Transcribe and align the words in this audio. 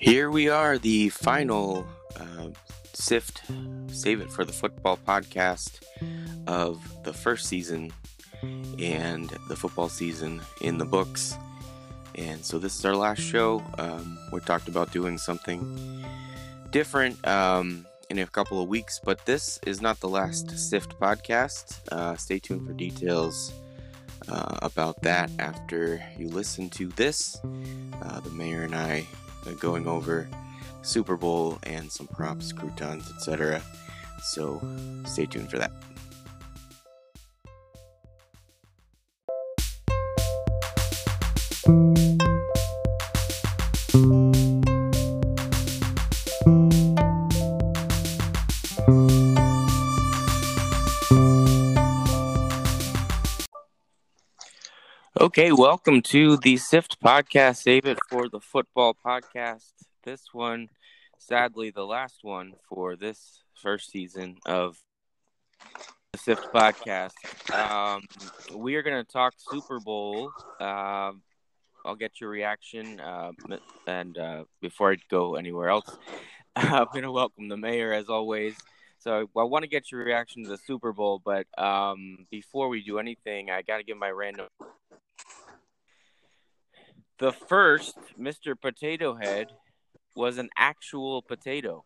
Here 0.00 0.30
we 0.30 0.48
are, 0.48 0.78
the 0.78 1.10
final 1.10 1.86
uh, 2.18 2.48
SIFT 2.94 3.42
Save 3.88 4.22
It 4.22 4.32
for 4.32 4.46
the 4.46 4.52
Football 4.52 4.98
podcast 5.06 5.82
of 6.46 6.80
the 7.04 7.12
first 7.12 7.44
season 7.44 7.92
and 8.78 9.28
the 9.50 9.56
football 9.56 9.90
season 9.90 10.40
in 10.62 10.78
the 10.78 10.86
books. 10.86 11.36
And 12.14 12.42
so 12.42 12.58
this 12.58 12.78
is 12.78 12.84
our 12.86 12.96
last 12.96 13.20
show. 13.20 13.62
Um, 13.76 14.18
we 14.32 14.40
talked 14.40 14.68
about 14.68 14.90
doing 14.90 15.18
something 15.18 16.02
different 16.70 17.22
um, 17.28 17.84
in 18.08 18.20
a 18.20 18.26
couple 18.26 18.62
of 18.62 18.70
weeks, 18.70 18.98
but 19.04 19.26
this 19.26 19.60
is 19.66 19.82
not 19.82 20.00
the 20.00 20.08
last 20.08 20.50
SIFT 20.58 20.98
podcast. 20.98 21.78
Uh, 21.92 22.16
stay 22.16 22.38
tuned 22.38 22.66
for 22.66 22.72
details 22.72 23.52
uh, 24.28 24.60
about 24.62 25.02
that 25.02 25.30
after 25.38 26.02
you 26.16 26.28
listen 26.28 26.70
to 26.70 26.86
this. 26.88 27.38
Uh, 28.00 28.20
the 28.20 28.30
mayor 28.30 28.62
and 28.62 28.74
I 28.74 29.06
Uh, 29.46 29.52
going 29.52 29.86
over 29.86 30.28
Super 30.82 31.16
Bowl 31.16 31.58
and 31.64 31.90
some 31.90 32.06
props, 32.06 32.52
croutons, 32.52 33.10
etc. 33.16 33.62
So 34.22 34.60
stay 35.06 35.26
tuned 35.26 35.50
for 35.50 35.58
that. 35.58 35.72
Okay, 55.30 55.52
welcome 55.52 56.02
to 56.02 56.38
the 56.38 56.56
SIFT 56.56 57.00
podcast. 57.00 57.62
Save 57.62 57.84
it 57.86 58.00
for 58.08 58.28
the 58.28 58.40
football 58.40 58.96
podcast. 59.06 59.70
This 60.02 60.24
one, 60.32 60.70
sadly, 61.18 61.70
the 61.70 61.86
last 61.86 62.16
one 62.22 62.54
for 62.68 62.96
this 62.96 63.44
first 63.54 63.92
season 63.92 64.38
of 64.44 64.76
the 66.12 66.18
SIFT 66.18 66.52
podcast. 66.52 67.12
Um, 67.54 68.02
we 68.56 68.74
are 68.74 68.82
going 68.82 69.04
to 69.04 69.08
talk 69.08 69.34
Super 69.36 69.78
Bowl. 69.78 70.32
Uh, 70.58 71.12
I'll 71.84 71.94
get 71.96 72.20
your 72.20 72.30
reaction. 72.30 72.98
Uh, 72.98 73.30
and 73.86 74.18
uh, 74.18 74.44
before 74.60 74.90
I 74.90 74.96
go 75.12 75.36
anywhere 75.36 75.68
else, 75.68 75.96
I'm 76.56 76.86
going 76.86 77.04
to 77.04 77.12
welcome 77.12 77.46
the 77.46 77.56
mayor 77.56 77.92
as 77.92 78.08
always. 78.08 78.56
So 78.98 79.30
I 79.38 79.44
want 79.44 79.62
to 79.62 79.68
get 79.68 79.92
your 79.92 80.04
reaction 80.04 80.42
to 80.42 80.50
the 80.50 80.58
Super 80.58 80.92
Bowl, 80.92 81.22
but 81.24 81.46
um, 81.56 82.26
before 82.32 82.68
we 82.68 82.82
do 82.82 82.98
anything, 82.98 83.48
I 83.48 83.62
got 83.62 83.76
to 83.76 83.84
give 83.84 83.96
my 83.96 84.10
random 84.10 84.48
the 87.20 87.32
first 87.32 87.96
Mr. 88.18 88.58
Potato 88.60 89.14
Head 89.14 89.48
was 90.16 90.38
an 90.38 90.48
actual 90.56 91.22
potato. 91.22 91.84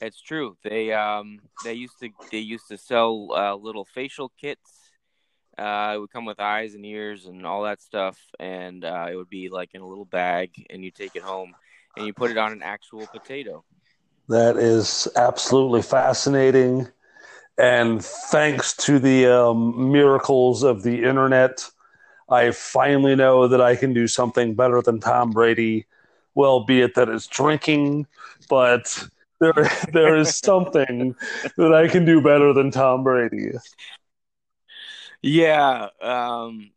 It's 0.00 0.22
true. 0.22 0.56
They 0.62 0.92
um 0.92 1.40
they 1.64 1.74
used 1.74 1.98
to 2.00 2.10
they 2.30 2.38
used 2.38 2.68
to 2.68 2.78
sell 2.78 3.28
uh, 3.34 3.54
little 3.56 3.84
facial 3.84 4.32
kits. 4.40 4.92
Uh, 5.58 5.94
it 5.96 5.98
would 5.98 6.12
come 6.12 6.24
with 6.24 6.38
eyes 6.38 6.74
and 6.74 6.86
ears 6.86 7.26
and 7.26 7.44
all 7.44 7.64
that 7.64 7.82
stuff, 7.82 8.16
and 8.38 8.84
uh, 8.84 9.08
it 9.10 9.16
would 9.16 9.28
be 9.28 9.48
like 9.48 9.70
in 9.74 9.80
a 9.80 9.86
little 9.86 10.04
bag, 10.04 10.50
and 10.70 10.84
you 10.84 10.92
take 10.92 11.16
it 11.16 11.22
home 11.22 11.52
and 11.96 12.06
you 12.06 12.12
put 12.14 12.30
it 12.30 12.38
on 12.38 12.52
an 12.52 12.62
actual 12.62 13.04
potato. 13.08 13.64
That 14.28 14.56
is 14.56 15.08
absolutely 15.16 15.82
fascinating, 15.82 16.86
and 17.58 18.04
thanks 18.04 18.76
to 18.76 19.00
the 19.00 19.26
um, 19.26 19.90
miracles 19.90 20.62
of 20.62 20.84
the 20.84 21.02
internet 21.02 21.68
I 22.30 22.50
finally 22.50 23.16
know 23.16 23.48
that 23.48 23.60
I 23.60 23.76
can 23.76 23.92
do 23.92 24.06
something 24.06 24.54
better 24.54 24.82
than 24.82 25.00
Tom 25.00 25.30
Brady. 25.30 25.86
Well, 26.34 26.64
be 26.64 26.82
it 26.82 26.94
that 26.94 27.08
it's 27.08 27.26
drinking, 27.26 28.06
but 28.48 29.08
there 29.40 29.52
there 29.92 30.16
is 30.16 30.36
something 30.36 31.14
that 31.56 31.74
I 31.74 31.88
can 31.88 32.04
do 32.04 32.20
better 32.20 32.52
than 32.52 32.70
Tom 32.70 33.02
Brady. 33.02 33.52
Yeah, 35.22 35.88
um, 36.00 36.70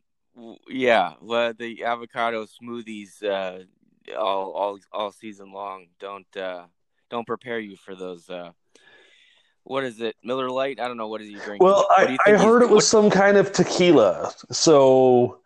yeah. 0.68 1.14
Well, 1.20 1.52
the 1.52 1.84
avocado 1.84 2.46
smoothies 2.46 3.22
uh, 3.22 3.64
all 4.16 4.52
all 4.52 4.78
all 4.90 5.12
season 5.12 5.52
long 5.52 5.86
don't 6.00 6.36
uh, 6.36 6.64
don't 7.10 7.26
prepare 7.26 7.58
you 7.58 7.76
for 7.76 7.94
those. 7.94 8.28
Uh, 8.28 8.52
what 9.64 9.84
is 9.84 10.00
it, 10.00 10.16
Miller 10.24 10.50
Lite? 10.50 10.80
I 10.80 10.88
don't 10.88 10.96
know 10.96 11.06
what 11.06 11.20
is 11.20 11.28
he 11.28 11.34
drinking. 11.34 11.58
Well, 11.60 11.86
I, 11.90 12.18
I 12.26 12.32
heard 12.32 12.62
it 12.62 12.70
was 12.70 12.88
some 12.88 13.10
kind 13.10 13.36
of 13.36 13.52
tequila. 13.52 14.32
So 14.50 15.38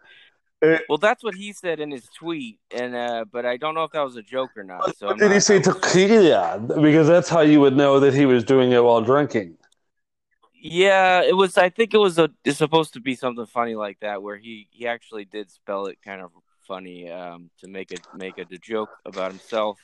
well, 0.62 0.98
that's 0.98 1.22
what 1.22 1.34
he 1.34 1.52
said 1.52 1.80
in 1.80 1.90
his 1.90 2.08
tweet, 2.16 2.58
and 2.70 2.94
uh, 2.94 3.24
but 3.30 3.44
I 3.44 3.56
don't 3.56 3.74
know 3.74 3.84
if 3.84 3.92
that 3.92 4.02
was 4.02 4.16
a 4.16 4.22
joke 4.22 4.50
or 4.56 4.64
not. 4.64 4.96
So 4.96 5.08
did 5.08 5.20
not, 5.20 5.32
he 5.32 5.40
say 5.40 5.60
tequila? 5.60 6.58
Because 6.58 7.06
that's 7.06 7.28
how 7.28 7.40
you 7.40 7.60
would 7.60 7.76
know 7.76 8.00
that 8.00 8.14
he 8.14 8.26
was 8.26 8.44
doing 8.44 8.72
it 8.72 8.82
while 8.82 9.02
drinking. 9.02 9.56
Yeah, 10.54 11.22
it 11.22 11.36
was. 11.36 11.58
I 11.58 11.68
think 11.68 11.94
it 11.94 11.98
was 11.98 12.18
a. 12.18 12.30
It's 12.44 12.58
supposed 12.58 12.94
to 12.94 13.00
be 13.00 13.14
something 13.14 13.46
funny 13.46 13.74
like 13.74 14.00
that, 14.00 14.22
where 14.22 14.36
he 14.36 14.68
he 14.70 14.86
actually 14.86 15.26
did 15.26 15.50
spell 15.50 15.86
it 15.86 15.98
kind 16.02 16.22
of 16.22 16.30
funny 16.66 17.10
um, 17.10 17.50
to 17.60 17.68
make 17.68 17.92
it 17.92 18.00
make 18.14 18.38
it 18.38 18.48
a 18.50 18.58
joke 18.58 18.90
about 19.04 19.30
himself. 19.30 19.78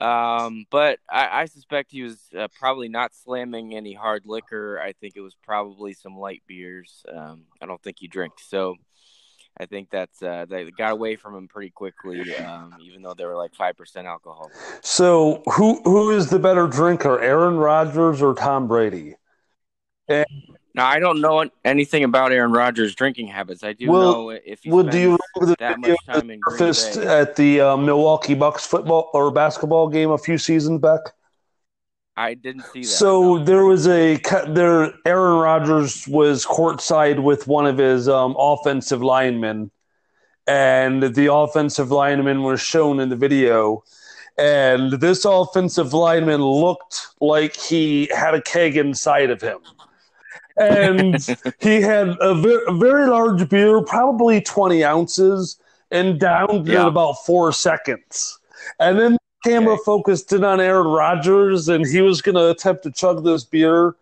Um, 0.00 0.64
but 0.70 0.98
I, 1.08 1.42
I 1.42 1.44
suspect 1.44 1.92
he 1.92 2.02
was 2.02 2.18
uh, 2.36 2.48
probably 2.58 2.88
not 2.88 3.14
slamming 3.14 3.74
any 3.74 3.94
hard 3.94 4.22
liquor. 4.26 4.80
I 4.80 4.92
think 4.92 5.16
it 5.16 5.20
was 5.20 5.36
probably 5.44 5.94
some 5.94 6.18
light 6.18 6.42
beers. 6.46 7.04
Um, 7.12 7.44
I 7.60 7.66
don't 7.66 7.82
think 7.82 7.98
he 8.00 8.08
drinks. 8.08 8.48
So 8.48 8.76
I 9.58 9.66
think 9.66 9.90
that's 9.90 10.22
uh, 10.22 10.46
they 10.48 10.70
got 10.70 10.92
away 10.92 11.16
from 11.16 11.34
him 11.34 11.46
pretty 11.46 11.70
quickly, 11.70 12.34
um, 12.36 12.74
even 12.82 13.02
though 13.02 13.14
they 13.14 13.24
were 13.24 13.36
like 13.36 13.54
five 13.54 13.76
percent 13.76 14.06
alcohol. 14.06 14.50
So 14.80 15.42
who 15.52 15.80
who 15.84 16.10
is 16.10 16.30
the 16.30 16.38
better 16.38 16.66
drinker, 16.66 17.20
Aaron 17.20 17.56
Rodgers 17.56 18.22
or 18.22 18.34
Tom 18.34 18.66
Brady? 18.66 19.16
And, 20.08 20.26
now 20.74 20.86
I 20.86 20.98
don't 20.98 21.20
know 21.20 21.48
anything 21.64 22.04
about 22.04 22.32
Aaron 22.32 22.52
Rodgers' 22.52 22.94
drinking 22.94 23.28
habits. 23.28 23.62
I 23.62 23.74
do 23.74 23.90
well, 23.90 24.12
know 24.12 24.30
if 24.30 24.62
he 24.62 24.70
well, 24.70 24.84
do 24.84 24.98
you 24.98 25.18
remember 25.34 25.52
the 25.52 25.56
that 25.58 25.78
much 25.78 25.98
time 26.06 26.30
in 26.30 26.40
Green 26.40 26.72
Bay. 26.72 27.06
at 27.06 27.36
the 27.36 27.60
uh, 27.60 27.76
Milwaukee 27.76 28.34
Bucks 28.34 28.64
football 28.64 29.10
or 29.12 29.30
basketball 29.30 29.88
game 29.88 30.10
a 30.10 30.18
few 30.18 30.38
seasons 30.38 30.80
back. 30.80 31.00
I 32.16 32.34
didn't 32.34 32.64
see 32.72 32.82
that. 32.82 32.88
So 32.88 33.36
no. 33.36 33.44
there 33.44 33.64
was 33.64 33.86
a 33.88 34.20
there. 34.48 34.92
Aaron 35.06 35.38
Rodgers 35.38 36.06
was 36.06 36.44
courtside 36.44 37.22
with 37.22 37.46
one 37.46 37.66
of 37.66 37.78
his 37.78 38.08
um, 38.08 38.34
offensive 38.38 39.02
linemen, 39.02 39.70
and 40.46 41.02
the 41.02 41.32
offensive 41.32 41.90
lineman 41.90 42.42
was 42.42 42.60
shown 42.60 43.00
in 43.00 43.08
the 43.08 43.16
video. 43.16 43.82
And 44.38 44.92
this 44.92 45.24
offensive 45.24 45.92
lineman 45.92 46.42
looked 46.42 47.08
like 47.20 47.54
he 47.56 48.08
had 48.14 48.34
a 48.34 48.40
keg 48.40 48.76
inside 48.76 49.30
of 49.30 49.42
him. 49.42 49.58
And 50.56 51.16
he 51.60 51.80
had 51.82 52.16
a 52.20 52.34
very, 52.34 52.62
a 52.66 52.72
very, 52.72 53.06
large 53.08 53.48
beer, 53.48 53.82
probably 53.82 54.40
20 54.40 54.84
ounces, 54.84 55.58
and 55.90 56.18
downed 56.18 56.66
yeah. 56.66 56.82
in 56.82 56.86
about 56.86 57.24
four 57.26 57.52
seconds. 57.52 58.38
And 58.80 58.98
then 58.98 59.18
camera 59.44 59.74
okay. 59.74 59.82
focused 59.84 60.32
in 60.32 60.44
on 60.44 60.60
Aaron 60.60 60.86
Rodgers, 60.86 61.68
and 61.68 61.86
he 61.86 62.00
was 62.00 62.22
going 62.22 62.34
to 62.34 62.50
attempt 62.50 62.82
to 62.84 62.90
chug 62.90 63.24
this 63.24 63.44
beer. 63.44 63.94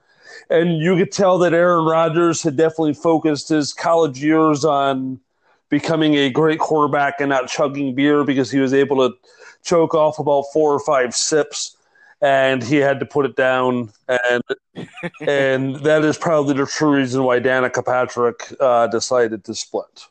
And 0.48 0.78
you 0.78 0.96
could 0.96 1.12
tell 1.12 1.38
that 1.38 1.54
Aaron 1.54 1.84
Rodgers 1.84 2.42
had 2.42 2.56
definitely 2.56 2.94
focused 2.94 3.48
his 3.48 3.72
college 3.72 4.22
years 4.22 4.64
on 4.64 5.20
becoming 5.68 6.14
a 6.14 6.30
great 6.30 6.58
quarterback 6.58 7.20
and 7.20 7.28
not 7.28 7.48
chugging 7.48 7.94
beer 7.94 8.24
because 8.24 8.50
he 8.50 8.58
was 8.58 8.74
able 8.74 9.08
to 9.08 9.16
choke 9.62 9.94
off 9.94 10.18
about 10.18 10.44
four 10.52 10.72
or 10.72 10.80
five 10.80 11.14
sips 11.14 11.76
and 12.20 12.62
he 12.62 12.76
had 12.76 13.00
to 13.00 13.06
put 13.06 13.24
it 13.24 13.36
down 13.36 13.90
and 14.08 14.42
and 15.20 15.76
that 15.76 16.04
is 16.04 16.18
probably 16.18 16.54
the 16.54 16.66
true 16.66 16.96
reason 16.96 17.22
why 17.24 17.40
Danica 17.40 17.84
Patrick 17.84 18.52
uh, 18.60 18.86
decided 18.88 19.44
to 19.44 19.54
split. 19.54 20.06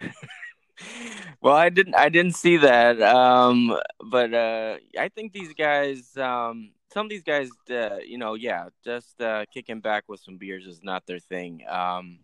Well, 1.42 1.54
I 1.54 1.70
didn't. 1.70 1.94
I 1.94 2.10
didn't 2.10 2.34
see 2.36 2.58
that. 2.58 3.00
Um, 3.00 3.76
but 4.10 4.34
uh, 4.34 4.76
I 4.98 5.08
think 5.08 5.32
these 5.32 5.54
guys. 5.54 6.16
Um, 6.16 6.72
some 6.92 7.06
of 7.06 7.10
these 7.10 7.22
guys, 7.22 7.48
uh, 7.70 7.98
you 8.04 8.18
know, 8.18 8.34
yeah, 8.34 8.68
just 8.84 9.20
uh, 9.22 9.44
kicking 9.54 9.80
back 9.80 10.04
with 10.08 10.20
some 10.20 10.38
beers 10.38 10.66
is 10.66 10.82
not 10.82 11.06
their 11.06 11.20
thing. 11.20 11.62
Um, 11.68 12.18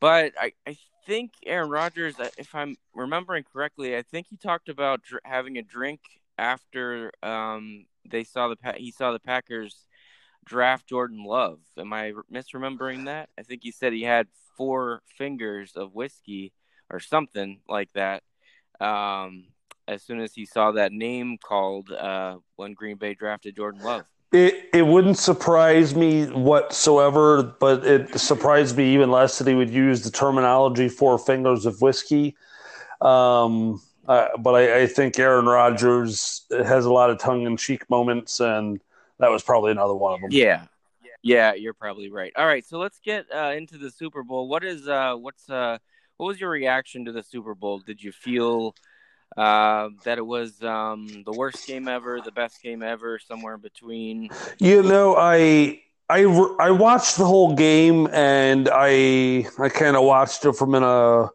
but 0.00 0.34
I, 0.38 0.52
I 0.66 0.76
think 1.06 1.32
Aaron 1.46 1.70
Rodgers, 1.70 2.20
uh, 2.20 2.28
if 2.36 2.54
I'm 2.54 2.76
remembering 2.94 3.44
correctly, 3.50 3.96
I 3.96 4.02
think 4.02 4.26
he 4.28 4.36
talked 4.36 4.68
about 4.68 5.02
dr- 5.02 5.22
having 5.24 5.56
a 5.56 5.62
drink 5.62 6.00
after 6.38 7.12
um, 7.22 7.86
they 8.08 8.24
saw 8.24 8.48
the 8.48 8.56
he 8.76 8.90
saw 8.90 9.12
the 9.12 9.18
Packers 9.18 9.86
draft 10.44 10.86
Jordan 10.86 11.24
Love. 11.24 11.60
Am 11.78 11.92
I 11.92 12.12
misremembering 12.32 13.06
that? 13.06 13.30
I 13.38 13.42
think 13.42 13.62
he 13.62 13.70
said 13.70 13.92
he 13.92 14.02
had 14.02 14.28
four 14.56 15.02
fingers 15.16 15.72
of 15.74 15.94
whiskey 15.94 16.52
or 16.90 17.00
something 17.00 17.60
like 17.68 17.92
that. 17.92 18.22
Um, 18.80 19.44
as 19.88 20.02
soon 20.02 20.20
as 20.20 20.34
he 20.34 20.46
saw 20.46 20.72
that 20.72 20.92
name 20.92 21.36
called 21.38 21.90
uh, 21.90 22.36
when 22.56 22.74
Green 22.74 22.96
Bay 22.96 23.14
drafted 23.14 23.56
Jordan 23.56 23.82
Love. 23.82 24.04
It 24.32 24.70
it 24.72 24.86
wouldn't 24.86 25.18
surprise 25.18 25.96
me 25.96 26.26
whatsoever, 26.26 27.42
but 27.42 27.84
it 27.84 28.18
surprised 28.18 28.76
me 28.76 28.94
even 28.94 29.10
less 29.10 29.38
that 29.38 29.48
he 29.48 29.54
would 29.54 29.70
use 29.70 30.02
the 30.02 30.10
terminology 30.10 30.88
four 30.88 31.18
fingers 31.18 31.66
of 31.66 31.80
whiskey. 31.80 32.36
Um, 33.00 33.82
Uh, 34.10 34.28
but 34.38 34.54
I, 34.56 34.80
I, 34.80 34.86
think 34.88 35.18
Aaron 35.20 35.46
Rodgers 35.46 36.44
has 36.50 36.84
a 36.84 36.92
lot 36.92 37.10
of 37.10 37.18
tongue 37.18 37.42
in 37.42 37.56
cheek 37.56 37.88
moments, 37.88 38.40
and 38.40 38.80
that 39.18 39.30
was 39.30 39.44
probably 39.44 39.70
another 39.70 39.94
one 39.94 40.14
of 40.14 40.20
them. 40.20 40.30
Yeah, 40.32 40.64
yeah, 41.22 41.54
you're 41.54 41.74
probably 41.74 42.10
right. 42.10 42.32
All 42.34 42.46
right, 42.46 42.64
so 42.64 42.78
let's 42.78 42.98
get 42.98 43.26
uh, 43.32 43.52
into 43.56 43.78
the 43.78 43.88
Super 43.88 44.24
Bowl. 44.24 44.48
What 44.48 44.64
is 44.64 44.88
uh, 44.88 45.14
what's 45.14 45.48
uh, 45.48 45.78
what 46.20 46.26
was 46.26 46.40
your 46.40 46.50
reaction 46.50 47.06
to 47.06 47.12
the 47.12 47.22
Super 47.22 47.54
Bowl? 47.54 47.78
Did 47.78 48.02
you 48.02 48.12
feel 48.12 48.74
uh, 49.38 49.88
that 50.04 50.18
it 50.18 50.26
was 50.26 50.62
um, 50.62 51.22
the 51.24 51.32
worst 51.32 51.66
game 51.66 51.88
ever, 51.88 52.20
the 52.20 52.30
best 52.30 52.62
game 52.62 52.82
ever, 52.82 53.18
somewhere 53.18 53.54
in 53.54 53.62
between? 53.62 54.28
You 54.58 54.82
know, 54.82 55.16
I 55.16 55.80
I 56.10 56.24
I 56.60 56.72
watched 56.72 57.16
the 57.16 57.24
whole 57.24 57.54
game, 57.54 58.06
and 58.12 58.68
I 58.70 59.46
I 59.58 59.70
kind 59.70 59.96
of 59.96 60.04
watched 60.04 60.44
it 60.44 60.52
from 60.56 60.74
a 60.74 61.30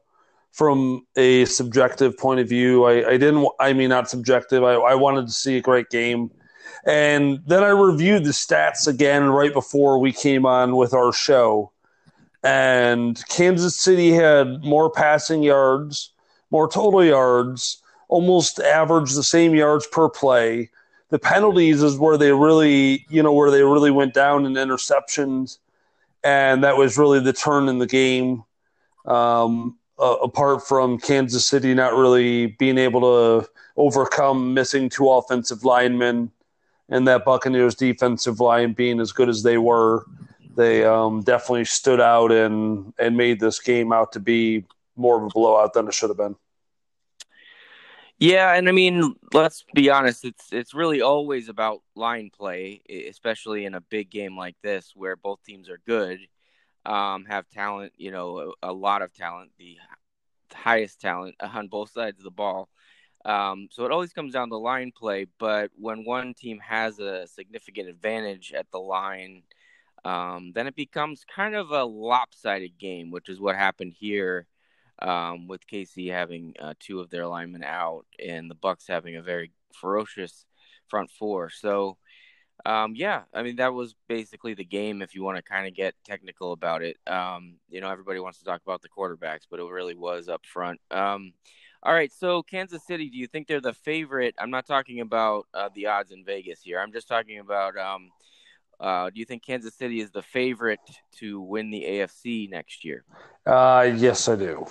from 0.52 1.08
a 1.16 1.46
subjective 1.46 2.16
point 2.20 2.40
of 2.40 2.48
view. 2.48 2.84
I, 2.84 3.10
I 3.10 3.18
didn't. 3.18 3.48
I 3.60 3.74
mean, 3.74 3.90
not 3.90 4.08
subjective. 4.08 4.64
I, 4.64 4.76
I 4.76 4.94
wanted 4.94 5.26
to 5.26 5.34
see 5.34 5.58
a 5.58 5.62
great 5.62 5.90
game. 5.90 6.30
And 6.86 7.40
then 7.48 7.64
I 7.64 7.70
reviewed 7.70 8.24
the 8.24 8.30
stats 8.30 8.88
again 8.88 9.30
right 9.30 9.52
before 9.52 9.98
we 9.98 10.12
came 10.12 10.46
on 10.46 10.76
with 10.76 10.94
our 10.94 11.12
show. 11.12 11.72
And 12.46 13.28
Kansas 13.28 13.76
City 13.76 14.12
had 14.12 14.64
more 14.64 14.92
passing 14.92 15.42
yards, 15.42 16.14
more 16.52 16.70
total 16.70 17.04
yards, 17.04 17.82
almost 18.08 18.60
averaged 18.60 19.16
the 19.16 19.24
same 19.24 19.56
yards 19.56 19.88
per 19.88 20.10
play. 20.10 20.70
The 21.10 21.18
penalties 21.18 21.82
is 21.82 21.98
where 21.98 22.18
they 22.18 22.32
really, 22.32 23.04
you 23.10 23.24
know, 23.24 23.34
where 23.34 23.50
they 23.50 23.64
really 23.64 23.90
went 23.90 24.14
down 24.14 24.46
in 24.46 24.54
interceptions. 24.54 25.58
And 26.24 26.64
that 26.64 26.78
was 26.78 27.00
really 27.00 27.20
the 27.20 27.34
turn 27.34 27.68
in 27.68 27.80
the 27.80 27.88
game. 27.88 28.44
Um, 29.06 29.80
uh, 29.98 30.18
apart 30.22 30.68
from 30.68 31.00
Kansas 31.00 31.48
City 31.48 31.74
not 31.74 31.96
really 31.96 32.48
being 32.48 32.78
able 32.78 33.02
to 33.02 33.50
overcome 33.76 34.54
missing 34.54 34.90
two 34.90 35.10
offensive 35.10 35.64
linemen 35.64 36.32
and 36.90 37.08
that 37.08 37.26
Buccaneers 37.26 37.76
defensive 37.76 38.40
line 38.40 38.74
being 38.74 39.00
as 39.00 39.12
good 39.12 39.30
as 39.30 39.42
they 39.42 39.58
were, 39.58 40.06
they 40.56 40.84
um, 40.86 41.22
definitely 41.22 41.66
stood 41.66 42.02
out 42.02 42.32
and 42.32 42.94
and 42.98 43.18
made 43.18 43.40
this 43.40 43.60
game 43.60 43.92
out 43.92 44.14
to 44.14 44.20
be 44.20 44.66
more 44.96 45.18
of 45.18 45.24
a 45.24 45.30
blowout 45.30 45.74
than 45.74 45.88
it 45.88 45.94
should 45.94 46.10
have 46.10 46.18
been. 46.18 46.36
Yeah, 48.18 48.54
and 48.54 48.70
I 48.70 48.72
mean, 48.72 49.16
let's 49.34 49.66
be 49.74 49.90
honest, 49.90 50.24
it's 50.24 50.52
it's 50.54 50.74
really 50.74 51.02
always 51.02 51.50
about 51.50 51.82
line 51.96 52.30
play, 52.36 52.82
especially 53.10 53.66
in 53.66 53.76
a 53.76 53.82
big 53.82 54.10
game 54.10 54.38
like 54.38 54.56
this 54.64 54.94
where 54.96 55.18
both 55.18 55.44
teams 55.44 55.70
are 55.70 55.80
good, 55.86 56.20
um, 56.86 57.26
have 57.26 57.50
talent, 57.50 57.92
you 57.98 58.12
know, 58.12 58.54
a, 58.64 58.72
a 58.72 58.74
lot 58.74 59.02
of 59.02 59.14
talent, 59.14 59.52
the 59.58 59.78
highest 60.54 61.02
talent 61.02 61.36
on 61.42 61.68
both 61.68 61.92
sides 61.92 62.20
of 62.20 62.24
the 62.24 62.32
ball. 62.32 62.70
Um, 63.26 63.68
so 63.72 63.86
it 63.86 63.92
always 63.92 64.14
comes 64.14 64.34
down 64.34 64.50
to 64.50 64.58
line 64.58 64.92
play, 64.96 65.26
but 65.40 65.72
when 65.76 66.06
one 66.06 66.36
team 66.36 66.60
has 66.60 67.00
a 67.00 67.26
significant 67.28 67.90
advantage 67.90 68.54
at 68.54 68.70
the 68.72 68.78
line, 68.78 69.42
um, 70.06 70.52
then 70.54 70.68
it 70.68 70.76
becomes 70.76 71.26
kind 71.26 71.56
of 71.56 71.72
a 71.72 71.84
lopsided 71.84 72.78
game, 72.78 73.10
which 73.10 73.28
is 73.28 73.40
what 73.40 73.56
happened 73.56 73.94
here 73.98 74.46
um, 75.00 75.48
with 75.48 75.68
KC 75.68 76.12
having 76.12 76.54
uh, 76.60 76.76
two 76.80 77.00
of 77.00 77.10
their 77.10 77.28
linemen 77.28 77.64
out 77.64 78.06
and 78.24 78.50
the 78.50 78.56
Bucs 78.56 78.88
having 78.88 79.16
a 79.16 79.24
very 79.24 79.52
ferocious 79.74 80.46
front 80.88 81.10
four. 81.10 81.50
So, 81.50 81.98
um, 82.68 82.94
yeah, 82.96 83.24
I 83.34 83.42
mean 83.42 83.56
that 83.56 83.74
was 83.74 83.96
basically 84.08 84.54
the 84.54 84.64
game. 84.64 85.02
If 85.02 85.16
you 85.16 85.24
want 85.24 85.38
to 85.38 85.44
kind 85.44 85.68
of 85.68 85.74
get 85.74 85.96
technical 86.06 86.52
about 86.54 86.84
it, 86.84 86.98
um, 87.08 87.56
you 87.68 87.82
know, 87.82 87.90
everybody 87.90 88.20
wants 88.20 88.38
to 88.40 88.46
talk 88.46 88.62
about 88.62 88.84
the 88.84 88.90
quarterbacks, 88.90 89.48
but 89.50 89.60
it 89.60 89.64
really 89.64 89.96
was 89.96 90.30
up 90.30 90.46
front. 90.46 90.80
Um, 90.92 91.34
all 91.82 91.94
right, 91.94 92.12
so 92.12 92.44
Kansas 92.44 92.86
City, 92.86 93.10
do 93.10 93.18
you 93.18 93.28
think 93.28 93.48
they're 93.48 93.60
the 93.60 93.74
favorite? 93.74 94.36
I'm 94.38 94.50
not 94.52 94.66
talking 94.66 95.02
about 95.02 95.48
uh, 95.54 95.70
the 95.74 95.88
odds 95.88 96.12
in 96.12 96.24
Vegas 96.26 96.62
here. 96.62 96.80
I'm 96.80 96.92
just 96.92 97.08
talking 97.08 97.40
about 97.40 97.78
um, 97.78 98.10
uh, 98.80 99.10
do 99.10 99.20
you 99.20 99.26
think 99.26 99.44
Kansas 99.44 99.76
City 99.76 100.00
is 100.00 100.12
the 100.12 100.22
favorite 100.22 100.80
to 101.18 101.42
win 101.42 101.72
the 101.72 101.84
AFC 101.84 102.50
next 102.50 102.84
year? 102.84 103.04
Uh, 103.46 103.92
yes, 103.96 104.28
I 104.28 104.36
do. 104.36 104.66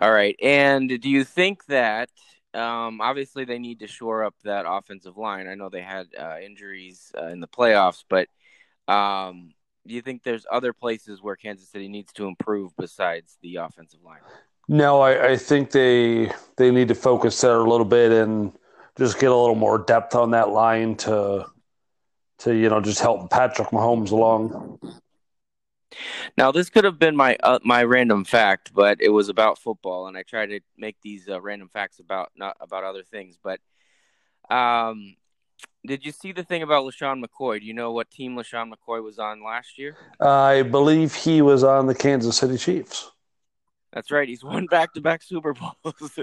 All 0.00 0.12
right, 0.12 0.36
and 0.42 0.88
do 1.00 1.08
you 1.08 1.24
think 1.24 1.64
that 1.66 2.10
um, 2.52 3.00
obviously 3.00 3.44
they 3.44 3.58
need 3.58 3.80
to 3.80 3.86
shore 3.86 4.24
up 4.24 4.34
that 4.44 4.64
offensive 4.68 5.16
line? 5.16 5.46
I 5.46 5.54
know 5.54 5.68
they 5.68 5.82
had 5.82 6.08
uh, 6.18 6.36
injuries 6.44 7.12
uh, 7.16 7.26
in 7.26 7.40
the 7.40 7.48
playoffs, 7.48 8.04
but 8.08 8.28
um, 8.92 9.54
do 9.86 9.94
you 9.94 10.02
think 10.02 10.22
there's 10.22 10.46
other 10.50 10.72
places 10.72 11.22
where 11.22 11.36
Kansas 11.36 11.68
City 11.68 11.88
needs 11.88 12.12
to 12.14 12.26
improve 12.26 12.72
besides 12.76 13.38
the 13.42 13.56
offensive 13.56 14.00
line? 14.04 14.20
No, 14.68 15.00
I, 15.00 15.32
I 15.32 15.36
think 15.36 15.70
they 15.70 16.32
they 16.56 16.70
need 16.70 16.88
to 16.88 16.94
focus 16.94 17.40
there 17.40 17.58
a 17.58 17.68
little 17.68 17.84
bit 17.84 18.12
and 18.12 18.52
just 18.96 19.18
get 19.18 19.30
a 19.30 19.36
little 19.36 19.54
more 19.54 19.78
depth 19.78 20.14
on 20.14 20.30
that 20.30 20.50
line 20.50 20.96
to 20.96 21.46
to 22.38 22.54
you 22.54 22.68
know 22.68 22.80
just 22.80 23.00
help 23.00 23.30
Patrick 23.30 23.68
Mahomes 23.68 24.10
along. 24.10 24.78
Now, 26.36 26.50
this 26.50 26.70
could 26.70 26.84
have 26.84 26.98
been 26.98 27.16
my 27.16 27.36
uh, 27.42 27.58
my 27.62 27.84
random 27.84 28.24
fact, 28.24 28.72
but 28.74 29.00
it 29.00 29.10
was 29.10 29.28
about 29.28 29.58
football, 29.58 30.08
and 30.08 30.16
I 30.16 30.22
try 30.22 30.46
to 30.46 30.60
make 30.76 30.96
these 31.02 31.28
uh, 31.28 31.40
random 31.40 31.68
facts 31.72 31.98
about 31.98 32.32
not 32.36 32.56
about 32.60 32.84
other 32.84 33.02
things. 33.02 33.38
But 33.42 33.60
um, 34.50 35.16
did 35.86 36.04
you 36.04 36.12
see 36.12 36.32
the 36.32 36.42
thing 36.42 36.62
about 36.62 36.84
LeSean 36.84 37.24
McCoy? 37.24 37.60
Do 37.60 37.66
you 37.66 37.74
know 37.74 37.92
what 37.92 38.10
team 38.10 38.36
LeSean 38.36 38.72
McCoy 38.72 39.02
was 39.02 39.18
on 39.18 39.44
last 39.44 39.78
year? 39.78 39.96
I 40.20 40.62
believe 40.62 41.14
he 41.14 41.42
was 41.42 41.62
on 41.62 41.86
the 41.86 41.94
Kansas 41.94 42.36
City 42.36 42.56
Chiefs. 42.56 43.10
That's 43.94 44.10
right. 44.10 44.28
He's 44.28 44.44
won 44.44 44.66
back-to-back 44.66 45.22
Super 45.22 45.54
Bowls. 45.54 45.72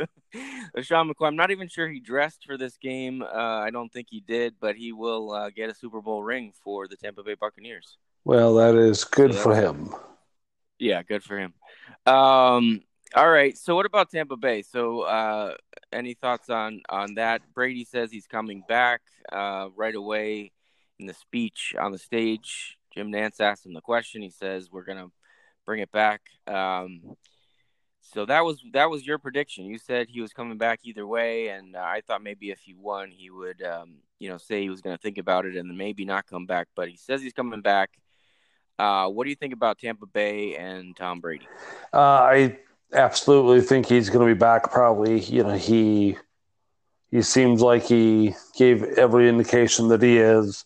LeSean 0.76 1.10
McCoy. 1.10 1.28
I'm 1.28 1.36
not 1.36 1.52
even 1.52 1.68
sure 1.68 1.88
he 1.88 2.00
dressed 2.00 2.44
for 2.46 2.58
this 2.58 2.78
game. 2.78 3.24
Uh, 3.24 3.60
I 3.60 3.72
don't 3.72 3.92
think 3.92 4.08
he 4.12 4.20
did, 4.20 4.56
but 4.60 4.76
he 4.76 4.92
will 4.92 5.32
uh, 5.32 5.50
get 5.50 5.70
a 5.70 5.74
Super 5.74 6.02
Bowl 6.02 6.22
ring 6.22 6.54
for 6.64 6.88
the 6.88 6.98
Tampa 6.98 7.24
Bay 7.24 7.36
Buccaneers. 7.40 7.98
Well, 8.26 8.56
that 8.56 8.76
is 8.76 9.04
good 9.06 9.34
so 9.34 9.40
for 9.40 9.56
him. 9.56 9.90
Yeah, 10.78 11.02
good 11.04 11.24
for 11.24 11.40
him. 11.40 11.54
Um, 12.06 12.82
all 13.16 13.30
right. 13.30 13.58
So, 13.58 13.76
what 13.76 13.86
about 13.86 14.12
Tampa 14.12 14.38
Bay? 14.38 14.62
So, 14.62 15.02
uh, 15.02 15.56
any 15.92 16.14
thoughts 16.14 16.50
on 16.50 16.82
on 16.90 17.16
that? 17.16 17.42
Brady 17.54 17.86
says 17.86 18.12
he's 18.12 18.28
coming 18.28 18.64
back 18.68 19.02
uh, 19.32 19.70
right 19.76 19.96
away 19.96 20.52
in 21.00 21.08
the 21.08 21.14
speech 21.14 21.76
on 21.80 21.92
the 21.92 21.98
stage. 21.98 22.78
Jim 22.94 23.12
Nantz 23.12 23.40
asked 23.40 23.66
him 23.66 23.74
the 23.74 23.82
question. 23.82 24.22
He 24.22 24.30
says, 24.30 24.70
"We're 24.72 24.86
gonna 24.86 25.08
bring 25.66 25.82
it 25.82 25.92
back." 25.92 26.22
Um, 26.48 27.16
so 28.02 28.26
that 28.26 28.44
was 28.44 28.62
that 28.74 28.90
was 28.90 29.06
your 29.06 29.18
prediction. 29.18 29.66
You 29.66 29.78
said 29.78 30.10
he 30.10 30.22
was 30.22 30.34
coming 30.34 30.58
back 30.58 30.80
either 30.84 31.06
way, 31.06 31.50
and 31.50 31.76
uh, 31.76 31.80
I 31.80 32.02
thought 32.02 32.24
maybe 32.24 32.52
if 32.52 32.60
he 32.60 32.74
won, 32.74 33.12
he 33.12 33.30
would, 33.30 33.62
um, 33.62 33.98
you 34.20 34.30
know, 34.30 34.38
say 34.38 34.62
he 34.62 34.70
was 34.70 34.82
going 34.82 34.96
to 34.96 35.02
think 35.02 35.18
about 35.18 35.46
it 35.46 35.56
and 35.56 35.70
then 35.70 35.78
maybe 35.78 36.04
not 36.04 36.28
come 36.28 36.46
back. 36.46 36.68
But 36.76 36.90
he 36.90 36.98
says 36.98 37.22
he's 37.22 37.34
coming 37.34 37.62
back. 37.62 37.92
Uh, 38.80 39.08
what 39.08 39.26
do 39.26 39.30
you 39.30 39.36
think 39.36 39.54
about 39.54 39.78
Tampa 39.78 40.08
Bay 40.08 40.56
and 40.56 40.96
Tom 40.98 41.20
Brady? 41.20 41.48
Uh, 41.94 42.00
I 42.00 42.60
absolutely 42.94 43.62
think 43.62 43.86
he's 43.86 44.10
going 44.10 44.28
to 44.28 44.34
be 44.34 44.38
back. 44.38 44.72
Probably, 44.72 45.20
you 45.20 45.44
know, 45.44 45.56
he 45.56 46.18
he 47.12 47.22
seems 47.22 47.62
like 47.62 47.84
he 47.84 48.34
gave 48.58 48.84
every 48.84 49.30
indication 49.30 49.90
that 49.90 50.02
he 50.02 50.18
is. 50.18 50.66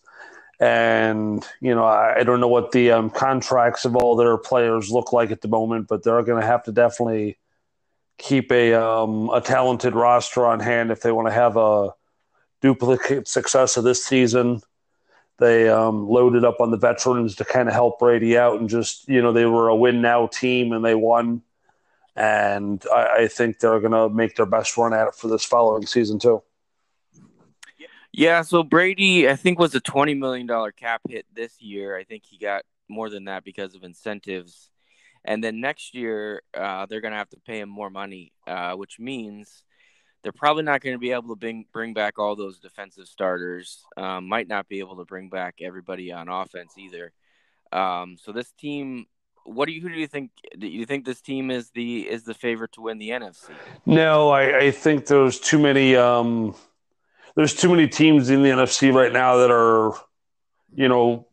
And 0.58 1.44
you 1.60 1.74
know, 1.74 1.84
I, 1.84 2.20
I 2.20 2.22
don't 2.22 2.40
know 2.40 2.48
what 2.48 2.72
the 2.72 2.90
um, 2.92 3.10
contracts 3.10 3.84
of 3.84 3.94
all 3.94 4.16
their 4.16 4.38
players 4.38 4.90
look 4.90 5.12
like 5.12 5.30
at 5.30 5.42
the 5.42 5.48
moment, 5.48 5.86
but 5.88 6.02
they're 6.02 6.22
going 6.22 6.40
to 6.40 6.46
have 6.46 6.62
to 6.64 6.72
definitely 6.72 7.38
keep 8.18 8.50
a 8.50 8.74
um, 8.74 9.28
a 9.30 9.40
talented 9.40 9.94
roster 9.94 10.46
on 10.46 10.60
hand 10.60 10.90
if 10.90 11.02
they 11.02 11.12
want 11.12 11.28
to 11.28 11.32
have 11.32 11.56
a 11.56 11.90
duplicate 12.62 13.28
success 13.28 13.76
of 13.76 13.84
this 13.84 14.04
season. 14.04 14.60
They 15.38 15.68
um, 15.68 16.08
loaded 16.08 16.44
up 16.44 16.60
on 16.60 16.70
the 16.70 16.78
veterans 16.78 17.36
to 17.36 17.44
kind 17.44 17.68
of 17.68 17.74
help 17.74 17.98
Brady 17.98 18.38
out, 18.38 18.58
and 18.58 18.70
just 18.70 19.06
you 19.08 19.20
know 19.20 19.32
they 19.32 19.44
were 19.44 19.68
a 19.68 19.76
win 19.76 20.00
now 20.00 20.26
team 20.26 20.72
and 20.72 20.82
they 20.84 20.94
won, 20.94 21.42
and 22.14 22.82
I, 22.92 23.24
I 23.24 23.28
think 23.28 23.58
they're 23.58 23.80
going 23.80 23.92
to 23.92 24.08
make 24.08 24.36
their 24.36 24.46
best 24.46 24.76
run 24.78 24.94
at 24.94 25.08
it 25.08 25.14
for 25.14 25.28
this 25.28 25.44
following 25.44 25.84
season 25.84 26.18
too. 26.18 26.42
Yeah, 28.16 28.40
so 28.40 28.62
Brady, 28.62 29.28
I 29.28 29.36
think, 29.36 29.58
was 29.58 29.74
a 29.74 29.80
twenty 29.80 30.14
million 30.14 30.46
dollar 30.46 30.72
cap 30.72 31.02
hit 31.06 31.26
this 31.34 31.60
year. 31.60 31.94
I 31.94 32.04
think 32.04 32.22
he 32.24 32.38
got 32.38 32.62
more 32.88 33.10
than 33.10 33.26
that 33.26 33.44
because 33.44 33.74
of 33.74 33.84
incentives, 33.84 34.70
and 35.22 35.44
then 35.44 35.60
next 35.60 35.94
year 35.94 36.40
uh, 36.54 36.86
they're 36.86 37.02
going 37.02 37.12
to 37.12 37.18
have 37.18 37.28
to 37.28 37.40
pay 37.46 37.60
him 37.60 37.68
more 37.68 37.90
money, 37.90 38.32
uh, 38.46 38.72
which 38.72 38.98
means 38.98 39.64
they're 40.22 40.32
probably 40.32 40.62
not 40.62 40.80
going 40.80 40.94
to 40.94 40.98
be 40.98 41.12
able 41.12 41.28
to 41.28 41.36
bring 41.36 41.66
bring 41.74 41.92
back 41.92 42.18
all 42.18 42.34
those 42.34 42.58
defensive 42.58 43.06
starters. 43.06 43.84
Um, 43.98 44.26
might 44.26 44.48
not 44.48 44.66
be 44.66 44.78
able 44.78 44.96
to 44.96 45.04
bring 45.04 45.28
back 45.28 45.56
everybody 45.60 46.10
on 46.10 46.30
offense 46.30 46.72
either. 46.78 47.12
Um, 47.70 48.16
so 48.16 48.32
this 48.32 48.50
team, 48.52 49.04
what 49.44 49.66
do 49.66 49.72
you 49.72 49.82
who 49.82 49.90
do 49.90 50.00
you 50.00 50.06
think? 50.06 50.30
Do 50.58 50.66
you 50.66 50.86
think 50.86 51.04
this 51.04 51.20
team 51.20 51.50
is 51.50 51.68
the 51.72 52.08
is 52.08 52.22
the 52.22 52.32
favorite 52.32 52.72
to 52.72 52.80
win 52.80 52.96
the 52.96 53.10
NFC? 53.10 53.50
No, 53.84 54.30
I, 54.30 54.58
I 54.58 54.70
think 54.70 55.04
there's 55.04 55.38
too 55.38 55.58
many. 55.58 55.96
Um 55.96 56.54
there's 57.36 57.54
too 57.54 57.68
many 57.68 57.86
teams 57.86 58.30
in 58.30 58.42
the 58.42 58.48
NFC 58.48 58.92
right 58.92 59.12
now 59.12 59.36
that 59.36 59.50
are, 59.50 59.92
you 60.74 60.88
know, 60.88 61.28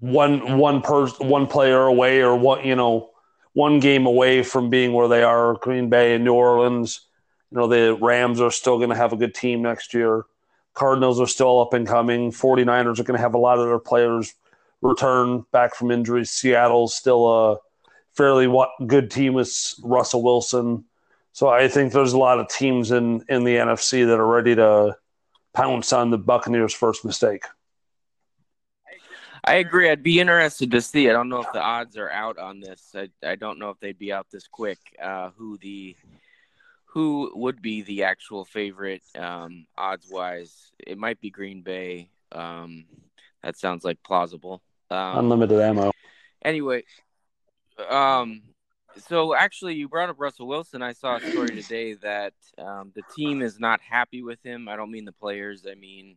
one 0.00 0.58
one 0.58 0.82
person 0.82 1.28
one 1.28 1.46
player 1.46 1.82
away 1.82 2.20
or 2.20 2.36
one 2.36 2.66
you 2.66 2.76
know 2.76 3.10
one 3.54 3.80
game 3.80 4.04
away 4.04 4.42
from 4.42 4.68
being 4.68 4.92
where 4.92 5.08
they 5.08 5.22
are. 5.22 5.54
Green 5.54 5.88
Bay 5.88 6.14
and 6.14 6.24
New 6.24 6.34
Orleans. 6.34 7.02
You 7.50 7.58
know, 7.58 7.68
the 7.68 7.96
Rams 8.00 8.40
are 8.40 8.50
still 8.50 8.76
going 8.78 8.90
to 8.90 8.96
have 8.96 9.12
a 9.12 9.16
good 9.16 9.34
team 9.34 9.62
next 9.62 9.94
year. 9.94 10.24
Cardinals 10.74 11.20
are 11.20 11.26
still 11.26 11.60
up 11.60 11.72
and 11.72 11.86
coming. 11.86 12.30
49ers 12.30 12.98
are 12.98 13.04
going 13.04 13.16
to 13.16 13.22
have 13.22 13.34
a 13.34 13.38
lot 13.38 13.58
of 13.58 13.66
their 13.66 13.78
players 13.78 14.34
return 14.82 15.46
back 15.52 15.74
from 15.74 15.90
injuries. 15.90 16.30
Seattle's 16.30 16.94
still 16.94 17.26
a 17.26 17.56
fairly 18.12 18.52
good 18.86 19.10
team 19.10 19.32
with 19.32 19.74
Russell 19.82 20.22
Wilson. 20.22 20.84
So 21.32 21.48
I 21.48 21.68
think 21.68 21.92
there's 21.92 22.12
a 22.12 22.18
lot 22.18 22.40
of 22.40 22.48
teams 22.48 22.90
in, 22.90 23.24
in 23.28 23.44
the 23.44 23.56
NFC 23.56 24.06
that 24.06 24.18
are 24.18 24.26
ready 24.26 24.54
to 24.54 24.96
pounce 25.56 25.92
on 25.92 26.10
the 26.10 26.18
Buccaneers' 26.18 26.74
first 26.74 27.04
mistake. 27.04 27.44
I 29.42 29.54
agree. 29.54 29.88
I'd 29.88 30.02
be 30.02 30.20
interested 30.20 30.70
to 30.72 30.82
see. 30.82 31.08
I 31.08 31.12
don't 31.12 31.28
know 31.28 31.40
if 31.40 31.52
the 31.52 31.62
odds 31.62 31.96
are 31.96 32.10
out 32.10 32.36
on 32.36 32.60
this. 32.60 32.94
I, 32.94 33.08
I 33.24 33.36
don't 33.36 33.58
know 33.58 33.70
if 33.70 33.78
they'd 33.80 33.98
be 33.98 34.12
out 34.12 34.26
this 34.30 34.48
quick. 34.48 34.78
Uh, 35.02 35.30
who 35.36 35.56
the 35.58 35.96
who 36.86 37.30
would 37.34 37.62
be 37.62 37.82
the 37.82 38.04
actual 38.04 38.44
favorite 38.44 39.02
um, 39.16 39.66
odds 39.78 40.08
wise? 40.10 40.72
It 40.84 40.98
might 40.98 41.20
be 41.20 41.30
Green 41.30 41.62
Bay. 41.62 42.10
Um, 42.32 42.86
that 43.42 43.56
sounds 43.56 43.84
like 43.84 44.02
plausible. 44.02 44.62
Um, 44.90 45.18
Unlimited 45.18 45.60
ammo. 45.60 45.92
Anyway, 46.44 46.82
um, 47.88 48.42
so 48.98 49.34
actually, 49.34 49.74
you 49.74 49.88
brought 49.88 50.08
up 50.08 50.16
Russell 50.18 50.46
Wilson. 50.46 50.82
I 50.82 50.92
saw 50.92 51.16
a 51.16 51.20
story 51.20 51.60
today 51.62 51.94
that 51.94 52.34
um, 52.58 52.92
the 52.94 53.02
team 53.14 53.42
is 53.42 53.58
not 53.58 53.80
happy 53.80 54.22
with 54.22 54.42
him. 54.42 54.68
I 54.68 54.76
don't 54.76 54.90
mean 54.90 55.04
the 55.04 55.12
players. 55.12 55.66
I 55.70 55.74
mean 55.74 56.16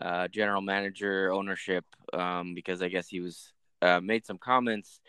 uh, 0.00 0.28
general 0.28 0.60
manager, 0.60 1.32
ownership, 1.32 1.84
um, 2.12 2.54
because 2.54 2.82
I 2.82 2.88
guess 2.88 3.08
he 3.08 3.20
was 3.20 3.52
uh, 3.82 4.00
made 4.00 4.26
some 4.26 4.38
comments 4.38 5.00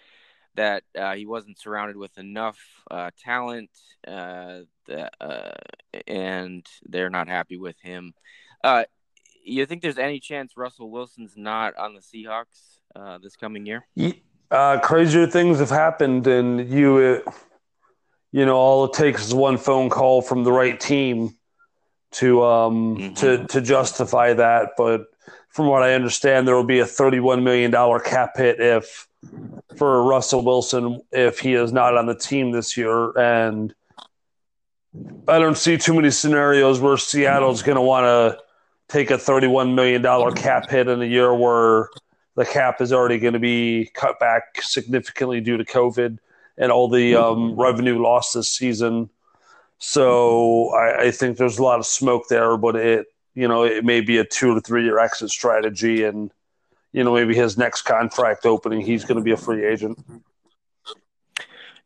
that 0.55 0.83
uh, 0.97 1.13
he 1.13 1.25
wasn't 1.25 1.59
surrounded 1.59 1.97
with 1.97 2.17
enough 2.17 2.59
uh, 2.89 3.11
talent, 3.23 3.69
uh, 4.07 4.61
uh, 4.89 5.51
and 6.07 6.65
they're 6.87 7.09
not 7.09 7.27
happy 7.27 7.57
with 7.57 7.79
him. 7.81 8.13
you 9.43 9.65
think 9.65 9.81
there's 9.81 9.99
any 9.99 10.19
chance 10.19 10.57
Russell 10.57 10.89
Wilson's 10.89 11.33
not 11.37 11.77
on 11.77 11.93
the 11.93 12.01
Seahawks 12.01 12.79
this 13.21 13.35
coming 13.35 13.65
year? 13.65 13.85
Crazier 14.49 15.27
things 15.27 15.59
have 15.59 15.69
happened, 15.69 16.27
and 16.27 16.69
you, 16.69 17.23
you 18.31 18.45
know, 18.45 18.55
all 18.55 18.85
it 18.85 18.93
takes 18.93 19.27
is 19.27 19.33
one 19.33 19.57
phone 19.57 19.89
call 19.89 20.21
from 20.21 20.43
the 20.43 20.51
right 20.51 20.79
team 20.79 21.35
to 22.11 22.43
um 22.43 22.97
mm-hmm. 22.97 23.13
to 23.15 23.45
to 23.47 23.61
justify 23.61 24.33
that. 24.33 24.71
But 24.77 25.05
from 25.49 25.67
what 25.67 25.83
I 25.83 25.93
understand, 25.93 26.47
there 26.47 26.55
will 26.55 26.63
be 26.63 26.79
a 26.79 26.85
thirty-one 26.85 27.43
million 27.43 27.71
dollar 27.71 27.99
cap 27.99 28.37
hit 28.37 28.59
if 28.59 29.07
for 29.75 30.03
Russell 30.03 30.43
Wilson 30.43 31.01
if 31.11 31.39
he 31.39 31.53
is 31.53 31.73
not 31.73 31.97
on 31.97 32.05
the 32.05 32.15
team 32.15 32.51
this 32.51 32.77
year, 32.77 33.17
and 33.17 33.73
I 35.27 35.39
don't 35.39 35.57
see 35.57 35.77
too 35.77 35.93
many 35.93 36.11
scenarios 36.11 36.79
where 36.79 36.97
Seattle's 36.97 37.63
going 37.63 37.75
to 37.75 37.81
want 37.81 38.05
to 38.05 38.39
take 38.87 39.11
a 39.11 39.17
thirty-one 39.17 39.75
million 39.75 40.01
dollar 40.01 40.31
cap 40.31 40.69
hit 40.69 40.87
in 40.87 41.01
a 41.01 41.05
year 41.05 41.33
where 41.33 41.89
the 42.37 42.45
cap 42.45 42.81
is 42.81 42.93
already 42.93 43.17
going 43.17 43.33
to 43.33 43.39
be 43.39 43.89
cut 43.95 44.19
back 44.19 44.61
significantly 44.61 45.41
due 45.41 45.57
to 45.57 45.65
COVID 45.65 46.19
and 46.57 46.71
all 46.71 46.87
the 46.87 47.15
um, 47.15 47.55
revenue 47.55 48.01
lost 48.01 48.35
this 48.35 48.47
season. 48.47 49.09
So 49.79 50.69
I, 50.69 51.07
I, 51.07 51.11
think 51.11 51.37
there's 51.37 51.57
a 51.57 51.63
lot 51.63 51.79
of 51.79 51.85
smoke 51.85 52.27
there, 52.29 52.55
but 52.55 52.75
it 52.75 53.07
you 53.33 53.47
know 53.47 53.63
it 53.63 53.83
may 53.83 54.01
be 54.01 54.19
a 54.19 54.23
two 54.23 54.53
to 54.53 54.61
three 54.61 54.83
year 54.83 54.99
exit 54.99 55.29
strategy, 55.29 56.03
and 56.03 56.31
you 56.93 57.03
know 57.03 57.13
maybe 57.13 57.35
his 57.35 57.57
next 57.57 57.81
contract 57.83 58.45
opening 58.45 58.81
he's 58.81 59.03
going 59.03 59.17
to 59.17 59.23
be 59.23 59.31
a 59.31 59.37
free 59.37 59.65
agent. 59.65 59.99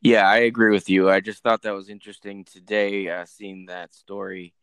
Yeah, 0.02 0.28
I 0.28 0.38
agree 0.38 0.72
with 0.72 0.90
you. 0.90 1.10
I 1.10 1.22
just 1.22 1.44
thought 1.44 1.62
that 1.62 1.74
was 1.74 1.90
interesting 1.90 2.44
today, 2.44 3.10
uh, 3.10 3.26
seeing 3.26 3.68
that 3.68 3.94
story. 3.94 4.54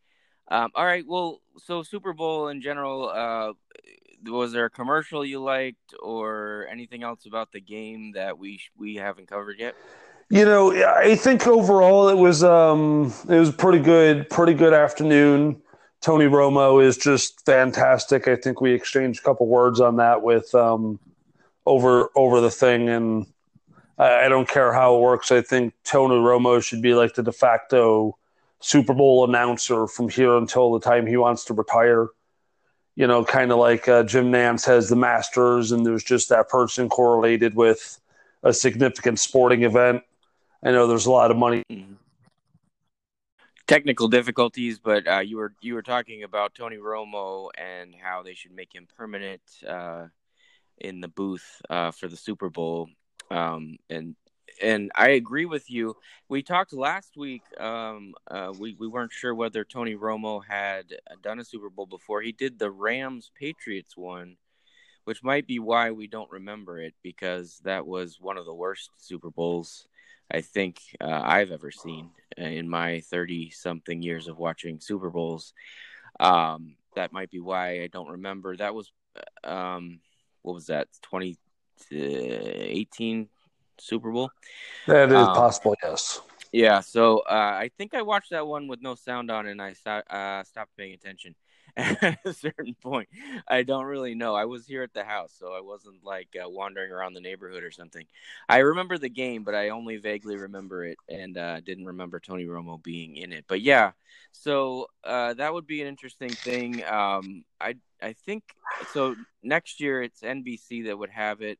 Um, 0.49 0.71
all 0.73 0.85
right, 0.85 1.05
well, 1.07 1.41
so 1.57 1.83
Super 1.83 2.13
Bowl 2.13 2.47
in 2.47 2.61
general, 2.61 3.09
uh, 3.09 3.53
was 4.25 4.51
there 4.51 4.65
a 4.65 4.69
commercial 4.69 5.25
you 5.25 5.41
liked, 5.41 5.93
or 6.01 6.67
anything 6.71 7.03
else 7.03 7.25
about 7.25 7.51
the 7.51 7.61
game 7.61 8.13
that 8.13 8.37
we 8.37 8.59
we 8.77 8.95
haven't 8.95 9.27
covered 9.27 9.59
yet? 9.59 9.75
You 10.29 10.45
know, 10.45 10.71
I 10.71 11.15
think 11.15 11.47
overall 11.47 12.09
it 12.09 12.17
was 12.17 12.43
um, 12.43 13.13
it 13.27 13.39
was 13.39 13.51
pretty 13.51 13.79
good, 13.79 14.29
pretty 14.29 14.53
good 14.53 14.73
afternoon. 14.73 15.61
Tony 16.01 16.25
Romo 16.25 16.83
is 16.83 16.97
just 16.97 17.43
fantastic. 17.45 18.27
I 18.27 18.35
think 18.35 18.61
we 18.61 18.71
exchanged 18.73 19.19
a 19.19 19.23
couple 19.23 19.47
words 19.47 19.81
on 19.81 19.97
that 19.97 20.21
with 20.21 20.53
um, 20.55 20.99
over 21.65 22.09
over 22.15 22.41
the 22.41 22.51
thing, 22.51 22.89
and 22.89 23.25
I, 23.97 24.25
I 24.25 24.29
don't 24.29 24.47
care 24.47 24.71
how 24.71 24.95
it 24.95 25.01
works. 25.01 25.31
I 25.31 25.41
think 25.41 25.73
Tony 25.83 26.15
Romo 26.15 26.63
should 26.63 26.81
be 26.81 26.93
like 26.93 27.15
the 27.15 27.23
de 27.23 27.31
facto 27.31 28.17
Super 28.59 28.93
Bowl 28.93 29.27
announcer 29.27 29.87
from 29.87 30.09
here 30.09 30.37
until 30.37 30.71
the 30.73 30.79
time 30.79 31.07
he 31.07 31.17
wants 31.17 31.45
to 31.45 31.53
retire. 31.53 32.09
You 32.99 33.07
know, 33.07 33.23
kind 33.23 33.53
of 33.53 33.59
like 33.59 33.87
uh, 33.87 34.03
Jim 34.03 34.29
Nantz 34.29 34.65
has 34.65 34.89
the 34.89 34.95
Masters, 34.97 35.71
and 35.71 35.85
there's 35.85 36.03
just 36.03 36.27
that 36.27 36.49
person 36.49 36.89
correlated 36.89 37.55
with 37.55 37.97
a 38.43 38.51
significant 38.51 39.21
sporting 39.21 39.63
event. 39.63 40.03
I 40.61 40.71
know 40.71 40.85
there's 40.85 41.05
a 41.05 41.11
lot 41.11 41.31
of 41.31 41.37
money. 41.37 41.63
Mm-hmm. 41.71 41.93
Technical 43.67 44.09
difficulties, 44.09 44.79
but 44.79 45.07
uh, 45.07 45.19
you 45.19 45.37
were 45.37 45.53
you 45.61 45.75
were 45.75 45.81
talking 45.81 46.23
about 46.23 46.55
Tony 46.55 46.75
Romo 46.75 47.51
and 47.57 47.95
how 47.95 48.21
they 48.21 48.33
should 48.33 48.51
make 48.51 48.75
him 48.75 48.85
permanent 48.97 49.43
uh, 49.65 50.07
in 50.77 50.99
the 50.99 51.07
booth 51.07 51.61
uh, 51.69 51.91
for 51.91 52.09
the 52.09 52.17
Super 52.17 52.49
Bowl, 52.49 52.89
um, 53.31 53.77
and 53.89 54.17
and 54.61 54.91
I 54.95 55.09
agree 55.09 55.45
with 55.45 55.69
you. 55.69 55.95
We 56.27 56.43
talked 56.43 56.73
last 56.73 57.17
week. 57.17 57.43
Um, 57.59 58.13
uh, 58.29 58.53
we 58.57 58.75
we 58.79 58.87
weren't 58.87 59.11
sure 59.11 59.33
whether 59.33 59.63
Tony 59.63 59.95
Romo 59.95 60.41
had 60.45 60.93
done 61.21 61.39
a 61.39 61.45
Super 61.45 61.69
Bowl 61.69 61.85
before. 61.85 62.21
He 62.21 62.31
did 62.31 62.59
the 62.59 62.71
Rams 62.71 63.31
Patriots 63.39 63.97
one, 63.97 64.37
which 65.05 65.23
might 65.23 65.47
be 65.47 65.59
why 65.59 65.91
we 65.91 66.07
don't 66.07 66.31
remember 66.31 66.79
it 66.79 66.93
because 67.03 67.59
that 67.63 67.85
was 67.85 68.19
one 68.19 68.37
of 68.37 68.45
the 68.45 68.53
worst 68.53 68.91
Super 68.97 69.29
Bowls 69.29 69.87
I 70.31 70.41
think 70.41 70.79
uh, 71.01 71.21
I've 71.23 71.51
ever 71.51 71.71
seen 71.71 72.11
in 72.37 72.69
my 72.69 73.01
30 73.01 73.49
something 73.49 74.01
years 74.01 74.27
of 74.27 74.37
watching 74.37 74.79
Super 74.79 75.09
Bowls. 75.09 75.53
Um, 76.19 76.75
that 76.95 77.11
might 77.11 77.31
be 77.31 77.39
why 77.39 77.81
I 77.81 77.87
don't 77.87 78.09
remember. 78.09 78.55
That 78.55 78.75
was, 78.75 78.91
um, 79.43 80.01
what 80.43 80.53
was 80.53 80.67
that, 80.67 80.87
2018 81.01 83.29
Super 83.81 84.11
Bowl? 84.11 84.31
That 84.87 85.09
is 85.09 85.15
um, 85.15 85.33
possible, 85.33 85.75
yes. 85.83 86.21
Yeah, 86.51 86.79
so 86.79 87.19
uh, 87.19 87.33
I 87.33 87.69
think 87.77 87.93
I 87.93 88.01
watched 88.01 88.31
that 88.31 88.47
one 88.47 88.67
with 88.67 88.81
no 88.81 88.95
sound 88.95 89.29
on 89.29 89.47
and 89.47 89.61
I 89.61 89.75
uh, 89.85 90.43
stopped 90.43 90.75
paying 90.77 90.93
attention. 90.93 91.35
at 91.77 92.19
a 92.25 92.33
certain 92.33 92.75
point. 92.81 93.09
I 93.47 93.63
don't 93.63 93.85
really 93.85 94.15
know. 94.15 94.35
I 94.35 94.45
was 94.45 94.65
here 94.65 94.83
at 94.83 94.93
the 94.93 95.03
house, 95.03 95.33
so 95.37 95.53
I 95.53 95.61
wasn't 95.61 96.03
like 96.03 96.29
uh, 96.35 96.49
wandering 96.49 96.91
around 96.91 97.13
the 97.13 97.21
neighborhood 97.21 97.63
or 97.63 97.71
something. 97.71 98.05
I 98.47 98.59
remember 98.59 98.97
the 98.97 99.09
game, 99.09 99.43
but 99.43 99.55
I 99.55 99.69
only 99.69 99.97
vaguely 99.97 100.35
remember 100.35 100.85
it 100.85 100.97
and 101.07 101.37
uh, 101.37 101.59
didn't 101.61 101.85
remember 101.85 102.19
Tony 102.19 102.45
Romo 102.45 102.81
being 102.81 103.17
in 103.17 103.31
it. 103.31 103.45
But 103.47 103.61
yeah, 103.61 103.91
so 104.31 104.87
uh, 105.03 105.33
that 105.35 105.53
would 105.53 105.67
be 105.67 105.81
an 105.81 105.87
interesting 105.87 106.31
thing. 106.31 106.83
Um, 106.85 107.43
I 107.61 107.75
I 108.01 108.13
think 108.13 108.43
so. 108.91 109.15
Next 109.43 109.79
year, 109.79 110.01
it's 110.01 110.21
NBC 110.21 110.85
that 110.85 110.97
would 110.97 111.11
have 111.11 111.41
it. 111.41 111.59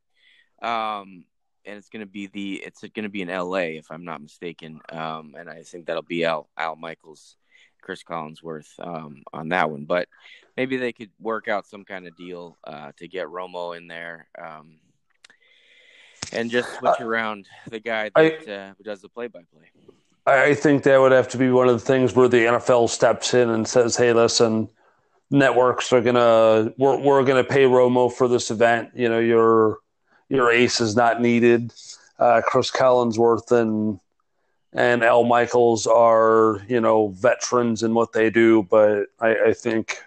Um, 0.61 1.25
and 1.65 1.77
it's 1.77 1.89
going 1.89 2.01
to 2.01 2.11
be 2.11 2.27
the 2.27 2.55
it's 2.55 2.81
going 2.81 3.03
to 3.03 3.09
be 3.09 3.21
in 3.21 3.29
LA 3.29 3.77
if 3.77 3.91
I'm 3.91 4.05
not 4.05 4.21
mistaken. 4.21 4.79
Um, 4.89 5.35
and 5.37 5.49
I 5.49 5.63
think 5.63 5.85
that'll 5.85 6.01
be 6.01 6.25
Al 6.25 6.49
Al 6.57 6.75
Michaels 6.75 7.35
Chris 7.81 8.03
Collinsworth 8.03 8.67
um, 8.79 9.23
on 9.33 9.49
that 9.49 9.69
one, 9.69 9.85
but 9.85 10.07
maybe 10.57 10.77
they 10.77 10.91
could 10.91 11.09
work 11.19 11.47
out 11.47 11.65
some 11.65 11.83
kind 11.83 12.07
of 12.07 12.15
deal 12.15 12.57
uh, 12.63 12.91
to 12.97 13.07
get 13.07 13.27
Romo 13.27 13.75
in 13.75 13.87
there 13.87 14.27
um, 14.37 14.79
and 16.31 16.51
just 16.51 16.69
switch 16.77 16.99
uh, 16.99 17.05
around 17.05 17.47
the 17.69 17.79
guy 17.79 18.11
that 18.15 18.47
I, 18.47 18.51
uh, 18.51 18.73
does 18.83 19.01
the 19.01 19.09
play-by-play. 19.09 19.71
I 20.25 20.53
think 20.53 20.83
that 20.83 20.99
would 20.99 21.11
have 21.11 21.29
to 21.29 21.37
be 21.37 21.49
one 21.49 21.67
of 21.69 21.79
the 21.79 21.85
things 21.85 22.13
where 22.13 22.27
the 22.27 22.37
NFL 22.37 22.89
steps 22.89 23.33
in 23.33 23.49
and 23.49 23.67
says, 23.67 23.95
"Hey, 23.95 24.13
listen, 24.13 24.69
networks 25.31 25.91
are 25.91 26.01
gonna 26.01 26.71
we're 26.77 26.99
we're 26.99 27.23
gonna 27.23 27.43
pay 27.43 27.63
Romo 27.63 28.11
for 28.11 28.27
this 28.27 28.51
event. 28.51 28.91
You 28.93 29.09
know, 29.09 29.19
your 29.19 29.79
your 30.29 30.51
ace 30.51 30.79
is 30.79 30.95
not 30.95 31.21
needed." 31.21 31.73
Uh, 32.17 32.41
Chris 32.45 32.71
Collinsworth 32.71 33.51
and 33.51 33.99
and 34.73 35.03
Al 35.03 35.23
Michaels 35.23 35.87
are, 35.87 36.61
you 36.67 36.79
know, 36.79 37.09
veterans 37.09 37.81
in 37.81 37.93
what 37.93 38.13
they 38.13 38.29
do, 38.29 38.63
but 38.63 39.07
I, 39.19 39.35
I 39.47 39.53
think, 39.53 39.97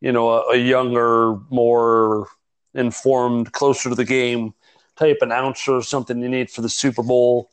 you 0.00 0.10
know, 0.10 0.30
a, 0.30 0.54
a, 0.54 0.56
younger, 0.56 1.36
more 1.48 2.26
informed, 2.74 3.52
closer 3.52 3.88
to 3.90 3.94
the 3.94 4.04
game 4.04 4.52
type 4.96 5.18
announcer 5.20 5.78
is 5.78 5.88
something 5.88 6.20
you 6.20 6.28
need 6.28 6.50
for 6.50 6.60
the 6.60 6.68
Super 6.68 7.02
Bowl. 7.02 7.50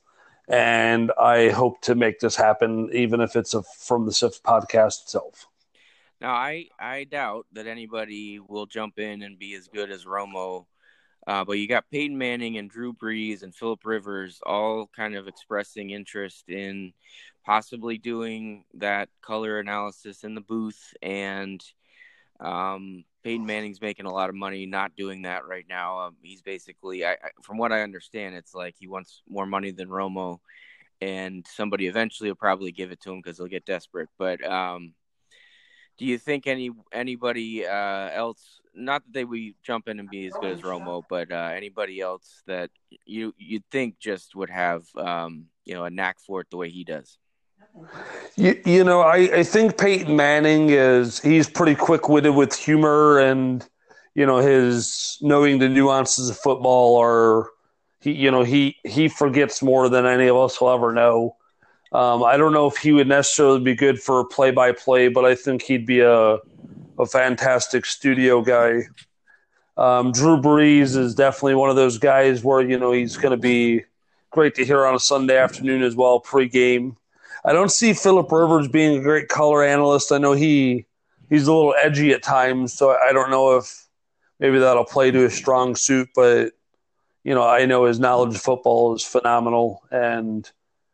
And 0.47 1.11
I 1.19 1.49
hope 1.49 1.81
to 1.81 1.95
make 1.95 2.19
this 2.19 2.35
happen, 2.35 2.89
even 2.91 3.21
if 3.21 3.35
it's 3.35 3.53
a, 3.53 3.61
from 3.61 4.05
the 4.05 4.11
SIFT 4.11 4.43
podcast 4.43 5.03
itself. 5.03 5.47
Now, 6.19 6.33
I, 6.33 6.67
I 6.79 7.05
doubt 7.05 7.45
that 7.53 7.67
anybody 7.67 8.39
will 8.39 8.65
jump 8.65 8.99
in 8.99 9.21
and 9.21 9.39
be 9.39 9.53
as 9.53 9.67
good 9.67 9.91
as 9.91 10.05
Romo 10.05 10.65
Uh, 11.27 11.45
but 11.45 11.53
you 11.53 11.67
got 11.67 11.89
Peyton 11.91 12.17
Manning 12.17 12.57
and 12.57 12.69
Drew 12.69 12.93
Brees 12.93 13.43
and 13.43 13.55
Philip 13.55 13.85
Rivers 13.85 14.39
all 14.45 14.89
kind 14.95 15.15
of 15.15 15.27
expressing 15.27 15.91
interest 15.91 16.49
in 16.49 16.93
possibly 17.45 17.97
doing 17.97 18.65
that 18.75 19.09
color 19.21 19.59
analysis 19.59 20.23
in 20.23 20.33
the 20.33 20.41
booth. 20.41 20.93
And 21.01 21.63
um, 22.39 23.03
Peyton 23.23 23.45
Manning's 23.45 23.81
making 23.81 24.07
a 24.07 24.13
lot 24.13 24.29
of 24.29 24.35
money 24.35 24.65
not 24.65 24.95
doing 24.95 25.23
that 25.23 25.45
right 25.47 25.65
now. 25.69 25.99
Um, 25.99 26.15
he's 26.23 26.41
basically, 26.41 27.05
I, 27.05 27.11
I, 27.11 27.29
from 27.43 27.57
what 27.57 27.71
I 27.71 27.81
understand, 27.81 28.35
it's 28.35 28.55
like 28.55 28.75
he 28.79 28.87
wants 28.87 29.21
more 29.29 29.45
money 29.45 29.71
than 29.71 29.89
Romo, 29.89 30.39
and 31.01 31.45
somebody 31.47 31.87
eventually 31.87 32.29
will 32.29 32.35
probably 32.35 32.71
give 32.71 32.91
it 32.91 32.99
to 33.01 33.11
him 33.11 33.21
because 33.21 33.37
he'll 33.37 33.47
get 33.47 33.65
desperate. 33.65 34.09
But 34.17 34.43
um, 34.43 34.93
do 35.97 36.05
you 36.05 36.17
think 36.17 36.47
any 36.47 36.71
anybody 36.91 37.67
uh, 37.67 38.09
else? 38.09 38.60
Not 38.73 39.03
that 39.03 39.13
they 39.13 39.25
would 39.25 39.53
jump 39.63 39.87
in 39.87 39.99
and 39.99 40.09
be 40.09 40.27
as 40.27 40.33
good 40.33 40.51
as 40.51 40.61
Romo, 40.61 41.03
but 41.09 41.31
uh, 41.31 41.51
anybody 41.55 41.99
else 41.99 42.41
that 42.47 42.69
you 43.05 43.33
you'd 43.37 43.65
think 43.71 43.99
just 43.99 44.35
would 44.35 44.49
have 44.49 44.83
um, 44.95 45.45
you 45.65 45.73
know 45.73 45.83
a 45.83 45.89
knack 45.89 46.19
for 46.19 46.41
it 46.41 46.49
the 46.49 46.57
way 46.57 46.69
he 46.69 46.83
does. 46.83 47.17
You, 48.35 48.59
you 48.65 48.83
know, 48.83 49.01
I, 49.01 49.17
I 49.17 49.43
think 49.43 49.77
Peyton 49.77 50.15
Manning 50.15 50.69
is 50.69 51.19
he's 51.19 51.49
pretty 51.49 51.75
quick 51.75 52.09
witted 52.09 52.31
with 52.31 52.55
humor 52.55 53.19
and 53.19 53.67
you 54.15 54.25
know 54.25 54.37
his 54.37 55.17
knowing 55.21 55.59
the 55.59 55.69
nuances 55.69 56.29
of 56.29 56.37
football 56.37 56.97
are 57.01 57.49
he 57.99 58.11
you 58.11 58.31
know 58.31 58.43
he 58.43 58.77
he 58.83 59.07
forgets 59.07 59.61
more 59.61 59.89
than 59.89 60.05
any 60.05 60.27
of 60.27 60.37
us 60.37 60.59
will 60.59 60.71
ever 60.71 60.91
know. 60.91 61.35
Um, 61.93 62.23
I 62.23 62.37
don't 62.37 62.53
know 62.53 62.67
if 62.67 62.77
he 62.77 62.93
would 62.93 63.07
necessarily 63.07 63.59
be 63.59 63.75
good 63.75 64.01
for 64.01 64.25
play 64.25 64.51
by 64.51 64.71
play, 64.71 65.09
but 65.09 65.25
I 65.25 65.35
think 65.35 65.61
he'd 65.61 65.85
be 65.85 65.99
a 65.99 66.37
a 66.99 67.05
fantastic 67.05 67.85
studio 67.85 68.41
guy. 68.41 68.83
Um, 69.77 70.11
Drew 70.11 70.37
Brees 70.37 70.95
is 70.95 71.15
definitely 71.15 71.55
one 71.55 71.69
of 71.69 71.75
those 71.75 71.97
guys 71.97 72.43
where 72.43 72.61
you 72.61 72.77
know 72.77 72.91
he's 72.91 73.17
going 73.17 73.31
to 73.31 73.37
be 73.37 73.83
great 74.29 74.55
to 74.55 74.65
hear 74.65 74.85
on 74.85 74.95
a 74.95 74.99
Sunday 74.99 75.37
afternoon 75.37 75.83
as 75.83 75.95
well, 75.95 76.21
pregame. 76.21 76.95
I 77.43 77.53
don't 77.53 77.71
see 77.71 77.93
Philip 77.93 78.31
Rivers 78.31 78.67
being 78.67 78.97
a 78.97 79.01
great 79.01 79.27
color 79.27 79.63
analyst. 79.63 80.11
I 80.11 80.17
know 80.17 80.33
he 80.33 80.85
he's 81.29 81.47
a 81.47 81.53
little 81.53 81.73
edgy 81.81 82.11
at 82.11 82.21
times, 82.23 82.73
so 82.73 82.91
I 82.91 83.13
don't 83.13 83.31
know 83.31 83.57
if 83.57 83.87
maybe 84.39 84.59
that'll 84.59 84.85
play 84.85 85.11
to 85.11 85.19
his 85.19 85.33
strong 85.33 85.75
suit. 85.75 86.09
But 86.13 86.51
you 87.23 87.33
know, 87.33 87.47
I 87.47 87.65
know 87.65 87.85
his 87.85 87.99
knowledge 87.99 88.35
of 88.35 88.41
football 88.41 88.93
is 88.95 89.03
phenomenal, 89.03 89.83
and 89.89 90.49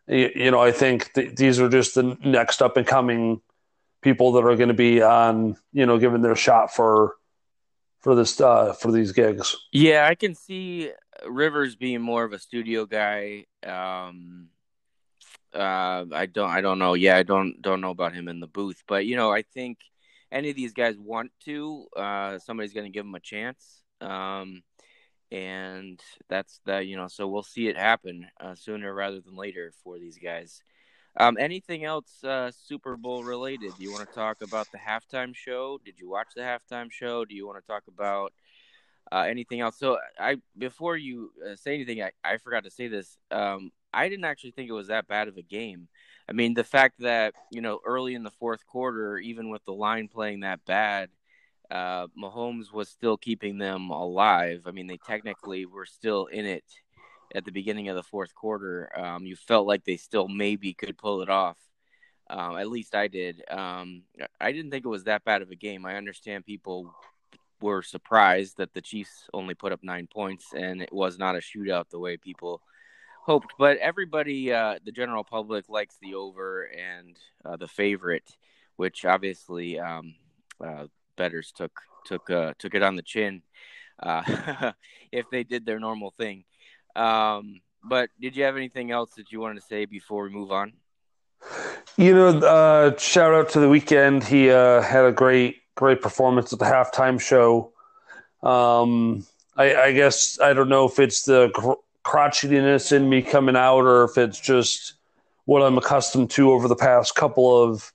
you 0.08 0.52
know, 0.52 0.62
I 0.62 0.72
think 0.72 1.12
th- 1.14 1.36
these 1.36 1.60
are 1.60 1.68
just 1.68 1.96
the 1.96 2.18
next 2.24 2.62
up 2.62 2.78
and 2.78 2.88
coming 2.88 3.42
people 4.02 4.34
that 4.34 4.46
are 4.46 4.56
going 4.56 4.70
to 4.70 4.76
be 4.76 5.02
on, 5.02 5.58
you 5.74 5.86
know, 5.86 5.98
giving 5.98 6.22
their 6.22 6.36
shot 6.36 6.74
for 6.74 7.16
for 8.00 8.16
this 8.16 8.40
uh, 8.40 8.74
for 8.74 8.92
these 8.92 9.12
gigs. 9.12 9.56
Yeah, 9.72 10.08
I 10.08 10.16
can 10.16 10.36
see 10.36 10.92
Rivers 11.28 11.76
being 11.76 12.02
more 12.02 12.24
of 12.24 12.34
a 12.34 12.40
studio 12.40 12.86
guy. 12.86 13.46
Um, 13.66 14.50
uh, 15.54 16.06
I 16.12 16.28
don't, 16.28 16.50
I 16.50 16.62
don't 16.62 16.80
know. 16.80 16.94
Yeah, 16.94 17.18
I 17.18 17.24
don't, 17.24 17.62
don't 17.62 17.82
know 17.82 17.90
about 17.90 18.14
him 18.14 18.28
in 18.28 18.40
the 18.40 18.48
booth, 18.48 18.84
but 18.88 19.06
you 19.06 19.16
know, 19.16 19.32
I 19.32 19.42
think 19.42 19.80
any 20.32 20.50
of 20.50 20.56
these 20.56 20.74
guys 20.74 20.96
want 20.98 21.32
to. 21.46 21.88
Uh, 21.96 22.40
somebody's 22.40 22.74
going 22.74 22.86
to 22.86 22.92
give 22.92 23.06
them 23.06 23.16
a 23.16 23.20
chance. 23.20 23.82
Um, 24.02 24.62
and 25.32 26.02
that's 26.30 26.62
the 26.66 26.84
you 26.84 26.96
know 26.96 27.08
so 27.08 27.28
we'll 27.28 27.44
see 27.44 27.68
it 27.68 27.78
happen 27.78 28.28
uh, 28.40 28.56
sooner 28.56 28.94
rather 28.94 29.20
than 29.20 29.36
later 29.36 29.74
for 29.84 30.00
these 30.00 30.18
guys 30.18 30.62
um, 31.20 31.38
anything 31.40 31.84
else 31.84 32.24
uh, 32.24 32.52
super 32.52 32.96
bowl 32.98 33.24
related? 33.24 33.74
Do 33.78 33.84
you 33.84 33.92
want 33.92 34.08
to 34.08 34.16
talk 34.16 34.42
about 34.42 34.68
the 34.72 34.78
halftime 34.78 35.36
show? 35.36 35.80
Did 35.84 36.00
you 36.00 36.10
watch 36.10 36.30
the 36.36 36.42
halftime 36.42 36.92
show? 36.92 37.26
Do 37.26 37.36
you 37.36 37.46
want 37.48 37.60
to 37.64 37.68
talk 37.68 37.84
about 37.88 38.34
uh, 39.12 39.26
anything 39.28 39.62
else? 39.62 39.78
So 39.78 39.98
i 40.20 40.38
before 40.58 40.98
you 40.98 41.32
uh, 41.46 41.56
say 41.56 41.74
anything 41.74 42.02
I, 42.02 42.12
I 42.24 42.38
forgot 42.38 42.64
to 42.66 42.72
say 42.72 42.88
this 42.88 43.18
um, 43.32 43.72
i 43.94 44.10
didn't 44.10 44.26
actually 44.26 44.52
think 44.52 44.70
it 44.70 44.74
was 44.74 44.88
that 44.88 45.08
bad 45.08 45.28
of 45.28 45.38
a 45.38 45.42
game. 45.42 45.88
I 46.30 46.34
mean 46.34 46.54
the 46.54 46.64
fact 46.64 47.00
that 47.00 47.34
you 47.52 47.62
know 47.62 47.80
early 47.86 48.16
in 48.16 48.24
the 48.24 48.32
fourth 48.32 48.66
quarter 48.68 49.18
even 49.18 49.50
with 49.50 49.64
the 49.66 49.74
line 49.74 50.08
playing 50.08 50.42
that 50.42 50.66
bad 50.66 51.10
uh, 51.70 52.08
Mahomes 52.18 52.72
was 52.72 52.90
still 52.90 53.18
keeping 53.18 53.58
them 53.58 53.90
alive. 53.90 54.64
I 54.66 54.72
mean, 54.72 54.88
they 54.88 54.98
technically 55.06 55.66
were 55.66 55.86
still 55.86 56.28
in 56.28 56.46
it 56.46 56.64
at 57.38 57.46
the 57.46 57.52
beginning 57.52 57.88
of 57.88 57.96
the 57.96 58.04
fourth 58.04 58.34
quarter. 58.34 58.92
Um, 59.00 59.26
you 59.26 59.36
felt 59.36 59.68
like 59.68 59.86
they 59.86 59.98
still 59.98 60.28
maybe 60.28 60.74
could 60.74 60.98
pull 60.98 61.22
it 61.22 61.30
off. 61.30 61.58
Um, 62.30 62.58
at 62.58 62.68
least 62.68 62.96
I 62.96 63.08
did. 63.08 63.44
Um, 63.50 64.02
I 64.42 64.52
didn't 64.52 64.72
think 64.72 64.84
it 64.84 64.90
was 64.90 65.04
that 65.04 65.24
bad 65.24 65.44
of 65.44 65.52
a 65.52 65.56
game. 65.56 65.86
I 65.86 65.96
understand 65.96 66.46
people 66.46 66.94
were 67.62 67.84
surprised 67.84 68.58
that 68.58 68.74
the 68.74 68.82
Chiefs 68.82 69.30
only 69.34 69.54
put 69.54 69.72
up 69.72 69.84
nine 69.84 70.08
points 70.08 70.48
and 70.56 70.82
it 70.82 70.92
was 70.92 71.18
not 71.18 71.36
a 71.36 71.40
shootout 71.40 71.90
the 71.90 72.00
way 72.00 72.18
people 72.18 72.62
hoped. 73.22 73.54
But 73.60 73.78
everybody, 73.78 74.52
uh, 74.52 74.80
the 74.84 74.92
general 74.92 75.24
public, 75.24 75.70
likes 75.70 75.98
the 76.02 76.16
over 76.16 76.64
and 76.64 77.18
uh, 77.46 77.58
the 77.58 77.68
favorite, 77.68 78.36
which 78.78 79.06
obviously 79.06 79.80
um, 79.80 80.16
uh, 80.64 80.88
betters 81.16 81.54
took 81.56 81.80
took 82.06 82.30
uh, 82.30 82.54
took 82.58 82.74
it 82.74 82.84
on 82.84 82.96
the 82.96 83.02
chin 83.02 83.44
uh, 84.02 84.72
if 85.12 85.30
they 85.30 85.44
did 85.44 85.66
their 85.66 85.80
normal 85.80 86.12
thing. 86.12 86.44
Um, 86.98 87.62
but 87.84 88.10
did 88.20 88.36
you 88.36 88.44
have 88.44 88.58
anything 88.58 88.92
else 88.92 89.12
that 89.16 89.32
you 89.32 89.40
wanted 89.40 89.62
to 89.62 89.68
say 89.68 89.86
before 89.86 90.24
we 90.24 90.30
move 90.30 90.52
on? 90.52 90.74
You 91.96 92.14
know, 92.14 92.28
uh, 92.40 92.98
shout 92.98 93.34
out 93.34 93.50
to 93.50 93.60
the 93.60 93.68
Weeknd. 93.68 94.24
He 94.24 94.50
uh, 94.50 94.82
had 94.82 95.06
a 95.06 95.12
great 95.12 95.58
great 95.76 96.02
performance 96.02 96.52
at 96.52 96.60
the 96.60 96.66
halftime 96.66 97.22
show. 97.22 97.72
Um, 98.42 99.26
I, 99.56 99.76
I, 99.76 99.94
guess 99.94 100.40
I 100.40 100.54
don't 100.54 100.70
know 100.70 100.86
if 100.86 100.98
it's 100.98 101.24
the 101.24 101.50
cr- 101.54 101.74
crotchetiness 102.04 102.92
in 102.92 103.08
me 103.10 103.22
coming 103.22 103.56
out 103.56 103.82
or 103.82 104.06
if 104.06 104.18
it's 104.18 104.40
just 104.40 104.94
what 105.46 105.62
I'm 105.62 105.78
accustomed 105.78 106.32
to 106.32 106.52
over 106.52 106.68
the 106.68 106.76
past 106.76 107.16
couple 107.16 107.64
of 107.64 107.94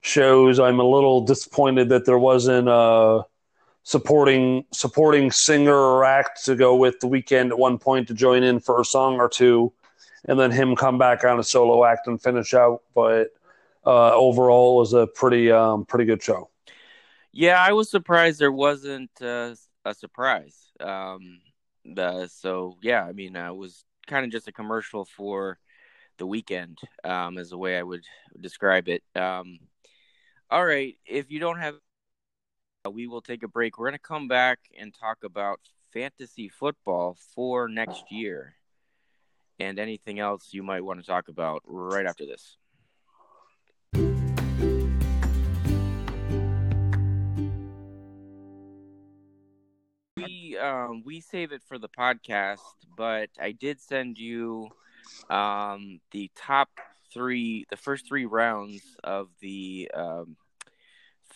shows. 0.00 0.60
I'm 0.60 0.78
a 0.78 0.84
little 0.84 1.22
disappointed 1.22 1.88
that 1.88 2.06
there 2.06 2.18
wasn't 2.18 2.68
a 2.68 3.24
supporting 3.84 4.64
supporting 4.72 5.30
singer 5.30 5.76
or 5.76 6.04
act 6.04 6.44
to 6.44 6.56
go 6.56 6.74
with 6.74 6.98
the 7.00 7.06
Weeknd 7.06 7.50
at 7.50 7.58
one 7.58 7.78
point 7.78 8.08
to 8.08 8.14
join 8.14 8.42
in 8.42 8.58
for 8.58 8.80
a 8.80 8.84
song 8.84 9.20
or 9.20 9.28
two, 9.28 9.72
and 10.24 10.38
then 10.38 10.50
him 10.50 10.74
come 10.74 10.98
back 10.98 11.24
on 11.24 11.38
a 11.38 11.44
solo 11.44 11.84
act 11.84 12.06
and 12.06 12.20
finish 12.20 12.54
out. 12.54 12.82
But 12.94 13.28
uh, 13.86 14.12
overall, 14.14 14.76
it 14.76 14.80
was 14.80 14.92
a 14.94 15.06
pretty 15.06 15.50
um, 15.52 15.84
pretty 15.84 16.06
good 16.06 16.22
show. 16.22 16.50
Yeah, 17.32 17.60
I 17.60 17.72
was 17.72 17.90
surprised 17.90 18.40
there 18.40 18.52
wasn't 18.52 19.10
uh, 19.20 19.54
a 19.84 19.94
surprise. 19.94 20.56
Um, 20.80 21.40
the, 21.84 22.28
so 22.28 22.76
yeah, 22.82 23.04
I 23.04 23.12
mean, 23.12 23.36
uh, 23.36 23.48
it 23.48 23.56
was 23.56 23.84
kind 24.06 24.24
of 24.24 24.32
just 24.32 24.48
a 24.48 24.52
commercial 24.52 25.04
for 25.04 25.58
the 26.18 26.26
Weeknd, 26.26 26.76
um, 27.02 27.38
is 27.38 27.50
the 27.50 27.58
way 27.58 27.76
I 27.76 27.82
would 27.82 28.04
describe 28.40 28.88
it. 28.88 29.02
Um, 29.16 29.58
all 30.50 30.64
right. 30.64 30.96
If 31.06 31.30
you 31.30 31.40
don't 31.40 31.58
have, 31.58 31.74
we 32.90 33.06
will 33.06 33.22
take 33.22 33.42
a 33.42 33.48
break. 33.48 33.78
We're 33.78 33.88
going 33.88 33.98
to 33.98 33.98
come 33.98 34.28
back 34.28 34.58
and 34.78 34.92
talk 34.94 35.24
about 35.24 35.60
fantasy 35.92 36.48
football 36.48 37.16
for 37.34 37.68
next 37.68 38.10
year 38.10 38.54
and 39.58 39.78
anything 39.78 40.18
else 40.18 40.52
you 40.52 40.62
might 40.62 40.84
want 40.84 41.00
to 41.00 41.06
talk 41.06 41.28
about 41.28 41.62
right 41.64 42.06
after 42.06 42.26
this. 42.26 42.56
We 50.16 50.58
um, 50.58 51.02
we 51.04 51.20
save 51.20 51.52
it 51.52 51.62
for 51.66 51.78
the 51.78 51.88
podcast, 51.88 52.58
but 52.96 53.30
I 53.40 53.52
did 53.52 53.80
send 53.80 54.18
you 54.18 54.68
um, 55.30 56.00
the 56.12 56.30
top 56.36 56.68
three, 57.12 57.66
the 57.70 57.76
first 57.76 58.06
three 58.06 58.26
rounds 58.26 58.82
of 59.02 59.28
the 59.40 59.90
um, 59.94 60.36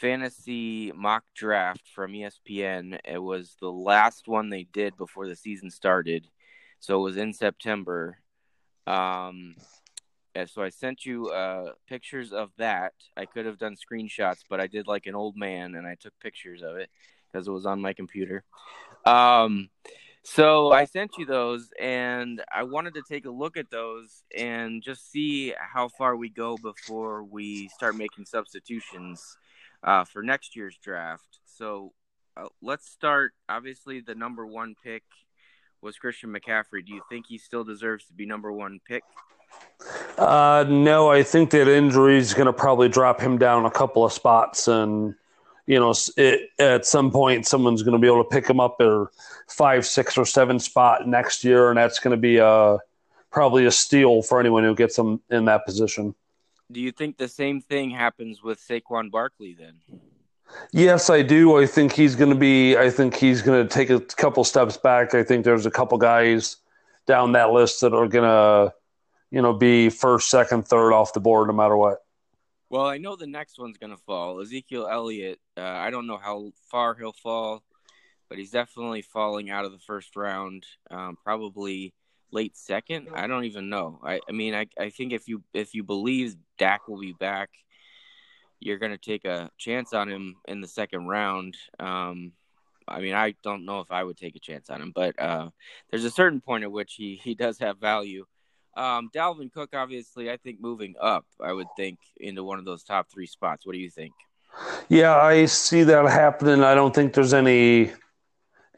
fantasy 0.01 0.93
mock 0.95 1.25
draft 1.35 1.83
from 1.95 2.13
ESPN. 2.13 2.99
It 3.05 3.19
was 3.19 3.57
the 3.61 3.71
last 3.71 4.29
one 4.29 4.49
they 4.49 4.65
did 4.73 4.97
before 4.97 5.27
the 5.27 5.37
season 5.37 5.71
started, 5.71 6.27
so 6.79 7.01
it 7.01 7.05
was 7.05 7.17
in 7.17 7.33
September. 7.33 8.19
Um, 8.87 9.57
so 10.47 10.63
I 10.63 10.69
sent 10.69 11.05
you 11.05 11.29
uh, 11.29 11.73
pictures 11.89 12.33
of 12.33 12.51
that. 12.59 12.93
I 13.17 13.27
could 13.27 13.45
have 13.47 13.59
done 13.59 13.77
screenshots, 13.77 14.45
but 14.49 14.61
I 14.61 14.69
did 14.69 14.87
like 14.87 15.07
an 15.07 15.17
old 15.17 15.37
man 15.37 15.75
and 15.75 15.87
I 15.87 15.97
took 15.97 16.13
pictures 16.21 16.63
of 16.63 16.77
it 16.77 16.91
because 17.27 17.49
it 17.49 17.53
was 17.53 17.67
on 17.67 17.81
my 17.81 17.93
computer. 17.93 18.45
Um, 19.05 19.69
so 20.23 20.71
I 20.71 20.85
sent 20.85 21.17
you 21.17 21.25
those, 21.25 21.71
and 21.81 22.43
I 22.53 22.65
wanted 22.65 22.95
to 22.95 23.03
take 23.09 23.25
a 23.25 23.31
look 23.31 23.57
at 23.57 23.71
those 23.71 24.23
and 24.37 24.83
just 24.83 25.11
see 25.11 25.55
how 25.59 25.89
far 25.89 26.17
we 26.17 26.29
go 26.29 26.57
before 26.59 27.25
we 27.25 27.69
start 27.69 27.97
making 27.97 28.27
substitutions 28.27 29.39
uh, 29.83 30.05
for 30.05 30.23
next 30.23 30.57
year's 30.57 30.77
draft. 30.83 31.39
So 31.45 31.93
uh, 32.37 32.47
let's 32.63 32.89
start. 32.89 33.33
Obviously, 33.49 34.01
the 34.01 34.15
number 34.15 34.47
one 34.47 34.75
pick 34.83 35.03
was 35.81 35.97
Christian 35.97 36.33
McCaffrey. 36.33 36.85
Do 36.85 36.93
you 36.93 37.03
think 37.09 37.27
he 37.29 37.39
still 37.39 37.65
deserves 37.65 38.07
to 38.07 38.13
be 38.13 38.27
number 38.27 38.53
one 38.53 38.81
pick? 38.87 39.03
Uh, 40.17 40.65
no, 40.69 41.11
I 41.11 41.23
think 41.23 41.51
that 41.51 41.69
injury 41.69 42.19
is 42.19 42.35
going 42.35 42.47
to 42.47 42.53
probably 42.53 42.89
drop 42.89 43.21
him 43.21 43.39
down 43.39 43.65
a 43.65 43.71
couple 43.71 44.05
of 44.05 44.13
spots, 44.13 44.69
and 44.69 45.15
you 45.67 45.79
know, 45.79 45.95
it, 46.17 46.51
at 46.59 46.85
some 46.85 47.11
point 47.11 47.47
someone's 47.47 47.83
going 47.83 47.93
to 47.93 47.99
be 47.99 48.07
able 48.07 48.25
to 48.25 48.29
pick 48.29 48.49
him 48.49 48.59
up 48.59 48.81
or 48.81 49.11
five, 49.49 49.87
six, 49.87 50.19
or 50.19 50.25
seven 50.25 50.59
spot 50.59 51.07
next 51.07 51.45
year, 51.45 51.71
and 51.71 51.79
that's 51.79 52.01
going 52.01 52.11
to 52.11 52.21
be 52.21 52.39
a 52.39 52.79
probably 53.31 53.67
a 53.67 53.71
steal 53.71 54.23
for 54.23 54.41
anyone 54.41 54.65
who 54.65 54.75
gets 54.75 54.99
him 54.99 55.21
in 55.31 55.45
that 55.45 55.65
position. 55.65 56.15
Do 56.71 56.81
you 56.81 56.93
think 56.93 57.17
the 57.17 57.29
same 57.29 57.61
thing 57.61 57.91
happens 57.91 58.43
with 58.43 58.61
Saquon 58.61 59.11
Barkley 59.11 59.57
then? 59.59 59.81
Yes, 60.73 61.11
I 61.11 61.23
do. 61.23 61.59
I 61.59 61.67
think 61.67 61.93
he's 61.93 62.15
going 62.15 62.31
to 62.31 62.37
be. 62.37 62.77
I 62.77 62.91
think 62.91 63.15
he's 63.15 63.43
going 63.43 63.67
to 63.67 63.73
take 63.73 63.91
a 63.91 64.01
couple 64.01 64.45
steps 64.45 64.77
back. 64.77 65.15
I 65.15 65.23
think 65.23 65.45
there's 65.45 65.67
a 65.67 65.71
couple 65.71 65.99
guys 65.99 66.57
down 67.07 67.33
that 67.33 67.51
list 67.53 67.81
that 67.81 67.95
are 67.95 68.07
going 68.07 68.25
to, 68.25 68.75
you 69.31 69.43
know, 69.43 69.55
be 69.55 69.89
first, 69.89 70.29
second, 70.29 70.67
third 70.67 70.93
off 70.93 71.13
the 71.13 71.21
board 71.21 71.49
no 71.49 71.55
matter 71.55 71.77
what. 71.77 71.99
Well, 72.71 72.87
I 72.87 72.99
know 72.99 73.17
the 73.17 73.27
next 73.27 73.59
one's 73.59 73.79
going 73.79 73.97
to 73.97 74.03
fall. 74.03 74.41
Ezekiel 74.41 74.89
Elliott. 74.91 75.39
Uh, 75.57 75.63
I 75.63 75.91
don't 75.91 76.07
know 76.07 76.19
how 76.19 76.53
far 76.71 76.95
he'll 76.95 77.13
fall, 77.15 77.63
but 78.29 78.37
he's 78.37 78.51
definitely 78.51 79.01
falling 79.01 79.49
out 79.49 79.65
of 79.65 79.73
the 79.73 79.79
first 79.79 80.17
round. 80.17 80.67
Um, 80.91 81.17
probably 81.25 81.95
late 82.31 82.57
second. 82.57 83.09
I 83.15 83.27
don't 83.27 83.45
even 83.45 83.69
know. 83.69 84.01
I, 84.03 84.21
I 84.29 84.33
mean, 84.33 84.55
I, 84.55 84.67
I 84.79 84.91
think 84.91 85.13
if 85.13 85.29
you 85.29 85.43
if 85.55 85.75
you 85.75 85.83
believe 85.83 86.37
Dak 86.59 86.89
will 86.89 87.01
be 87.01 87.13
back, 87.13 87.51
you're 88.61 88.79
going 88.79 88.93
to 88.93 88.99
take 88.99 89.25
a 89.25 89.51
chance 89.59 89.93
on 89.93 90.09
him 90.09 90.37
in 90.47 90.61
the 90.61 90.69
second 90.69 91.07
round. 91.07 91.57
Um, 91.79 92.33
I 92.87 93.01
mean, 93.01 93.15
I 93.15 93.35
don't 93.43 93.65
know 93.65 93.81
if 93.81 93.91
I 93.91 94.03
would 94.03 94.17
take 94.17 94.37
a 94.37 94.41
chance 94.41 94.71
on 94.71 94.81
him, 94.81 94.93
but 94.95 95.21
uh, 95.21 95.51
there's 95.91 96.05
a 96.05 96.11
certain 96.11 96.41
point 96.41 96.65
at 96.65 96.73
which 96.73 96.95
he 96.95 97.21
he 97.23 97.35
does 97.35 97.59
have 97.59 97.79
value. 97.79 98.25
Um, 98.77 99.11
Dalvin 99.15 99.53
Cook, 99.53 99.71
obviously, 99.75 100.31
I 100.31 100.37
think 100.37 100.61
moving 100.61 100.95
up, 101.01 101.27
I 101.43 101.53
would 101.53 101.67
think 101.77 101.99
into 102.19 102.45
one 102.45 102.59
of 102.59 102.65
those 102.65 102.85
top 102.85 103.11
three 103.11 103.27
spots. 103.27 103.67
What 103.67 103.73
do 103.73 103.79
you 103.79 103.91
think? 103.91 104.13
Yeah, 104.89 105.17
I 105.17 105.47
see 105.47 105.83
that 105.83 106.05
happening. 106.07 106.63
I 106.63 106.75
don't 106.75 106.95
think 106.95 107.13
there's 107.13 107.35
any 107.35 107.93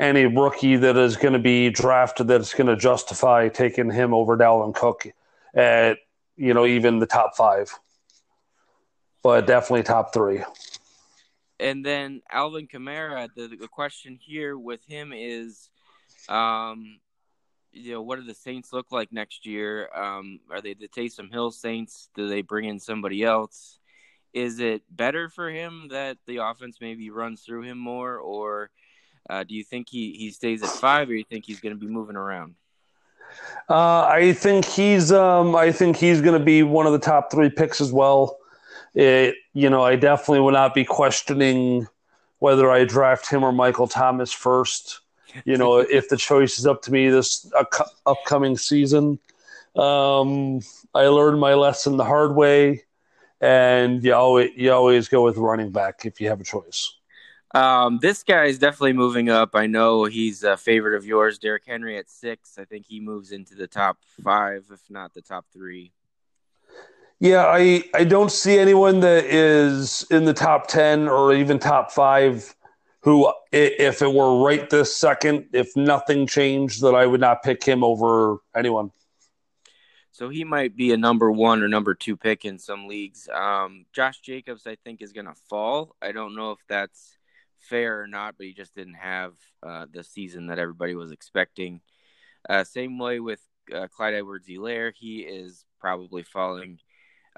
any 0.00 0.24
rookie 0.24 0.76
that 0.76 0.96
is 0.96 1.16
going 1.16 1.34
to 1.34 1.38
be 1.38 1.68
drafted 1.68 2.26
that's 2.26 2.54
going 2.54 2.66
to 2.66 2.76
justify 2.76 3.48
taking 3.48 3.90
him 3.90 4.14
over 4.14 4.36
Dalvin 4.36 4.74
Cook 4.74 5.06
at 5.54 5.98
you 6.36 6.54
know 6.54 6.64
even 6.66 6.98
the 6.98 7.06
top 7.06 7.36
five, 7.36 7.78
but 9.22 9.46
definitely 9.46 9.82
top 9.82 10.12
three. 10.14 10.42
And 11.60 11.84
then 11.84 12.22
Alvin 12.32 12.66
Kamara, 12.66 13.28
the, 13.36 13.48
the 13.48 13.68
question 13.68 14.18
here 14.18 14.56
with 14.56 14.82
him 14.86 15.12
is, 15.14 15.68
um, 16.30 16.98
you 17.70 17.92
know, 17.92 18.00
what 18.00 18.18
do 18.18 18.24
the 18.24 18.32
Saints 18.32 18.72
look 18.72 18.90
like 18.90 19.12
next 19.12 19.44
year? 19.44 19.90
Um, 19.94 20.40
are 20.50 20.62
they 20.62 20.72
the 20.72 20.88
Taysom 20.88 21.30
Hill 21.30 21.50
Saints? 21.50 22.08
Do 22.14 22.28
they 22.28 22.40
bring 22.40 22.64
in 22.64 22.80
somebody 22.80 23.22
else? 23.22 23.78
Is 24.32 24.58
it 24.58 24.82
better 24.90 25.28
for 25.28 25.50
him 25.50 25.88
that 25.90 26.16
the 26.26 26.38
offense 26.38 26.78
maybe 26.80 27.10
runs 27.10 27.42
through 27.42 27.62
him 27.64 27.76
more, 27.76 28.16
or 28.16 28.70
uh, 29.28 29.44
do 29.44 29.54
you 29.54 29.64
think 29.64 29.88
he, 29.90 30.12
he 30.12 30.30
stays 30.30 30.62
at 30.62 30.68
five, 30.68 31.09
or 31.09 31.14
you 31.14 31.24
think 31.24 31.44
he's 31.46 31.61
going 31.61 31.74
to 31.74 31.80
be 31.80 31.90
moving 31.90 32.16
around? 32.16 32.54
Uh, 33.68 34.02
I 34.02 34.33
think 34.33 34.64
he's 34.64 35.12
um, 35.12 35.54
I 35.54 35.70
think 35.70 35.96
he's 35.96 36.20
going 36.20 36.38
to 36.38 36.44
be 36.44 36.62
one 36.62 36.87
of 36.87 36.92
the 36.92 36.98
top 36.98 37.30
three 37.30 37.50
picks 37.50 37.80
as 37.80 37.92
well. 37.92 38.38
It, 38.94 39.37
you 39.52 39.70
know, 39.70 39.83
I 39.83 39.94
definitely 39.96 40.40
will 40.40 40.50
not 40.50 40.74
be 40.74 40.85
questioning 40.85 41.87
whether 42.40 42.70
I 42.70 42.85
draft 42.85 43.30
him 43.30 43.44
or 43.44 43.52
Michael 43.52 43.87
Thomas 43.87 44.33
first 44.33 45.00
you 45.44 45.56
know, 45.56 45.78
if 45.90 46.09
the 46.09 46.16
choice 46.16 46.59
is 46.59 46.66
up 46.66 46.83
to 46.83 46.92
me 46.92 47.09
this 47.09 47.50
uh, 47.59 47.64
upcoming 48.06 48.56
season. 48.56 49.18
Um, 49.76 50.61
I 50.94 51.04
learned 51.06 51.40
my 51.40 51.54
lesson 51.54 51.96
the 51.96 52.04
hard 52.04 52.35
way, 52.35 52.85
and 53.40 54.02
you 54.02 54.14
always 54.14 54.50
you 54.56 54.72
always 54.72 55.09
go 55.09 55.24
with 55.24 55.37
running 55.37 55.70
back 55.70 56.04
if 56.04 56.20
you 56.20 56.28
have 56.28 56.40
a 56.40 56.44
choice. 56.44 56.94
Um, 57.52 57.98
this 58.00 58.22
guy 58.22 58.44
is 58.44 58.58
definitely 58.58 58.92
moving 58.92 59.28
up. 59.28 59.54
I 59.54 59.66
know 59.66 60.04
he's 60.04 60.44
a 60.44 60.56
favorite 60.56 60.94
of 60.94 61.04
yours, 61.04 61.38
Derrick 61.38 61.64
Henry 61.66 61.98
at 61.98 62.08
six. 62.08 62.58
I 62.58 62.64
think 62.64 62.86
he 62.86 63.00
moves 63.00 63.32
into 63.32 63.54
the 63.56 63.66
top 63.66 63.98
five, 64.22 64.66
if 64.72 64.82
not 64.88 65.14
the 65.14 65.22
top 65.22 65.46
three. 65.52 65.92
Yeah, 67.18 67.46
I 67.46 67.84
I 67.92 68.04
don't 68.04 68.30
see 68.30 68.58
anyone 68.58 69.00
that 69.00 69.24
is 69.24 70.06
in 70.10 70.24
the 70.24 70.32
top 70.32 70.68
ten 70.68 71.08
or 71.08 71.34
even 71.34 71.58
top 71.58 71.90
five 71.90 72.54
who, 73.02 73.32
if 73.50 74.02
it 74.02 74.12
were 74.12 74.44
right 74.44 74.68
this 74.68 74.94
second, 74.94 75.46
if 75.52 75.74
nothing 75.74 76.26
changed, 76.26 76.82
that 76.82 76.94
I 76.94 77.06
would 77.06 77.20
not 77.20 77.42
pick 77.42 77.64
him 77.64 77.82
over 77.82 78.38
anyone. 78.54 78.90
So 80.12 80.28
he 80.28 80.44
might 80.44 80.76
be 80.76 80.92
a 80.92 80.98
number 80.98 81.32
one 81.32 81.62
or 81.62 81.68
number 81.68 81.94
two 81.94 82.16
pick 82.16 82.44
in 82.44 82.58
some 82.58 82.86
leagues. 82.86 83.26
Um, 83.32 83.86
Josh 83.94 84.20
Jacobs, 84.20 84.66
I 84.66 84.76
think, 84.84 85.00
is 85.00 85.12
going 85.12 85.26
to 85.26 85.34
fall. 85.48 85.96
I 86.02 86.12
don't 86.12 86.34
know 86.34 86.52
if 86.52 86.58
that's 86.68 87.16
fair 87.60 88.02
or 88.02 88.06
not, 88.06 88.36
but 88.36 88.46
he 88.46 88.52
just 88.52 88.74
didn't 88.74 88.94
have 88.94 89.34
uh, 89.62 89.86
the 89.92 90.04
season 90.04 90.48
that 90.48 90.58
everybody 90.58 90.94
was 90.94 91.12
expecting. 91.12 91.80
Uh, 92.48 92.64
same 92.64 92.98
way 92.98 93.20
with 93.20 93.40
uh, 93.74 93.86
Clyde 93.88 94.14
Edwards-Helaire. 94.14 94.92
He 94.96 95.20
is 95.20 95.64
probably 95.80 96.22
falling 96.22 96.78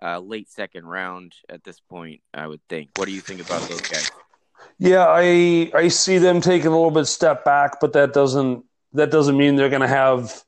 uh, 0.01 0.19
late 0.21 0.51
second 0.51 0.87
round 0.87 1.35
at 1.49 1.65
this 1.65 1.81
point, 1.81 2.21
I 2.33 2.47
would 2.47 2.61
think. 2.69 2.91
What 2.97 3.07
do 3.07 3.13
you 3.13 3.21
think 3.21 3.41
about 3.41 3.63
those 3.69 3.81
guys? 3.81 4.11
Yeah, 4.79 5.07
I 5.09 5.71
I 5.75 5.89
see 5.89 6.19
them 6.19 6.41
taking 6.41 6.69
a 6.69 6.71
little 6.71 6.91
bit 6.91 7.07
step 7.07 7.45
back, 7.45 7.81
but 7.81 7.93
that 7.95 8.13
doesn't 8.13 8.65
that 8.93 9.11
doesn't 9.11 9.37
mean 9.37 9.57
they're 9.57 9.69
going 9.69 9.83
to 9.83 9.89
have 9.89 10.43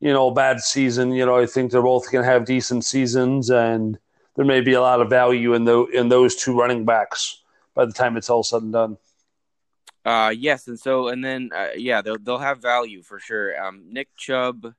you 0.00 0.12
know 0.12 0.28
a 0.28 0.34
bad 0.34 0.60
season. 0.60 1.12
You 1.12 1.26
know, 1.26 1.36
I 1.36 1.46
think 1.46 1.70
they're 1.70 1.82
both 1.82 2.10
going 2.10 2.24
to 2.24 2.30
have 2.30 2.44
decent 2.46 2.84
seasons, 2.84 3.50
and 3.50 3.98
there 4.36 4.44
may 4.44 4.62
be 4.62 4.72
a 4.72 4.80
lot 4.80 5.00
of 5.00 5.10
value 5.10 5.54
in 5.54 5.64
the 5.64 5.84
in 5.86 6.08
those 6.08 6.34
two 6.34 6.58
running 6.58 6.84
backs 6.84 7.41
by 7.74 7.84
the 7.84 7.92
time 7.92 8.16
it's 8.16 8.30
all 8.30 8.42
said 8.42 8.62
and 8.62 8.72
done. 8.72 8.96
Uh, 10.04 10.34
yes, 10.36 10.66
and 10.66 10.78
so 10.78 11.08
and 11.08 11.24
then 11.24 11.50
uh, 11.54 11.68
yeah, 11.76 12.02
they'll 12.02 12.18
they'll 12.18 12.38
have 12.38 12.60
value 12.60 13.02
for 13.02 13.20
sure. 13.20 13.60
Um, 13.62 13.92
Nick 13.92 14.08
Chubb, 14.16 14.74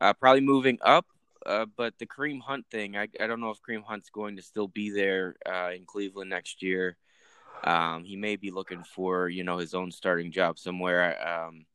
uh, 0.00 0.12
probably 0.14 0.40
moving 0.40 0.78
up, 0.82 1.06
uh, 1.46 1.66
but 1.76 1.94
the 1.98 2.06
Kareem 2.06 2.40
Hunt 2.40 2.66
thing, 2.70 2.96
I 2.96 3.08
I 3.20 3.26
don't 3.28 3.40
know 3.40 3.50
if 3.50 3.62
Kareem 3.62 3.84
Hunt's 3.84 4.10
going 4.10 4.36
to 4.36 4.42
still 4.42 4.66
be 4.66 4.90
there 4.90 5.36
uh, 5.46 5.70
in 5.74 5.84
Cleveland 5.86 6.30
next 6.30 6.62
year. 6.62 6.96
Um, 7.64 8.04
he 8.04 8.16
may 8.16 8.36
be 8.36 8.50
looking 8.50 8.82
for 8.82 9.28
you 9.28 9.44
know 9.44 9.58
his 9.58 9.74
own 9.74 9.92
starting 9.92 10.32
job 10.32 10.58
somewhere. 10.58 11.16
Um, 11.26 11.66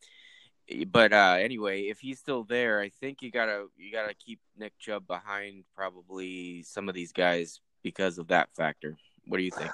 but 0.88 1.14
uh, 1.14 1.38
anyway, 1.40 1.84
if 1.84 2.00
he's 2.00 2.20
still 2.20 2.44
there, 2.44 2.82
I 2.82 2.90
think 2.90 3.22
you 3.22 3.32
gotta 3.32 3.68
you 3.78 3.92
gotta 3.94 4.14
keep 4.14 4.40
Nick 4.58 4.78
Chubb 4.78 5.08
behind 5.08 5.64
probably 5.74 6.64
some 6.64 6.90
of 6.90 6.96
these 6.96 7.14
guys 7.14 7.62
because 7.82 8.18
of 8.18 8.28
that 8.28 8.50
factor. 8.56 8.98
What 9.26 9.38
do 9.38 9.44
you 9.44 9.52
think? 9.52 9.72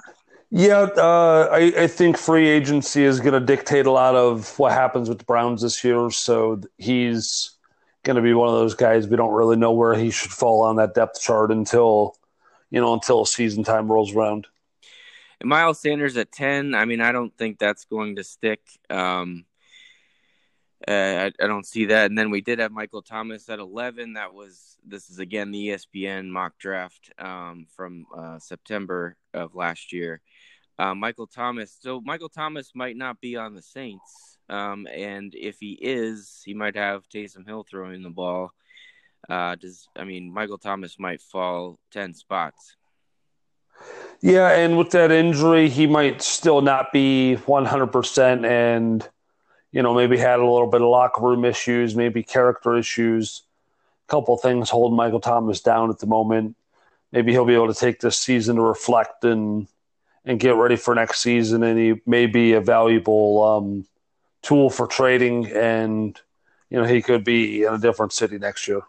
Yeah, 0.52 0.88
uh, 0.96 1.48
I, 1.52 1.72
I, 1.82 1.86
think 1.86 2.16
free 2.16 2.48
agency 2.48 3.04
is 3.04 3.20
going 3.20 3.34
to 3.34 3.40
dictate 3.40 3.86
a 3.86 3.90
lot 3.92 4.16
of 4.16 4.58
what 4.58 4.72
happens 4.72 5.08
with 5.08 5.18
the 5.18 5.24
Browns 5.24 5.62
this 5.62 5.84
year. 5.84 6.10
So 6.10 6.60
he's 6.76 7.52
going 8.02 8.16
to 8.16 8.22
be 8.22 8.34
one 8.34 8.48
of 8.48 8.54
those 8.54 8.74
guys 8.74 9.06
we 9.06 9.16
don't 9.16 9.32
really 9.32 9.56
know 9.56 9.70
where 9.70 9.94
he 9.94 10.10
should 10.10 10.32
fall 10.32 10.62
on 10.62 10.76
that 10.76 10.94
depth 10.94 11.20
chart 11.20 11.52
until 11.52 12.16
you 12.70 12.80
know 12.80 12.94
until 12.94 13.24
season 13.24 13.62
time 13.62 13.90
rolls 13.90 14.12
around. 14.12 14.48
And 15.40 15.48
Miles 15.48 15.80
Sanders 15.80 16.16
at 16.16 16.32
10, 16.32 16.74
I 16.74 16.84
mean, 16.84 17.00
I 17.00 17.12
don't 17.12 17.34
think 17.36 17.58
that's 17.58 17.84
going 17.84 18.16
to 18.16 18.24
stick. 18.24 18.60
Um, 18.90 19.46
uh, 20.88 20.90
I, 21.40 21.44
I, 21.44 21.46
don't 21.46 21.66
see 21.66 21.86
that. 21.86 22.06
And 22.06 22.18
then 22.18 22.30
we 22.30 22.40
did 22.40 22.58
have 22.58 22.72
Michael 22.72 23.02
Thomas 23.02 23.48
at 23.48 23.58
11. 23.58 24.14
That 24.14 24.32
was, 24.32 24.78
this 24.86 25.10
is 25.10 25.18
again 25.18 25.50
the 25.50 25.68
ESPN 25.68 26.28
mock 26.28 26.58
draft 26.58 27.12
um, 27.18 27.66
from 27.76 28.06
uh, 28.16 28.38
September 28.38 29.16
of 29.34 29.54
last 29.54 29.92
year. 29.92 30.20
Uh, 30.78 30.94
Michael 30.94 31.26
Thomas. 31.26 31.76
So 31.80 32.00
Michael 32.00 32.30
Thomas 32.30 32.72
might 32.74 32.96
not 32.96 33.20
be 33.20 33.36
on 33.36 33.54
the 33.54 33.62
Saints. 33.62 34.38
Um, 34.48 34.86
and 34.92 35.34
if 35.34 35.58
he 35.60 35.78
is, 35.80 36.42
he 36.44 36.54
might 36.54 36.76
have 36.76 37.08
Taysom 37.08 37.46
Hill 37.46 37.66
throwing 37.68 38.02
the 38.02 38.10
ball. 38.10 38.52
Uh, 39.28 39.54
does 39.54 39.86
I 39.96 40.04
mean 40.04 40.32
Michael 40.32 40.58
Thomas 40.58 40.98
might 40.98 41.20
fall 41.20 41.78
ten 41.92 42.14
spots. 42.14 42.76
Yeah, 44.20 44.50
and 44.50 44.76
with 44.76 44.90
that 44.90 45.10
injury, 45.10 45.68
he 45.68 45.86
might 45.86 46.20
still 46.20 46.60
not 46.60 46.92
be 46.92 47.38
100%, 47.46 48.44
and, 48.46 49.08
you 49.72 49.82
know, 49.82 49.94
maybe 49.94 50.16
had 50.16 50.40
a 50.40 50.46
little 50.46 50.66
bit 50.66 50.82
of 50.82 50.88
locker 50.88 51.22
room 51.22 51.44
issues, 51.44 51.94
maybe 51.94 52.22
character 52.22 52.76
issues, 52.76 53.42
a 54.08 54.10
couple 54.10 54.36
things 54.36 54.70
holding 54.70 54.96
Michael 54.96 55.20
Thomas 55.20 55.60
down 55.60 55.90
at 55.90 55.98
the 55.98 56.06
moment. 56.06 56.56
Maybe 57.12 57.32
he'll 57.32 57.44
be 57.44 57.54
able 57.54 57.72
to 57.72 57.78
take 57.78 58.00
this 58.00 58.16
season 58.16 58.56
to 58.56 58.62
reflect 58.62 59.24
and 59.24 59.66
and 60.24 60.38
get 60.38 60.54
ready 60.54 60.76
for 60.76 60.94
next 60.94 61.20
season, 61.20 61.62
and 61.62 61.78
he 61.78 62.00
may 62.04 62.26
be 62.26 62.52
a 62.52 62.60
valuable 62.60 63.42
um, 63.42 63.86
tool 64.42 64.68
for 64.68 64.86
trading, 64.86 65.46
and 65.46 66.20
you 66.68 66.78
know 66.78 66.84
he 66.84 67.00
could 67.00 67.24
be 67.24 67.64
in 67.64 67.74
a 67.74 67.78
different 67.78 68.12
city 68.12 68.38
next 68.38 68.68
year. 68.68 68.82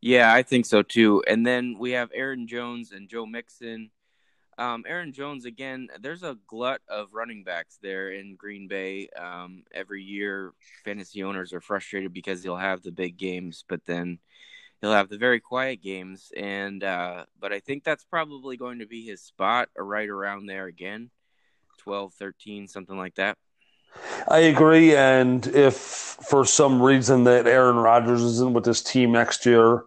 Yeah, 0.00 0.32
I 0.32 0.42
think 0.42 0.66
so 0.66 0.82
too. 0.82 1.24
And 1.26 1.46
then 1.46 1.76
we 1.78 1.92
have 1.92 2.10
Aaron 2.14 2.46
Jones 2.46 2.92
and 2.92 3.08
Joe 3.08 3.26
Mixon. 3.26 3.90
Um, 4.58 4.84
Aaron 4.88 5.12
Jones 5.12 5.44
again. 5.44 5.88
There's 6.00 6.24
a 6.24 6.36
glut 6.48 6.80
of 6.88 7.14
running 7.14 7.44
backs 7.44 7.78
there 7.80 8.10
in 8.10 8.34
Green 8.34 8.66
Bay. 8.66 9.08
Um, 9.16 9.62
every 9.72 10.02
year, 10.02 10.52
fantasy 10.84 11.22
owners 11.22 11.52
are 11.52 11.60
frustrated 11.60 12.12
because 12.12 12.42
he'll 12.42 12.56
have 12.56 12.82
the 12.82 12.90
big 12.90 13.16
games, 13.16 13.64
but 13.68 13.86
then 13.86 14.18
he'll 14.80 14.92
have 14.92 15.08
the 15.08 15.16
very 15.16 15.38
quiet 15.38 15.80
games. 15.80 16.32
And 16.36 16.82
uh, 16.82 17.26
but 17.38 17.52
I 17.52 17.60
think 17.60 17.84
that's 17.84 18.04
probably 18.04 18.56
going 18.56 18.80
to 18.80 18.86
be 18.86 19.06
his 19.06 19.22
spot, 19.22 19.68
right 19.76 20.08
around 20.08 20.46
there 20.46 20.66
again. 20.66 21.10
12, 21.78 22.12
13, 22.14 22.66
something 22.66 22.98
like 22.98 23.14
that. 23.14 23.38
I 24.28 24.38
agree. 24.38 24.94
And 24.94 25.46
if 25.46 25.76
for 25.76 26.44
some 26.44 26.82
reason 26.82 27.24
that 27.24 27.46
Aaron 27.46 27.76
Rodgers 27.76 28.22
isn't 28.22 28.52
with 28.52 28.64
this 28.64 28.82
team 28.82 29.12
next 29.12 29.46
year, 29.46 29.84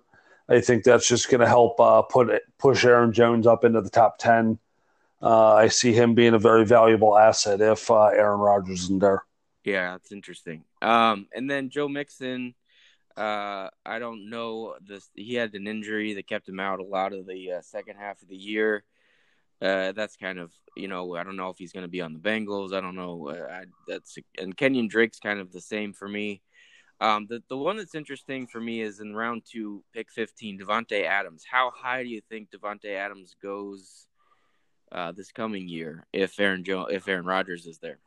I 0.50 0.62
think 0.62 0.84
that's 0.84 1.08
just 1.08 1.30
going 1.30 1.42
to 1.42 1.48
help 1.48 1.80
uh, 1.80 2.02
put 2.02 2.42
push 2.58 2.84
Aaron 2.86 3.14
Jones 3.14 3.48
up 3.48 3.64
into 3.64 3.82
the 3.82 3.90
top 3.90 4.18
10. 4.18 4.60
Uh, 5.22 5.54
I 5.54 5.68
see 5.68 5.94
him 5.94 6.16
being 6.16 6.34
a 6.34 6.40
very 6.40 6.66
valuable 6.66 7.18
asset 7.18 7.62
if 7.62 7.92
uh, 7.92 8.06
Aaron 8.06 8.40
Rodgers 8.40 8.84
isn't 8.84 9.00
there. 9.00 9.24
Yeah, 9.64 9.92
that's 9.92 10.12
interesting. 10.12 10.64
Um, 10.82 11.28
and 11.36 11.50
then 11.50 11.70
Joe 11.70 11.88
Mixon, 11.88 12.56
uh, 13.16 13.70
I 13.86 14.00
don't 14.00 14.30
know 14.30 14.76
this. 14.82 15.10
He 15.16 15.36
had 15.36 15.54
an 15.54 15.68
injury 15.68 16.16
that 16.16 16.28
kept 16.28 16.50
him 16.50 16.60
out 16.60 16.80
a 16.80 16.84
lot 16.84 17.14
of 17.14 17.28
the 17.28 17.54
uh, 17.54 17.62
second 17.62 17.98
half 17.98 18.22
of 18.22 18.28
the 18.28 18.36
year. 18.36 18.84
Uh, 19.62 19.92
that's 19.92 20.16
kind 20.16 20.40
of 20.40 20.52
you 20.76 20.88
know 20.88 21.16
I 21.16 21.24
don't 21.24 21.36
know 21.36 21.50
if 21.50 21.58
he's 21.60 21.72
going 21.72 21.86
to 21.86 21.92
be 21.92 22.02
on 22.02 22.14
the 22.14 22.20
Bengals. 22.20 22.74
I 22.74 22.82
don't 22.82 22.96
know. 22.96 23.30
I, 23.30 23.66
that's 23.88 24.18
and 24.40 24.58
Kenyan 24.58 24.90
Drake's 24.90 25.20
kind 25.20 25.40
of 25.40 25.52
the 25.52 25.62
same 25.62 25.94
for 25.94 26.08
me. 26.08 26.42
Um, 27.02 27.26
the 27.28 27.42
the 27.50 27.58
one 27.58 27.78
that's 27.78 27.96
interesting 27.96 28.46
for 28.46 28.62
me 28.62 28.82
is 28.82 29.00
in 29.00 29.16
round 29.16 29.42
two, 29.52 29.84
pick 29.92 30.12
fifteen, 30.12 30.60
Davante 30.60 31.04
Adams. 31.04 31.44
How 31.50 31.72
high 31.76 32.04
do 32.04 32.10
you 32.10 32.22
think 32.30 32.52
Davante 32.52 32.96
Adams 32.96 33.36
goes 33.42 34.06
uh, 34.92 35.12
this 35.12 35.32
coming 35.32 35.68
year 35.68 36.06
if 36.14 36.40
Aaron 36.40 36.64
jo- 36.64 36.86
if 36.86 37.08
Aaron 37.08 37.26
Rodgers 37.26 37.66
is 37.66 37.80
there? 37.80 37.98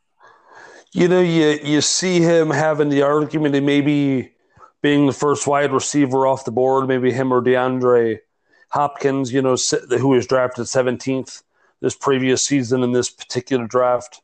You 0.92 1.08
know, 1.08 1.20
you 1.20 1.58
you 1.62 1.80
see 1.80 2.20
him 2.20 2.50
having 2.50 2.88
the 2.88 3.02
argument 3.02 3.56
of 3.56 3.64
maybe 3.64 4.32
being 4.80 5.06
the 5.06 5.12
first 5.12 5.44
wide 5.48 5.72
receiver 5.72 6.24
off 6.24 6.44
the 6.44 6.52
board, 6.52 6.86
maybe 6.86 7.10
him 7.10 7.32
or 7.32 7.42
DeAndre 7.42 8.20
Hopkins. 8.68 9.32
You 9.32 9.42
know, 9.42 9.56
who 9.88 10.08
was 10.10 10.28
drafted 10.28 10.68
seventeenth 10.68 11.42
this 11.80 11.96
previous 11.96 12.44
season 12.44 12.84
in 12.84 12.92
this 12.92 13.10
particular 13.10 13.66
draft. 13.66 14.20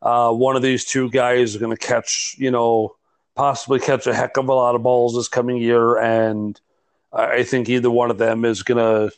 Uh, 0.00 0.30
one 0.30 0.54
of 0.54 0.62
these 0.62 0.84
two 0.84 1.10
guys 1.10 1.50
is 1.50 1.56
going 1.56 1.76
to 1.76 1.86
catch, 1.86 2.36
you 2.38 2.50
know, 2.50 2.94
possibly 3.34 3.80
catch 3.80 4.06
a 4.06 4.14
heck 4.14 4.36
of 4.36 4.48
a 4.48 4.54
lot 4.54 4.74
of 4.74 4.82
balls 4.82 5.14
this 5.14 5.28
coming 5.28 5.56
year, 5.56 5.96
and 5.98 6.60
I 7.12 7.42
think 7.42 7.68
either 7.68 7.90
one 7.90 8.10
of 8.10 8.18
them 8.18 8.44
is 8.44 8.62
to, 8.64 9.10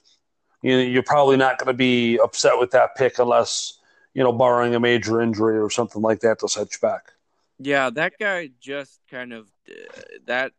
you 0.63 0.77
know, 0.77 0.83
you're 0.83 1.03
probably 1.03 1.37
not 1.37 1.59
going 1.59 1.69
to 1.69 1.77
be 1.77 2.19
upset 2.19 2.59
with 2.59 2.73
that 2.73 2.95
pick 2.97 3.19
unless, 3.19 3.79
you 4.15 4.23
know, 4.23 4.33
barring 4.33 4.75
a 4.75 4.81
major 4.81 5.21
injury 5.21 5.59
or 5.59 5.71
something 5.71 6.03
like 6.03 6.21
that 6.21 6.41
to 6.41 6.49
set 6.49 6.73
you 6.73 6.79
back. 6.81 7.13
Yeah, 7.59 7.91
that 7.91 8.15
guy 8.19 8.51
just 8.61 9.01
kind 9.11 9.33
of 9.33 9.47
uh, 9.69 10.01
that 10.27 10.53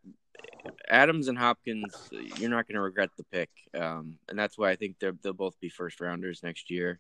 Adams 0.90 1.28
and 1.28 1.38
Hopkins. 1.38 1.96
You're 2.12 2.50
not 2.50 2.68
going 2.68 2.76
to 2.76 2.82
regret 2.82 3.12
the 3.18 3.24
pick, 3.26 3.50
um, 3.76 4.18
and 4.28 4.38
that's 4.38 4.58
why 4.58 4.72
I 4.72 4.76
think 4.76 4.98
they'll 5.00 5.34
both 5.34 5.60
be 5.60 5.70
first 5.70 6.02
rounders 6.02 6.42
next 6.42 6.72
year. 6.72 7.00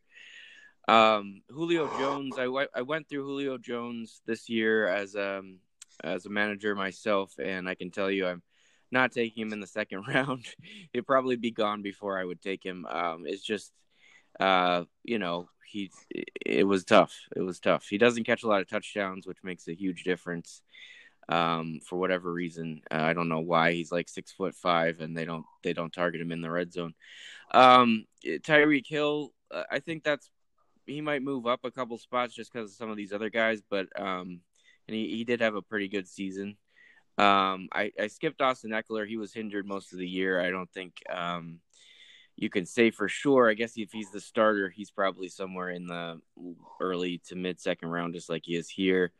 Um, 0.87 1.41
Julio 1.49 1.87
Jones, 1.99 2.35
I, 2.37 2.45
w- 2.45 2.67
I 2.73 2.81
went 2.83 3.09
through 3.09 3.25
Julio 3.25 3.57
Jones 3.57 4.21
this 4.25 4.47
year 4.47 4.87
as 4.87 5.15
um 5.15 5.59
as 6.03 6.25
a 6.25 6.29
manager 6.29 6.75
myself, 6.75 7.33
and 7.39 7.67
I 7.67 7.75
can 7.75 7.91
tell 7.91 8.11
you 8.11 8.27
I'm 8.27 8.41
not 8.91 9.11
taking 9.11 9.43
him 9.43 9.53
in 9.53 9.59
the 9.59 9.67
second 9.67 10.03
round. 10.07 10.45
He'd 10.93 11.07
probably 11.07 11.35
be 11.35 11.51
gone 11.51 11.81
before 11.81 12.19
I 12.19 12.25
would 12.25 12.41
take 12.41 12.63
him. 12.63 12.85
Um, 12.85 13.23
it's 13.25 13.43
just, 13.43 13.71
uh, 14.39 14.83
you 15.03 15.19
know, 15.19 15.49
he 15.65 15.91
it 16.45 16.65
was 16.65 16.85
tough. 16.85 17.13
It 17.35 17.41
was 17.41 17.59
tough. 17.59 17.85
He 17.89 17.97
doesn't 17.97 18.23
catch 18.23 18.43
a 18.43 18.47
lot 18.47 18.61
of 18.61 18.69
touchdowns, 18.69 19.27
which 19.27 19.43
makes 19.43 19.67
a 19.67 19.75
huge 19.75 20.03
difference. 20.03 20.61
Um, 21.29 21.81
for 21.85 21.97
whatever 21.97 22.31
reason, 22.31 22.83
uh, 22.89 23.01
I 23.01 23.11
don't 23.11 23.27
know 23.27 23.41
why 23.41 23.73
he's 23.73 23.91
like 23.91 24.07
six 24.07 24.31
foot 24.31 24.55
five, 24.55 25.01
and 25.01 25.17
they 25.17 25.25
don't 25.25 25.45
they 25.61 25.73
don't 25.73 25.91
target 25.91 26.21
him 26.21 26.31
in 26.31 26.41
the 26.41 26.49
red 26.49 26.71
zone. 26.71 26.93
Um, 27.51 28.05
Tyreek 28.25 28.87
Hill, 28.87 29.33
uh, 29.51 29.63
I 29.69 29.79
think 29.79 30.03
that's 30.03 30.29
he 30.85 31.01
might 31.01 31.21
move 31.21 31.45
up 31.45 31.65
a 31.65 31.71
couple 31.71 31.97
spots 31.97 32.33
just 32.33 32.51
because 32.51 32.71
of 32.71 32.77
some 32.77 32.89
of 32.89 32.95
these 32.95 33.11
other 33.11 33.29
guys, 33.29 33.61
but 33.69 33.87
um, 33.99 34.39
and 34.87 34.95
he, 34.95 35.17
he 35.17 35.23
did 35.23 35.41
have 35.41 35.55
a 35.55 35.61
pretty 35.61 35.87
good 35.87 36.07
season. 36.07 36.57
Um, 37.17 37.69
I, 37.73 37.91
I 37.99 38.07
skipped 38.07 38.41
Austin 38.41 38.71
Ekeler. 38.71 39.07
He 39.07 39.17
was 39.17 39.33
hindered 39.33 39.67
most 39.67 39.93
of 39.93 39.99
the 39.99 40.07
year. 40.07 40.39
I 40.39 40.49
don't 40.49 40.71
think 40.71 40.93
um, 41.09 41.59
you 42.35 42.49
can 42.49 42.65
say 42.65 42.91
for 42.91 43.09
sure. 43.09 43.49
I 43.49 43.55
guess 43.55 43.73
if 43.75 43.91
he's 43.91 44.11
the 44.11 44.21
starter, 44.21 44.69
he's 44.69 44.91
probably 44.91 45.27
somewhere 45.27 45.71
in 45.71 45.87
the 45.87 46.21
early 46.79 47.21
to 47.27 47.35
mid 47.35 47.59
second 47.59 47.89
round, 47.89 48.13
just 48.13 48.29
like 48.29 48.43
he 48.45 48.55
is 48.55 48.69
here. 48.69 49.11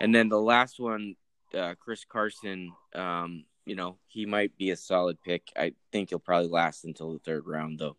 And 0.00 0.14
then 0.14 0.28
the 0.28 0.40
last 0.40 0.80
one, 0.80 1.14
uh, 1.56 1.74
Chris 1.78 2.04
Carson. 2.04 2.72
Um, 2.94 3.44
you 3.66 3.76
know, 3.76 3.96
he 4.08 4.26
might 4.26 4.56
be 4.58 4.70
a 4.70 4.76
solid 4.76 5.20
pick. 5.22 5.42
I 5.56 5.72
think 5.90 6.10
he'll 6.10 6.18
probably 6.18 6.48
last 6.48 6.84
until 6.84 7.12
the 7.12 7.18
third 7.20 7.46
round, 7.46 7.78
though. 7.78 7.96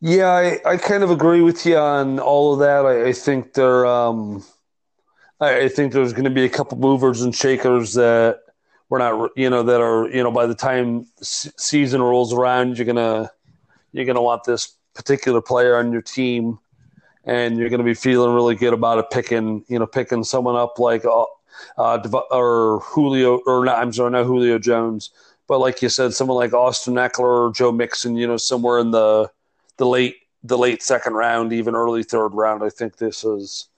Yeah, 0.00 0.30
I, 0.30 0.60
I 0.64 0.76
kind 0.78 1.02
of 1.02 1.10
agree 1.10 1.42
with 1.42 1.66
you 1.66 1.76
on 1.76 2.18
all 2.18 2.54
of 2.54 2.60
that. 2.60 2.86
I, 2.86 3.08
I 3.08 3.12
think 3.12 3.52
they're, 3.52 3.84
um, 3.84 4.42
I, 5.40 5.68
think 5.68 5.92
there's 5.92 6.12
going 6.12 6.24
to 6.24 6.30
be 6.30 6.44
a 6.44 6.48
couple 6.48 6.76
movers 6.78 7.22
and 7.22 7.34
shakers 7.34 7.94
that 7.94 8.40
we're 8.90 8.98
not, 8.98 9.30
you 9.36 9.48
know, 9.48 9.62
that 9.62 9.80
are, 9.80 10.08
you 10.08 10.22
know, 10.22 10.30
by 10.30 10.46
the 10.46 10.54
time 10.54 11.06
season 11.22 12.02
rolls 12.02 12.32
around, 12.34 12.76
you're 12.76 12.86
gonna, 12.86 13.30
you're 13.92 14.04
gonna 14.04 14.20
want 14.20 14.44
this 14.44 14.76
particular 14.94 15.40
player 15.40 15.76
on 15.76 15.92
your 15.92 16.02
team, 16.02 16.58
and 17.24 17.56
you're 17.56 17.70
gonna 17.70 17.84
be 17.84 17.94
feeling 17.94 18.34
really 18.34 18.54
good 18.54 18.74
about 18.74 18.98
it, 18.98 19.06
picking, 19.10 19.64
you 19.68 19.78
know, 19.78 19.86
picking 19.86 20.24
someone 20.24 20.56
up 20.56 20.78
like, 20.78 21.04
uh, 21.04 21.24
uh 21.78 22.20
or 22.30 22.80
Julio, 22.80 23.40
or 23.46 23.64
not, 23.64 23.78
I'm 23.78 23.92
sorry, 23.92 24.10
not 24.10 24.26
Julio 24.26 24.58
Jones, 24.58 25.10
but 25.46 25.60
like 25.60 25.80
you 25.82 25.88
said, 25.88 26.12
someone 26.12 26.36
like 26.36 26.52
Austin 26.52 26.94
Ekeler 26.94 27.48
or 27.48 27.52
Joe 27.52 27.72
Mixon, 27.72 28.16
you 28.16 28.26
know, 28.26 28.36
somewhere 28.36 28.78
in 28.78 28.90
the 28.90 29.30
the 29.78 29.86
late 29.86 30.16
the 30.44 30.58
late 30.58 30.82
second 30.82 31.14
round, 31.14 31.52
even 31.52 31.74
early 31.74 32.02
third 32.02 32.34
round. 32.34 32.62
I 32.62 32.70
think 32.70 32.96
this 32.96 33.24
is, 33.24 33.69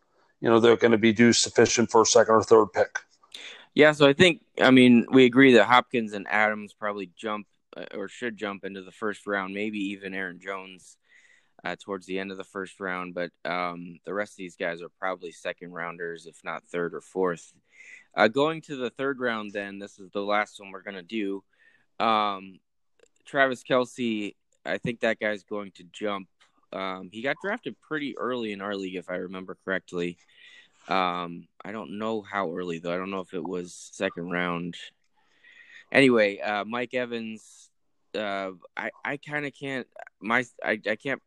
you 0.42 0.50
know, 0.50 0.58
they're 0.58 0.76
going 0.76 0.92
to 0.92 0.98
be 0.98 1.12
due 1.12 1.32
sufficient 1.32 1.90
for 1.90 2.02
a 2.02 2.06
second 2.06 2.34
or 2.34 2.42
third 2.42 2.72
pick. 2.72 2.98
Yeah, 3.74 3.92
so 3.92 4.06
I 4.06 4.12
think 4.12 4.42
I 4.60 4.70
mean 4.70 5.06
we 5.10 5.24
agree 5.24 5.54
that 5.54 5.64
Hopkins 5.64 6.12
and 6.12 6.26
Adams 6.28 6.74
probably 6.74 7.10
jump 7.16 7.46
uh, 7.74 7.84
or 7.94 8.08
should 8.08 8.36
jump 8.36 8.64
into 8.64 8.82
the 8.82 8.90
first 8.90 9.26
round, 9.26 9.54
maybe 9.54 9.78
even 9.78 10.12
Aaron 10.12 10.40
Jones 10.40 10.98
uh, 11.64 11.76
towards 11.82 12.06
the 12.06 12.18
end 12.18 12.32
of 12.32 12.36
the 12.36 12.44
first 12.44 12.80
round. 12.80 13.14
But 13.14 13.30
um, 13.44 14.00
the 14.04 14.12
rest 14.12 14.32
of 14.32 14.38
these 14.38 14.56
guys 14.56 14.82
are 14.82 14.90
probably 14.98 15.30
second 15.30 15.72
rounders, 15.72 16.26
if 16.26 16.36
not 16.44 16.64
third 16.64 16.92
or 16.92 17.00
fourth. 17.00 17.54
Uh, 18.14 18.28
going 18.28 18.60
to 18.62 18.76
the 18.76 18.90
third 18.90 19.20
round, 19.20 19.52
then 19.52 19.78
this 19.78 19.98
is 19.98 20.10
the 20.10 20.20
last 20.20 20.60
one 20.60 20.70
we're 20.70 20.82
going 20.82 20.96
to 20.96 21.02
do. 21.02 21.42
Um, 22.04 22.58
Travis 23.24 23.62
Kelce, 23.62 24.34
I 24.66 24.76
think 24.76 25.00
that 25.00 25.20
guy's 25.20 25.44
going 25.44 25.70
to 25.76 25.84
jump. 25.84 26.28
Um, 26.72 27.10
he 27.12 27.22
got 27.22 27.36
drafted 27.42 27.76
pretty 27.80 28.16
early 28.16 28.52
in 28.52 28.60
our 28.60 28.74
league, 28.74 28.96
if 28.96 29.10
I 29.10 29.16
remember 29.16 29.56
correctly. 29.64 30.16
Um, 30.88 31.46
I 31.64 31.72
don't 31.72 31.98
know 31.98 32.22
how 32.22 32.54
early 32.54 32.78
though. 32.78 32.92
I 32.92 32.96
don't 32.96 33.10
know 33.10 33.20
if 33.20 33.34
it 33.34 33.44
was 33.44 33.90
second 33.92 34.30
round. 34.30 34.76
Anyway, 35.90 36.38
uh, 36.38 36.64
Mike 36.64 36.94
Evans. 36.94 37.70
Uh, 38.14 38.50
I 38.76 38.90
I 39.04 39.16
kind 39.16 39.46
of 39.46 39.54
can't 39.54 39.86
my 40.20 40.44
I 40.62 40.80
I 40.86 40.96
can't 40.96 41.22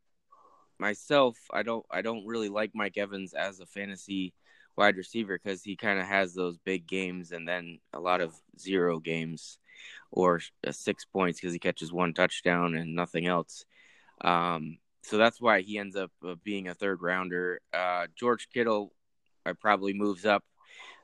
myself. 0.77 1.38
I 1.51 1.63
don't 1.63 1.86
I 1.89 2.01
don't 2.01 2.27
really 2.27 2.49
like 2.49 2.71
Mike 2.75 2.97
Evans 2.97 3.34
as 3.34 3.60
a 3.60 3.65
fantasy 3.65 4.34
wide 4.77 4.97
receiver 4.97 5.39
because 5.41 5.63
he 5.63 5.75
kind 5.75 5.99
of 5.99 6.05
has 6.05 6.34
those 6.34 6.58
big 6.58 6.86
games 6.86 7.31
and 7.31 7.47
then 7.47 7.79
a 7.93 7.99
lot 7.99 8.21
of 8.21 8.36
zero 8.60 8.99
games 8.99 9.58
or 10.12 10.41
six 10.71 11.05
points 11.05 11.39
because 11.39 11.53
he 11.53 11.60
catches 11.60 11.93
one 11.93 12.13
touchdown 12.13 12.75
and 12.75 12.95
nothing 12.95 13.25
else. 13.25 13.65
Um, 14.21 14.77
so 15.05 15.17
that's 15.17 15.39
why 15.39 15.61
he 15.61 15.77
ends 15.77 15.95
up 15.95 16.11
uh, 16.27 16.35
being 16.43 16.67
a 16.67 16.73
third 16.73 17.01
rounder. 17.01 17.59
Uh, 17.73 18.07
George 18.17 18.47
Kittle 18.51 18.91
uh, 19.45 19.53
probably 19.53 19.93
moves 19.93 20.25
up 20.25 20.43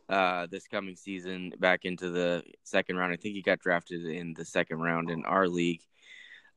uh, 0.09 0.47
this 0.49 0.67
coming 0.67 0.95
season 0.95 1.53
back 1.59 1.85
into 1.85 2.09
the 2.09 2.43
second 2.63 2.97
round. 2.97 3.13
I 3.13 3.17
think 3.17 3.35
he 3.35 3.41
got 3.41 3.59
drafted 3.59 4.05
in 4.05 4.33
the 4.33 4.43
second 4.43 4.79
round 4.79 5.09
in 5.11 5.23
our 5.25 5.47
league. 5.47 5.81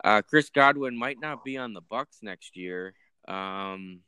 Uh, 0.03 0.23
Chris 0.23 0.51
Godwin 0.51 0.97
might 0.97 1.21
not 1.21 1.45
be 1.45 1.59
on 1.59 1.75
the 1.75 1.83
Bucs 1.83 2.23
next 2.23 2.57
year, 2.57 2.95
um, 3.29 4.01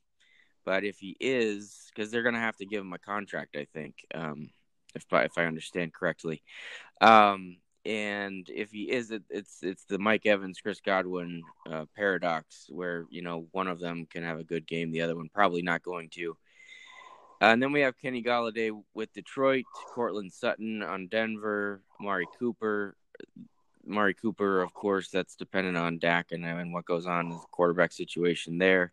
but 0.64 0.84
if 0.84 0.98
he 0.98 1.16
is, 1.20 1.90
because 1.94 2.10
they're 2.10 2.22
going 2.22 2.34
to 2.34 2.40
have 2.40 2.56
to 2.56 2.66
give 2.66 2.80
him 2.80 2.92
a 2.92 2.98
contract, 2.98 3.54
I 3.56 3.66
think, 3.72 3.94
um, 4.14 4.50
if 4.94 5.04
if 5.12 5.38
I 5.38 5.44
understand 5.44 5.94
correctly. 5.94 6.42
Um, 7.00 7.58
and 7.86 8.50
if 8.52 8.72
he 8.72 8.90
is, 8.90 9.12
it, 9.12 9.22
it's 9.30 9.62
it's 9.62 9.84
the 9.84 9.98
Mike 9.98 10.26
Evans, 10.26 10.58
Chris 10.60 10.80
Godwin 10.80 11.42
uh, 11.70 11.84
paradox, 11.94 12.66
where 12.68 13.06
you 13.10 13.22
know 13.22 13.46
one 13.52 13.68
of 13.68 13.78
them 13.78 14.06
can 14.10 14.24
have 14.24 14.40
a 14.40 14.44
good 14.44 14.66
game, 14.66 14.90
the 14.90 15.02
other 15.02 15.14
one 15.14 15.28
probably 15.32 15.62
not 15.62 15.82
going 15.82 16.08
to. 16.10 16.36
Uh, 17.40 17.46
and 17.46 17.62
then 17.62 17.70
we 17.70 17.82
have 17.82 17.98
Kenny 17.98 18.22
Golladay 18.22 18.70
with 18.94 19.12
Detroit, 19.12 19.66
Courtland 19.94 20.32
Sutton 20.32 20.82
on 20.82 21.06
Denver, 21.06 21.80
Mari 22.00 22.26
Cooper. 22.38 22.96
Mari 23.84 24.14
Cooper, 24.14 24.62
of 24.62 24.74
course, 24.74 25.10
that's 25.10 25.36
dependent 25.36 25.76
on 25.76 25.98
Dak 25.98 26.32
and, 26.32 26.44
and 26.44 26.72
what 26.72 26.86
goes 26.86 27.06
on 27.06 27.26
in 27.26 27.30
the 27.32 27.38
quarterback 27.52 27.92
situation 27.92 28.58
there. 28.58 28.92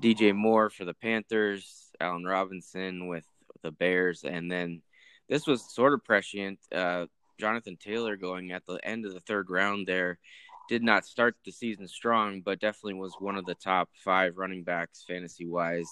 DJ 0.00 0.32
Moore 0.32 0.70
for 0.70 0.84
the 0.84 0.94
Panthers, 0.94 1.90
Allen 2.00 2.24
Robinson 2.24 3.08
with 3.08 3.24
the 3.62 3.72
Bears, 3.72 4.22
and 4.22 4.50
then 4.50 4.82
this 5.28 5.46
was 5.46 5.74
sort 5.74 5.92
of 5.92 6.04
prescient. 6.04 6.60
Uh, 6.70 7.06
Jonathan 7.42 7.76
Taylor 7.76 8.14
going 8.16 8.52
at 8.52 8.64
the 8.66 8.78
end 8.84 9.04
of 9.04 9.12
the 9.12 9.18
third 9.18 9.50
round 9.50 9.88
there 9.88 10.20
did 10.68 10.80
not 10.80 11.04
start 11.04 11.34
the 11.44 11.50
season 11.50 11.88
strong, 11.88 12.40
but 12.40 12.60
definitely 12.60 12.94
was 12.94 13.16
one 13.18 13.34
of 13.34 13.44
the 13.46 13.56
top 13.56 13.88
five 14.04 14.36
running 14.36 14.62
backs 14.62 15.02
fantasy 15.08 15.44
wise 15.44 15.90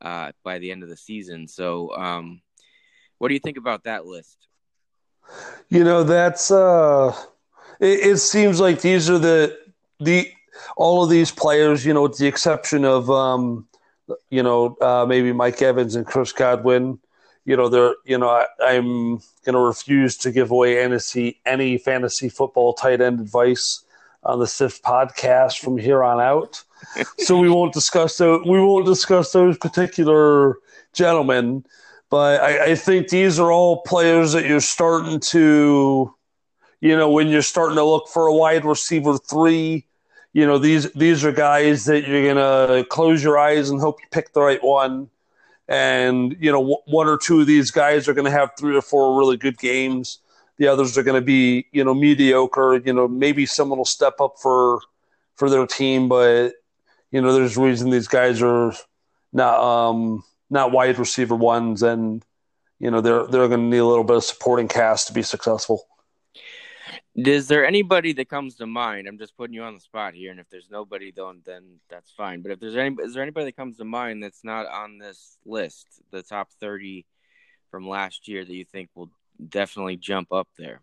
uh, 0.00 0.32
by 0.42 0.58
the 0.58 0.72
end 0.72 0.82
of 0.82 0.88
the 0.88 0.96
season. 0.96 1.46
So, 1.46 1.94
um, 1.94 2.40
what 3.18 3.28
do 3.28 3.34
you 3.34 3.40
think 3.40 3.58
about 3.58 3.84
that 3.84 4.06
list? 4.06 4.38
You 5.68 5.84
know, 5.84 6.02
that's 6.02 6.50
uh, 6.50 7.14
it, 7.78 8.12
it 8.12 8.16
seems 8.16 8.58
like 8.58 8.80
these 8.80 9.10
are 9.10 9.18
the 9.18 9.58
the 9.98 10.32
all 10.78 11.04
of 11.04 11.10
these 11.10 11.30
players. 11.30 11.84
You 11.84 11.92
know, 11.92 12.04
with 12.04 12.16
the 12.16 12.26
exception 12.26 12.86
of 12.86 13.10
um, 13.10 13.68
you 14.30 14.42
know 14.42 14.78
uh, 14.80 15.04
maybe 15.06 15.30
Mike 15.34 15.60
Evans 15.60 15.94
and 15.94 16.06
Chris 16.06 16.32
Godwin. 16.32 16.98
You 17.44 17.56
know, 17.56 17.68
they're 17.68 17.94
you 18.04 18.18
know 18.18 18.28
I, 18.28 18.46
I'm 18.62 19.20
going 19.44 19.54
to 19.54 19.58
refuse 19.58 20.16
to 20.18 20.30
give 20.30 20.50
away 20.50 20.82
any 20.82 21.40
any 21.46 21.78
fantasy 21.78 22.28
football 22.28 22.74
tight 22.74 23.00
end 23.00 23.20
advice 23.20 23.84
on 24.22 24.38
the 24.38 24.46
SIFT 24.46 24.82
podcast 24.82 25.58
from 25.58 25.78
here 25.78 26.02
on 26.04 26.20
out. 26.20 26.62
so 27.18 27.38
we 27.38 27.48
won't 27.48 27.72
discuss 27.72 28.16
those. 28.18 28.44
We 28.46 28.60
won't 28.60 28.86
discuss 28.86 29.32
those 29.32 29.56
particular 29.58 30.56
gentlemen. 30.92 31.64
But 32.10 32.42
I, 32.42 32.72
I 32.72 32.74
think 32.74 33.08
these 33.08 33.38
are 33.38 33.52
all 33.52 33.82
players 33.82 34.32
that 34.32 34.44
you're 34.44 34.60
starting 34.60 35.20
to, 35.20 36.12
you 36.80 36.96
know, 36.96 37.08
when 37.10 37.28
you're 37.28 37.40
starting 37.40 37.76
to 37.76 37.84
look 37.84 38.08
for 38.08 38.26
a 38.26 38.34
wide 38.34 38.64
receiver 38.64 39.16
three, 39.16 39.86
you 40.32 40.44
know, 40.46 40.58
these 40.58 40.90
these 40.92 41.24
are 41.24 41.32
guys 41.32 41.84
that 41.84 42.06
you're 42.06 42.34
gonna 42.34 42.84
close 42.84 43.22
your 43.22 43.38
eyes 43.38 43.70
and 43.70 43.80
hope 43.80 44.00
you 44.00 44.08
pick 44.10 44.32
the 44.32 44.40
right 44.40 44.62
one. 44.62 45.08
And 45.70 46.36
you 46.40 46.50
know, 46.50 46.82
one 46.86 47.06
or 47.06 47.16
two 47.16 47.40
of 47.40 47.46
these 47.46 47.70
guys 47.70 48.08
are 48.08 48.12
going 48.12 48.24
to 48.24 48.30
have 48.30 48.50
three 48.58 48.76
or 48.76 48.82
four 48.82 49.16
really 49.16 49.36
good 49.36 49.56
games. 49.56 50.18
The 50.58 50.66
others 50.66 50.98
are 50.98 51.04
going 51.04 51.18
to 51.18 51.24
be, 51.24 51.66
you 51.72 51.84
know, 51.84 51.94
mediocre. 51.94 52.82
You 52.84 52.92
know, 52.92 53.06
maybe 53.08 53.46
someone 53.46 53.78
will 53.78 53.84
step 53.84 54.20
up 54.20 54.34
for 54.42 54.80
for 55.36 55.48
their 55.48 55.66
team, 55.66 56.08
but 56.08 56.54
you 57.12 57.22
know, 57.22 57.32
there's 57.32 57.56
a 57.56 57.60
reason 57.60 57.90
these 57.90 58.08
guys 58.08 58.42
are 58.42 58.72
not 59.32 59.60
um, 59.60 60.24
not 60.50 60.72
wide 60.72 60.98
receiver 60.98 61.36
ones, 61.36 61.82
and 61.84 62.24
you 62.80 62.90
know 62.90 63.00
they're 63.00 63.26
they're 63.28 63.48
going 63.48 63.60
to 63.60 63.66
need 63.68 63.78
a 63.78 63.86
little 63.86 64.04
bit 64.04 64.16
of 64.16 64.24
supporting 64.24 64.66
cast 64.68 65.06
to 65.06 65.12
be 65.12 65.22
successful. 65.22 65.86
Is 67.16 67.48
there 67.48 67.66
anybody 67.66 68.12
that 68.14 68.28
comes 68.28 68.56
to 68.56 68.66
mind? 68.66 69.08
I'm 69.08 69.18
just 69.18 69.36
putting 69.36 69.54
you 69.54 69.62
on 69.62 69.74
the 69.74 69.80
spot 69.80 70.14
here, 70.14 70.30
and 70.30 70.38
if 70.38 70.48
there's 70.48 70.70
nobody, 70.70 71.12
then 71.14 71.42
then 71.44 71.80
that's 71.88 72.10
fine. 72.12 72.40
But 72.40 72.52
if 72.52 72.60
there's 72.60 72.76
any, 72.76 72.96
is 73.02 73.14
there 73.14 73.22
anybody 73.22 73.46
that 73.46 73.56
comes 73.56 73.78
to 73.78 73.84
mind 73.84 74.22
that's 74.22 74.44
not 74.44 74.66
on 74.66 74.98
this 74.98 75.36
list, 75.44 75.86
the 76.12 76.22
top 76.22 76.50
30 76.60 77.04
from 77.70 77.88
last 77.88 78.28
year 78.28 78.44
that 78.44 78.54
you 78.54 78.64
think 78.64 78.90
will 78.94 79.10
definitely 79.48 79.96
jump 79.96 80.32
up 80.32 80.48
there? 80.56 80.82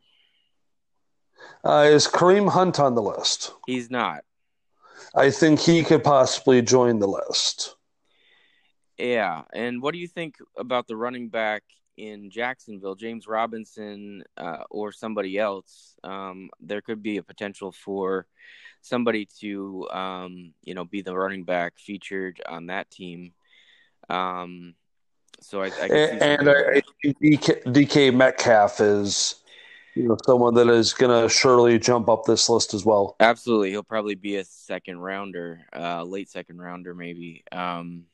Uh, 1.64 1.88
is 1.90 2.08
Kareem 2.08 2.50
Hunt 2.50 2.80
on 2.80 2.96
the 2.96 3.02
list? 3.02 3.54
He's 3.66 3.90
not. 3.90 4.24
I 5.16 5.30
think 5.30 5.60
he 5.60 5.84
could 5.84 6.04
possibly 6.04 6.62
join 6.62 7.00
the 7.00 7.08
list. 7.08 7.76
Yeah, 8.98 9.44
and 9.54 9.82
what 9.82 9.94
do 9.94 10.00
you 10.00 10.08
think 10.08 10.36
about 10.58 10.88
the 10.88 10.96
running 10.96 11.30
back 11.30 11.64
in 11.98 12.30
Jacksonville, 12.30 12.96
James 12.96 13.28
Robinson, 13.28 14.24
uh, 14.38 14.64
or 14.70 14.92
somebody 14.92 15.38
else? 15.38 15.96
Um, 16.04 16.50
there 16.62 16.82
could 16.82 17.04
be 17.04 17.18
a 17.18 17.24
potential 17.24 17.72
for 17.72 18.28
somebody 18.82 19.28
to, 19.40 19.88
um, 19.90 20.54
you 20.64 20.74
know, 20.74 20.86
be 20.86 21.02
the 21.02 21.16
running 21.16 21.44
back 21.44 21.74
featured 21.78 22.42
on 22.48 22.68
that 22.68 22.90
team. 22.92 23.34
Um, 24.10 24.76
so 25.40 25.62
I, 25.62 25.68
I 25.68 25.86
and, 25.88 26.22
and 26.22 26.50
I, 26.50 26.82
DK, 27.06 27.64
DK 27.66 28.14
Metcalf 28.14 28.80
is 28.80 29.36
you 29.94 30.08
know 30.08 30.18
someone 30.26 30.54
that 30.56 30.68
is 30.70 30.94
going 30.94 31.22
to 31.22 31.30
surely 31.30 31.78
jump 31.80 32.10
up 32.10 32.26
this 32.26 32.50
list 32.50 32.74
as 32.74 32.86
well. 32.86 33.16
Absolutely, 33.20 33.72
he'll 33.72 33.84
probably 33.84 34.16
be 34.16 34.38
a 34.38 34.46
second 34.46 35.00
rounder, 35.00 35.66
uh, 35.76 36.04
late 36.04 36.30
second 36.30 36.60
rounder 36.60 36.94
maybe. 36.94 37.44
Um, 37.52 38.06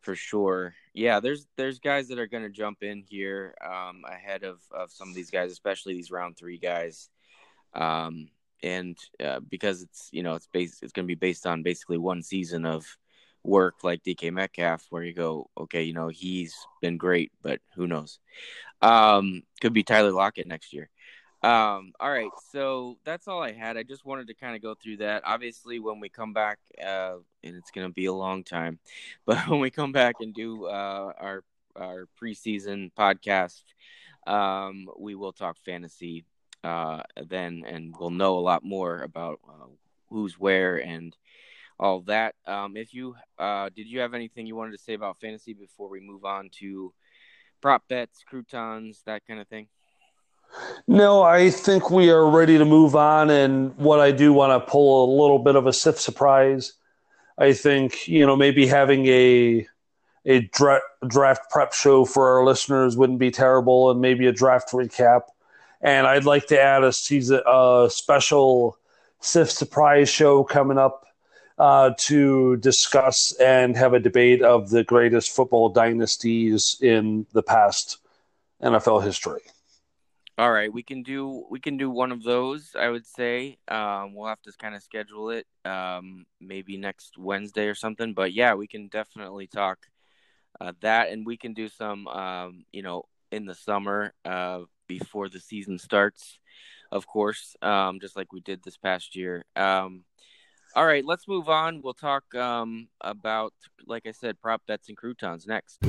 for 0.00 0.14
sure. 0.14 0.74
Yeah, 0.92 1.20
there's 1.20 1.46
there's 1.56 1.78
guys 1.78 2.08
that 2.08 2.18
are 2.18 2.26
going 2.26 2.42
to 2.42 2.50
jump 2.50 2.82
in 2.82 3.02
here 3.08 3.54
um, 3.64 4.02
ahead 4.08 4.42
of, 4.42 4.58
of 4.72 4.90
some 4.90 5.08
of 5.08 5.14
these 5.14 5.30
guys, 5.30 5.52
especially 5.52 5.94
these 5.94 6.10
round 6.10 6.36
three 6.36 6.58
guys, 6.58 7.08
um, 7.74 8.28
and 8.62 8.98
uh, 9.24 9.40
because 9.48 9.82
it's 9.82 10.08
you 10.10 10.22
know 10.22 10.34
it's 10.34 10.48
based 10.52 10.82
it's 10.82 10.92
going 10.92 11.04
to 11.04 11.10
be 11.10 11.14
based 11.14 11.46
on 11.46 11.62
basically 11.62 11.98
one 11.98 12.22
season 12.22 12.66
of 12.66 12.84
work 13.44 13.84
like 13.84 14.02
DK 14.02 14.32
Metcalf, 14.32 14.84
where 14.90 15.04
you 15.04 15.14
go, 15.14 15.48
okay, 15.56 15.84
you 15.84 15.94
know 15.94 16.08
he's 16.08 16.54
been 16.82 16.96
great, 16.96 17.30
but 17.40 17.60
who 17.76 17.86
knows? 17.86 18.18
Um, 18.82 19.42
could 19.60 19.72
be 19.72 19.84
Tyler 19.84 20.12
Lockett 20.12 20.48
next 20.48 20.72
year. 20.72 20.90
Um, 21.42 21.92
all 21.98 22.10
right, 22.10 22.28
so 22.52 22.98
that's 23.04 23.26
all 23.26 23.42
I 23.42 23.52
had. 23.52 23.78
I 23.78 23.82
just 23.82 24.04
wanted 24.04 24.26
to 24.26 24.34
kind 24.34 24.54
of 24.54 24.60
go 24.60 24.74
through 24.74 24.98
that. 24.98 25.22
Obviously, 25.24 25.78
when 25.78 25.98
we 25.98 26.10
come 26.10 26.34
back, 26.34 26.58
uh, 26.84 27.16
and 27.42 27.56
it's 27.56 27.70
going 27.70 27.86
to 27.86 27.92
be 27.92 28.06
a 28.06 28.12
long 28.12 28.44
time, 28.44 28.78
but 29.26 29.48
when 29.48 29.60
we 29.60 29.70
come 29.70 29.92
back 29.92 30.16
and 30.20 30.34
do 30.34 30.66
uh, 30.66 31.12
our 31.18 31.44
our 31.76 32.08
preseason 32.20 32.90
podcast, 32.92 33.62
um, 34.26 34.88
we 34.98 35.14
will 35.14 35.32
talk 35.32 35.56
fantasy 35.64 36.24
uh, 36.62 37.02
then, 37.28 37.64
and 37.66 37.94
we'll 37.98 38.10
know 38.10 38.38
a 38.38 38.40
lot 38.40 38.62
more 38.62 39.00
about 39.00 39.40
uh, 39.48 39.66
who's 40.10 40.38
where 40.38 40.76
and 40.76 41.16
all 41.78 42.02
that. 42.02 42.34
Um, 42.46 42.76
if 42.76 42.92
you 42.92 43.16
uh, 43.38 43.70
did, 43.74 43.86
you 43.86 44.00
have 44.00 44.12
anything 44.12 44.46
you 44.46 44.56
wanted 44.56 44.72
to 44.72 44.84
say 44.84 44.92
about 44.92 45.20
fantasy 45.20 45.54
before 45.54 45.88
we 45.88 46.00
move 46.00 46.26
on 46.26 46.50
to 46.58 46.92
prop 47.62 47.88
bets, 47.88 48.24
croutons, 48.28 49.02
that 49.06 49.26
kind 49.26 49.40
of 49.40 49.48
thing? 49.48 49.68
No, 50.86 51.22
I 51.22 51.50
think 51.50 51.90
we 51.90 52.10
are 52.10 52.28
ready 52.28 52.58
to 52.58 52.64
move 52.64 52.96
on. 52.96 53.30
And 53.30 53.76
what 53.76 54.00
I 54.00 54.10
do 54.10 54.32
want 54.32 54.52
to 54.52 54.70
pull 54.70 55.04
a 55.04 55.08
little 55.20 55.38
bit 55.38 55.56
of 55.56 55.66
a 55.66 55.72
SIFT 55.72 55.98
surprise. 55.98 56.72
I 57.38 57.52
think 57.52 58.06
you 58.06 58.26
know 58.26 58.36
maybe 58.36 58.66
having 58.66 59.06
a 59.06 59.66
a 60.26 60.40
dra- 60.52 60.82
draft 61.06 61.50
prep 61.50 61.72
show 61.72 62.04
for 62.04 62.36
our 62.36 62.44
listeners 62.44 62.96
wouldn't 62.96 63.18
be 63.18 63.30
terrible, 63.30 63.90
and 63.90 64.00
maybe 64.00 64.26
a 64.26 64.32
draft 64.32 64.72
recap. 64.72 65.22
And 65.80 66.06
I'd 66.06 66.26
like 66.26 66.46
to 66.48 66.60
add 66.60 66.84
a 66.84 66.92
season 66.92 67.40
a 67.46 67.88
special 67.90 68.76
SIFT 69.20 69.50
surprise 69.50 70.08
show 70.08 70.44
coming 70.44 70.76
up 70.76 71.06
uh, 71.58 71.92
to 71.98 72.56
discuss 72.56 73.32
and 73.40 73.76
have 73.76 73.94
a 73.94 74.00
debate 74.00 74.42
of 74.42 74.70
the 74.70 74.84
greatest 74.84 75.34
football 75.34 75.68
dynasties 75.68 76.76
in 76.80 77.26
the 77.32 77.42
past 77.42 77.98
NFL 78.62 79.04
history. 79.04 79.42
All 80.40 80.50
right, 80.50 80.72
we 80.72 80.82
can 80.82 81.02
do 81.02 81.44
we 81.50 81.60
can 81.60 81.76
do 81.76 81.90
one 81.90 82.10
of 82.10 82.22
those. 82.22 82.74
I 82.74 82.88
would 82.88 83.04
say 83.04 83.58
um, 83.68 84.14
we'll 84.14 84.28
have 84.28 84.40
to 84.44 84.52
kind 84.58 84.74
of 84.74 84.82
schedule 84.82 85.28
it, 85.28 85.46
um, 85.66 86.24
maybe 86.40 86.78
next 86.78 87.18
Wednesday 87.18 87.66
or 87.66 87.74
something. 87.74 88.14
But 88.14 88.32
yeah, 88.32 88.54
we 88.54 88.66
can 88.66 88.88
definitely 88.88 89.48
talk 89.48 89.80
uh, 90.58 90.72
that, 90.80 91.10
and 91.10 91.26
we 91.26 91.36
can 91.36 91.52
do 91.52 91.68
some, 91.68 92.08
um, 92.08 92.64
you 92.72 92.80
know, 92.80 93.02
in 93.30 93.44
the 93.44 93.54
summer 93.54 94.14
uh, 94.24 94.60
before 94.88 95.28
the 95.28 95.40
season 95.40 95.78
starts, 95.78 96.38
of 96.90 97.06
course, 97.06 97.54
um, 97.60 98.00
just 98.00 98.16
like 98.16 98.32
we 98.32 98.40
did 98.40 98.62
this 98.62 98.78
past 98.78 99.14
year. 99.14 99.44
Um, 99.56 100.04
all 100.74 100.86
right, 100.86 101.04
let's 101.04 101.28
move 101.28 101.50
on. 101.50 101.82
We'll 101.82 101.92
talk 101.92 102.34
um, 102.34 102.88
about, 103.02 103.52
like 103.86 104.06
I 104.06 104.12
said, 104.12 104.40
prop 104.40 104.62
bets 104.66 104.88
and 104.88 104.96
croutons 104.96 105.46
next. 105.46 105.84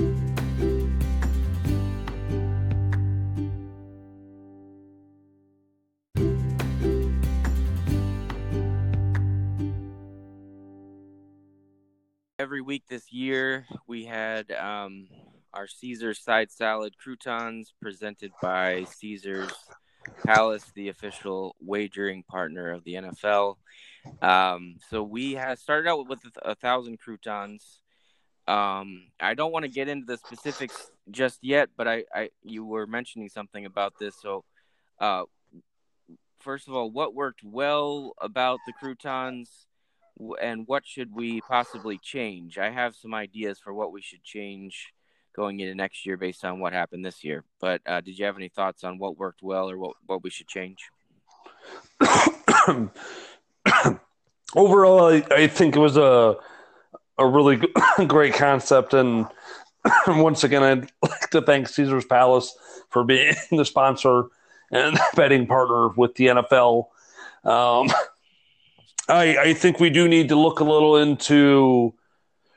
Week 12.62 12.84
this 12.90 13.12
year 13.12 13.66
we 13.88 14.06
had 14.06 14.52
um, 14.52 15.08
our 15.54 15.68
Caesar 15.68 16.14
side 16.14 16.52
salad 16.52 16.98
croutons 16.98 17.74
presented 17.82 18.32
by 18.42 18.86
Caesar's 18.86 19.54
Palace, 20.26 20.66
the 20.76 20.90
official 20.90 21.56
wagering 21.60 22.24
partner 22.24 22.72
of 22.72 22.84
the 22.84 22.94
NFL. 22.96 23.58
Um, 24.22 24.78
so 24.90 25.04
we 25.04 25.34
have 25.34 25.60
started 25.60 25.90
out 25.90 26.08
with 26.08 26.20
a, 26.26 26.52
a 26.52 26.56
thousand 26.56 27.00
croutons. 27.00 27.82
Um, 28.48 29.08
I 29.20 29.34
don't 29.34 29.52
want 29.52 29.66
to 29.66 29.72
get 29.72 29.88
into 29.88 30.06
the 30.06 30.18
specifics 30.18 30.90
just 31.12 31.40
yet, 31.44 31.70
but 31.78 31.88
I, 31.88 32.06
I 32.14 32.30
you 32.44 32.66
were 32.66 32.88
mentioning 32.88 33.30
something 33.30 33.66
about 33.66 33.94
this. 34.00 34.16
So, 34.20 34.44
uh, 35.00 35.24
first 36.40 36.68
of 36.68 36.74
all, 36.74 36.90
what 36.90 37.14
worked 37.14 37.44
well 37.44 38.14
about 38.20 38.60
the 38.66 38.74
croutons? 38.74 39.68
And 40.42 40.68
what 40.68 40.86
should 40.86 41.14
we 41.14 41.42
possibly 41.42 41.98
change? 41.98 42.58
I 42.58 42.70
have 42.70 42.96
some 42.96 43.14
ideas 43.14 43.60
for 43.60 43.74
what 43.74 43.92
we 43.92 44.02
should 44.02 44.24
change 44.24 44.94
going 45.36 45.60
into 45.60 45.76
next 45.76 46.06
year 46.06 46.18
based 46.18 46.44
on 46.44 46.60
what 46.60 46.74
happened 46.74 47.06
this 47.06 47.24
year. 47.24 47.44
But 47.60 47.82
uh, 47.86 48.02
did 48.02 48.18
you 48.18 48.26
have 48.26 48.36
any 48.38 48.50
thoughts 48.50 48.84
on 48.84 48.98
what 48.98 49.18
worked 49.18 49.42
well 49.42 49.70
or 49.70 49.78
what, 49.78 49.96
what 50.06 50.24
we 50.24 50.30
should 50.30 50.48
change? 50.48 50.90
Overall, 54.56 55.06
I, 55.06 55.24
I, 55.32 55.48
think 55.48 55.76
it 55.76 55.80
was 55.80 55.96
a 55.98 56.36
a 57.18 57.26
really 57.28 57.62
great 58.08 58.34
concept, 58.34 58.94
and 58.94 59.28
once 60.08 60.44
again, 60.44 60.64
I'd 60.64 60.92
like 61.02 61.30
to 61.32 61.42
thank 61.42 61.68
Caesar's 61.70 62.06
Palace 62.06 62.56
for 62.90 63.04
being 63.04 63.34
the 63.52 63.66
sponsor 63.66 64.26
and 64.72 64.98
betting 65.16 65.48
partner 65.48 65.90
with 65.90 66.16
the 66.16 66.28
NFL. 66.28 66.88
Um, 67.44 67.90
I, 69.12 69.42
I 69.42 69.54
think 69.54 69.80
we 69.80 69.90
do 69.90 70.08
need 70.08 70.30
to 70.30 70.36
look 70.36 70.60
a 70.60 70.64
little 70.64 70.98
into 70.98 71.94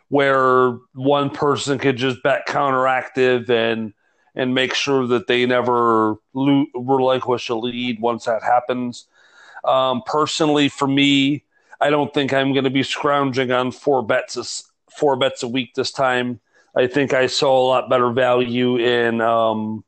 where 0.08 0.78
one 0.94 1.30
person 1.30 1.78
could 1.78 1.96
just 1.96 2.22
bet 2.22 2.46
counteractive 2.46 3.50
and 3.50 3.92
and 4.36 4.54
make 4.54 4.74
sure 4.74 5.06
that 5.06 5.26
they 5.28 5.46
never 5.46 6.16
lo- 6.32 6.66
relinquish 6.74 7.48
a 7.48 7.54
lead 7.54 8.00
once 8.00 8.24
that 8.24 8.42
happens. 8.42 9.06
Um, 9.64 10.02
personally, 10.04 10.68
for 10.68 10.88
me, 10.88 11.44
I 11.80 11.90
don't 11.90 12.12
think 12.12 12.32
I'm 12.32 12.52
going 12.52 12.64
to 12.64 12.70
be 12.70 12.82
scrounging 12.82 13.52
on 13.52 13.70
four 13.70 14.02
bets 14.02 14.70
four 14.90 15.16
bets 15.16 15.42
a 15.42 15.48
week 15.48 15.74
this 15.74 15.90
time. 15.90 16.40
I 16.76 16.86
think 16.86 17.12
I 17.12 17.26
saw 17.26 17.58
a 17.58 17.66
lot 17.66 17.88
better 17.88 18.10
value 18.10 18.76
in 18.76 19.20
um, 19.20 19.84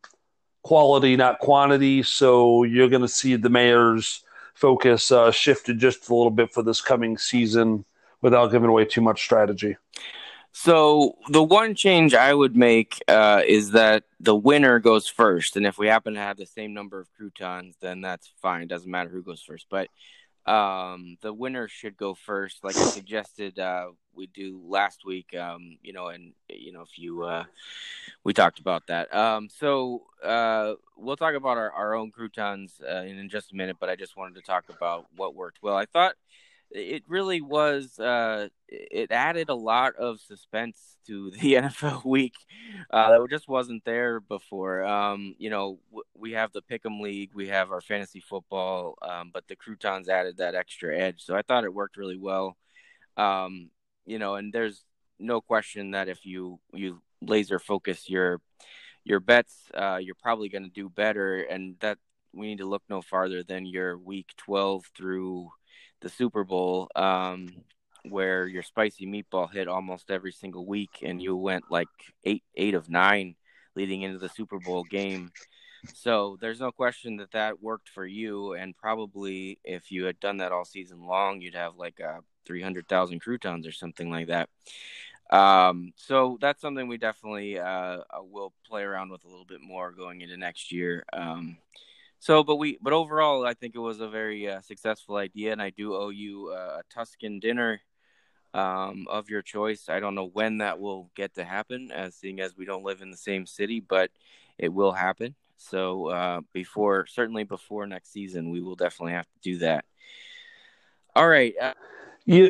quality, 0.62 1.16
not 1.16 1.40
quantity. 1.40 2.02
So 2.02 2.62
you're 2.62 2.88
going 2.88 3.02
to 3.02 3.08
see 3.08 3.36
the 3.36 3.50
mayor's 3.50 4.22
focus 4.57 5.12
uh, 5.12 5.30
shifted 5.30 5.78
just 5.78 6.09
a 6.09 6.14
little 6.14 6.30
bit 6.30 6.52
for 6.52 6.62
this 6.62 6.80
coming 6.80 7.18
season 7.18 7.84
without 8.22 8.50
giving 8.50 8.68
away 8.68 8.86
too 8.86 9.02
much 9.02 9.22
strategy. 9.22 9.76
So 10.52 11.18
the 11.28 11.42
one 11.42 11.74
change 11.74 12.14
I 12.14 12.32
would 12.32 12.57
make 12.57 13.02
uh, 13.07 13.42
is 13.46 13.72
that 13.72 14.04
the 14.18 14.34
winner 14.34 14.78
goes 14.78 15.07
first, 15.07 15.57
and 15.57 15.66
if 15.66 15.76
we 15.76 15.86
happen 15.86 16.14
to 16.14 16.20
have 16.20 16.38
the 16.38 16.46
same 16.46 16.72
number 16.72 16.98
of 16.98 17.12
croutons, 17.14 17.76
then 17.82 18.00
that's 18.00 18.32
fine. 18.40 18.62
It 18.62 18.68
doesn't 18.68 18.90
matter 18.90 19.11
who 19.11 19.22
goes 19.22 19.42
first, 19.42 19.66
but 19.70 19.88
um, 20.47 21.18
the 21.22 21.32
winner 21.32 21.68
should 21.68 21.97
go 21.97 22.14
first, 22.14 22.62
like 22.62 22.76
I 22.76 22.84
suggested 22.84 23.59
uh, 23.59 23.86
we 24.14 24.26
do 24.28 24.61
last 24.64 25.05
week. 25.05 25.34
Um, 25.36 25.78
you 25.82 25.92
know, 25.92 26.09
and 26.09 26.32
you 26.49 26.72
know 26.72 26.82
if 26.82 26.99
you 26.99 27.24
uh, 27.24 27.44
we 28.24 28.32
talked 28.32 28.59
about 28.59 28.86
that. 28.86 29.12
Um, 29.14 29.49
so 29.49 30.03
uh, 30.24 30.74
we'll 30.97 31.16
talk 31.16 31.34
about 31.34 31.59
our, 31.59 31.70
our 31.72 31.94
own 31.94 32.11
croutons 32.11 32.80
uh, 32.88 33.03
in 33.03 33.28
just 33.28 33.53
a 33.53 33.57
minute, 33.57 33.76
but 33.80 33.88
I 33.88 33.97
just 33.97 34.16
wanted 34.16 34.36
to 34.36 34.42
talk 34.42 34.64
about 34.68 35.07
what 35.16 35.34
worked 35.34 35.62
well. 35.62 35.76
I 35.76 35.86
thought 35.86 36.14
it 36.76 37.04
really 37.08 37.40
was 37.40 37.98
uh, 37.98 38.48
it 38.68 39.10
added 39.10 39.48
a 39.48 39.54
lot 39.54 39.96
of 39.96 40.20
suspense 40.20 40.96
to 41.06 41.30
the 41.30 41.54
NFL 41.54 42.04
week 42.04 42.34
uh, 42.90 43.10
that 43.10 43.30
just 43.30 43.48
wasn't 43.48 43.84
there 43.84 44.20
before. 44.20 44.84
Um, 44.84 45.34
you 45.38 45.50
know, 45.50 45.78
w- 45.90 46.04
we 46.14 46.32
have 46.32 46.52
the 46.52 46.62
Pick'em 46.62 47.00
League, 47.00 47.30
we 47.34 47.48
have 47.48 47.72
our 47.72 47.80
fantasy 47.80 48.20
football, 48.20 48.96
um, 49.02 49.30
but 49.32 49.48
the 49.48 49.56
croutons 49.56 50.08
added 50.08 50.36
that 50.36 50.54
extra 50.54 50.96
edge. 50.96 51.22
So 51.22 51.34
I 51.34 51.42
thought 51.42 51.64
it 51.64 51.74
worked 51.74 51.96
really 51.96 52.18
well. 52.18 52.56
Um, 53.16 53.70
you 54.04 54.18
know, 54.18 54.34
and 54.34 54.52
there's 54.52 54.84
no 55.18 55.40
question 55.40 55.92
that 55.92 56.08
if 56.08 56.26
you 56.26 56.60
you 56.74 57.00
laser 57.22 57.58
focus 57.58 58.08
your 58.08 58.40
your 59.04 59.20
bets, 59.20 59.54
uh, 59.72 59.98
you're 60.00 60.16
probably 60.16 60.50
going 60.50 60.64
to 60.64 60.70
do 60.70 60.90
better, 60.90 61.40
and 61.40 61.76
that 61.80 61.98
we 62.34 62.48
need 62.48 62.58
to 62.58 62.66
look 62.66 62.82
no 62.88 63.00
farther 63.00 63.42
than 63.42 63.64
your 63.64 63.96
week 63.96 64.28
12 64.36 64.84
through 64.96 65.48
the 66.01 66.09
Super 66.09 66.44
Bowl, 66.44 66.88
um, 66.94 67.49
where 68.09 68.47
your 68.47 68.62
spicy 68.62 69.07
meatball 69.07 69.53
hit 69.53 69.68
almost 69.68 70.11
every 70.11 70.32
single 70.32 70.66
week, 70.66 71.03
and 71.03 71.20
you 71.20 71.36
went 71.36 71.64
like 71.70 71.88
eight 72.24 72.44
eight 72.55 72.74
of 72.74 72.88
nine 72.88 73.34
leading 73.74 74.03
into 74.03 74.18
the 74.18 74.28
Super 74.28 74.59
Bowl 74.59 74.84
game. 74.84 75.32
So 75.94 76.36
there's 76.40 76.61
no 76.61 76.72
question 76.72 77.16
that 77.18 77.32
that 77.32 77.62
worked 77.62 77.88
for 77.88 78.07
you, 78.07 78.55
and 78.55 78.76
probably 78.76 79.59
if 79.64 79.92
you 79.92 80.05
had 80.05 80.18
done 80.20 80.38
that 80.38 80.53
all 80.53 80.64
season 80.64 81.07
long, 81.07 81.40
you'd 81.40 81.55
have 81.55 81.76
like 81.76 82.01
a 82.01 82.09
uh, 82.09 82.20
300,000 82.47 83.20
croutons 83.20 83.66
or 83.66 83.72
something 83.72 84.11
like 84.11 84.28
that. 84.28 84.49
Um, 85.30 85.92
so 85.97 86.38
that's 86.40 86.61
something 86.61 86.86
we 86.86 86.99
definitely 86.99 87.59
uh, 87.59 87.64
uh, 87.64 88.22
will 88.22 88.53
play 88.66 88.82
around 88.82 89.11
with 89.11 89.24
a 89.24 89.28
little 89.28 89.44
bit 89.44 89.61
more 89.61 89.90
going 89.90 90.20
into 90.20 90.36
next 90.36 90.70
year. 90.70 91.05
Um, 91.12 91.59
so, 92.18 92.42
but 92.42 92.56
we, 92.56 92.78
but 92.80 92.92
overall, 92.92 93.46
I 93.46 93.54
think 93.54 93.74
it 93.74 93.80
was 93.80 94.00
a 94.00 94.08
very 94.08 94.48
uh, 94.48 94.60
successful 94.60 95.16
idea, 95.16 95.52
and 95.52 95.62
I 95.62 95.70
do 95.70 95.94
owe 95.94 96.08
you 96.08 96.52
uh, 96.54 96.80
a 96.80 96.82
Tuscan 96.92 97.40
dinner 97.40 97.80
um, 98.54 99.06
of 99.08 99.28
your 99.28 99.42
choice. 99.42 99.88
I 99.88 100.00
don't 100.00 100.14
know 100.14 100.30
when 100.32 100.58
that 100.58 100.80
will 100.80 101.10
get 101.14 101.34
to 101.34 101.44
happen, 101.44 101.90
as 101.92 102.14
seeing 102.14 102.40
as 102.40 102.56
we 102.56 102.64
don't 102.64 102.84
live 102.84 103.02
in 103.02 103.10
the 103.10 103.16
same 103.16 103.46
city, 103.46 103.80
but 103.80 104.10
it 104.58 104.72
will 104.72 104.92
happen. 104.92 105.34
So, 105.58 106.06
uh, 106.08 106.40
before 106.52 107.06
certainly 107.06 107.44
before 107.44 107.86
next 107.86 108.12
season, 108.12 108.50
we 108.50 108.60
will 108.60 108.76
definitely 108.76 109.12
have 109.12 109.26
to 109.26 109.40
do 109.42 109.58
that. 109.58 109.84
All 111.14 111.28
right. 111.28 111.54
Uh, 111.60 111.74
yeah, 112.24 112.48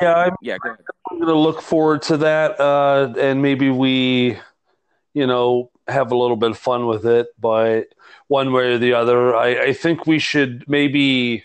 yeah, 0.00 0.14
I'm, 0.14 0.34
yeah. 0.40 0.56
Go 0.62 0.76
I'm 1.10 1.18
going 1.18 1.28
to 1.28 1.34
look 1.34 1.60
forward 1.60 2.02
to 2.02 2.18
that, 2.18 2.60
uh, 2.60 3.14
and 3.18 3.40
maybe 3.40 3.70
we, 3.70 4.38
you 5.14 5.26
know, 5.26 5.70
have 5.88 6.12
a 6.12 6.16
little 6.16 6.36
bit 6.36 6.50
of 6.52 6.58
fun 6.58 6.86
with 6.86 7.06
it. 7.06 7.28
But 7.38 7.88
one 8.28 8.52
way 8.52 8.74
or 8.74 8.78
the 8.78 8.94
other. 8.94 9.34
I, 9.34 9.66
I 9.66 9.72
think 9.72 10.06
we 10.06 10.18
should 10.18 10.64
maybe 10.68 11.44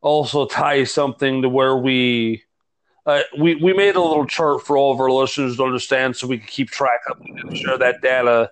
also 0.00 0.46
tie 0.46 0.84
something 0.84 1.42
to 1.42 1.48
where 1.48 1.76
we 1.76 2.44
uh, 3.06 3.22
we 3.38 3.54
we 3.56 3.74
made 3.74 3.96
a 3.96 4.00
little 4.00 4.26
chart 4.26 4.62
for 4.62 4.76
all 4.76 4.92
of 4.92 5.00
our 5.00 5.10
listeners 5.10 5.56
to 5.56 5.64
understand, 5.64 6.16
so 6.16 6.26
we 6.26 6.38
can 6.38 6.46
keep 6.46 6.70
track 6.70 7.00
of 7.10 7.20
and 7.20 7.56
share 7.56 7.78
that 7.78 8.00
data 8.00 8.50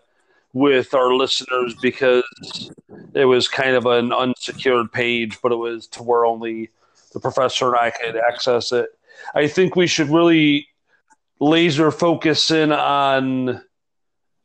with 0.53 0.93
our 0.93 1.15
listeners 1.15 1.75
because 1.81 2.71
it 3.15 3.25
was 3.25 3.49
kind 3.49 3.75
of 3.75 3.87
an 3.87 4.13
unsecured 4.13 4.93
page, 4.93 5.39
but 5.43 5.53
it 5.53 5.57
was 5.57 5.87
to 5.87 6.03
where 6.03 6.27
only 6.27 6.69
the 7.15 7.21
professor 7.21 7.69
and 7.69 7.77
I 7.77 7.91
could 7.91 8.17
access 8.17 8.73
it. 8.73 8.91
I 9.35 9.47
think 9.47 9.77
we 9.77 9.87
should 9.87 10.09
really 10.09 10.69
laser 11.41 11.91
focus 11.91 12.51
in 12.51 12.73
on 12.73 13.63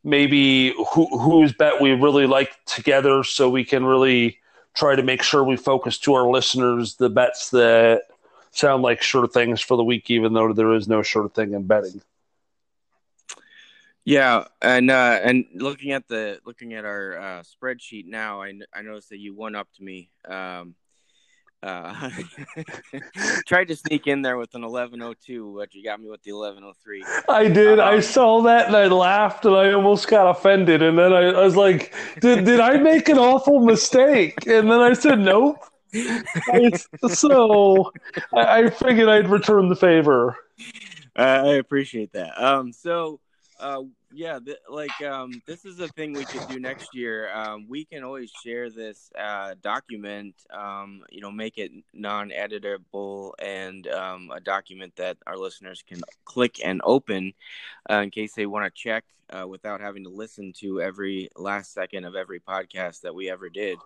maybe 0.07 0.73
who, 0.93 1.19
whose 1.19 1.51
bet 1.51 1.81
we 1.81 1.91
really 1.91 2.25
like 2.25 2.57
together 2.65 3.23
so 3.23 3.49
we 3.49 3.65
can 3.65 3.85
really 3.85 4.39
try 4.73 4.95
to 4.95 5.03
make 5.03 5.21
sure 5.21 5.43
we 5.43 5.57
focus 5.57 5.97
to 5.97 6.13
our 6.13 6.29
listeners 6.29 6.95
the 6.95 7.09
bets 7.09 7.49
that 7.49 8.03
sound 8.51 8.83
like 8.83 9.01
sure 9.01 9.27
things 9.27 9.59
for 9.59 9.75
the 9.75 9.83
week, 9.83 10.09
even 10.09 10.33
though 10.33 10.53
there 10.53 10.73
is 10.73 10.87
no 10.87 11.03
sure 11.03 11.27
thing 11.27 11.53
in 11.53 11.63
betting. 11.63 12.01
Yeah, 14.05 14.45
and 14.61 14.89
uh, 14.89 15.19
and 15.21 15.45
looking 15.53 15.91
at 15.91 16.07
the 16.07 16.39
looking 16.45 16.73
at 16.73 16.85
our 16.85 17.17
uh, 17.17 17.43
spreadsheet 17.43 18.05
now, 18.05 18.41
I, 18.41 18.53
I 18.73 18.81
noticed 18.81 19.09
that 19.09 19.19
you 19.19 19.35
one 19.35 19.53
up 19.53 19.67
to 19.75 19.83
me. 19.83 20.09
Um, 20.25 20.75
uh, 21.63 22.09
tried 23.47 23.67
to 23.67 23.75
sneak 23.75 24.07
in 24.07 24.21
there 24.21 24.37
with 24.37 24.53
an 24.55 24.61
1102, 24.61 25.55
but 25.57 25.73
you 25.73 25.83
got 25.83 25.99
me 25.99 26.09
with 26.09 26.21
the 26.23 26.31
1103. 26.31 27.03
I 27.29 27.47
did. 27.47 27.79
Um, 27.79 27.87
I 27.87 27.99
saw 27.99 28.41
that 28.43 28.67
and 28.67 28.75
I 28.75 28.87
laughed 28.87 29.45
and 29.45 29.55
I 29.55 29.71
almost 29.73 30.07
got 30.07 30.29
offended. 30.29 30.81
And 30.81 30.97
then 30.97 31.13
I, 31.13 31.29
I 31.29 31.43
was 31.43 31.55
like, 31.55 31.93
did, 32.21 32.45
did 32.45 32.59
I 32.59 32.77
make 32.77 33.09
an 33.09 33.17
awful 33.17 33.59
mistake? 33.59 34.45
And 34.47 34.69
then 34.69 34.79
I 34.79 34.93
said, 34.93 35.19
nope. 35.19 35.63
I, 35.93 36.71
so 37.09 37.91
I, 38.33 38.63
I, 38.63 38.69
figured 38.69 39.07
I'd 39.07 39.29
return 39.29 39.69
the 39.69 39.75
favor. 39.75 40.35
I 41.15 41.53
appreciate 41.53 42.11
that. 42.11 42.39
Um, 42.39 42.73
so 42.73 43.21
uh, 43.59 43.83
yeah, 44.13 44.39
th- 44.39 44.57
like 44.69 45.01
um, 45.01 45.41
this 45.45 45.65
is 45.65 45.79
a 45.79 45.87
thing 45.89 46.13
we 46.13 46.25
could 46.25 46.47
do 46.47 46.59
next 46.59 46.95
year. 46.95 47.31
Um, 47.33 47.65
we 47.67 47.85
can 47.85 48.03
always 48.03 48.31
share 48.31 48.69
this 48.69 49.11
uh, 49.19 49.55
document, 49.61 50.35
um, 50.49 51.03
you 51.09 51.21
know, 51.21 51.31
make 51.31 51.57
it 51.57 51.71
non-editable 51.93 53.33
and 53.39 53.87
um, 53.87 54.31
a 54.33 54.39
document 54.39 54.95
that 54.95 55.17
our 55.27 55.37
listeners 55.37 55.83
can 55.87 55.99
click 56.25 56.59
and 56.63 56.81
open 56.83 57.33
uh, 57.89 57.95
in 57.95 58.09
case 58.09 58.33
they 58.33 58.45
want 58.45 58.65
to 58.65 58.81
check 58.81 59.03
uh, 59.29 59.47
without 59.47 59.81
having 59.81 60.03
to 60.03 60.09
listen 60.09 60.53
to 60.53 60.81
every 60.81 61.29
last 61.35 61.73
second 61.73 62.05
of 62.05 62.15
every 62.15 62.39
podcast 62.39 63.01
that 63.01 63.13
we 63.13 63.29
ever 63.29 63.49
did. 63.49 63.77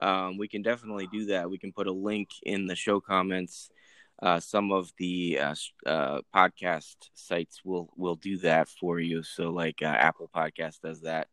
Um, 0.00 0.38
we 0.38 0.48
can 0.48 0.62
definitely 0.62 1.08
do 1.08 1.26
that. 1.26 1.50
We 1.50 1.58
can 1.58 1.72
put 1.72 1.88
a 1.88 1.92
link 1.92 2.30
in 2.42 2.66
the 2.66 2.76
show 2.76 3.00
comments 3.00 3.70
uh, 4.22 4.40
some 4.40 4.72
of 4.72 4.92
the 4.98 5.38
uh, 5.38 5.54
uh, 5.86 6.20
podcast 6.34 6.96
sites 7.14 7.60
will 7.64 7.88
will 7.96 8.16
do 8.16 8.38
that 8.38 8.68
for 8.68 8.98
you. 8.98 9.22
So 9.22 9.50
like 9.50 9.80
uh, 9.82 9.86
Apple 9.86 10.30
Podcast 10.34 10.80
does 10.82 11.02
that. 11.02 11.28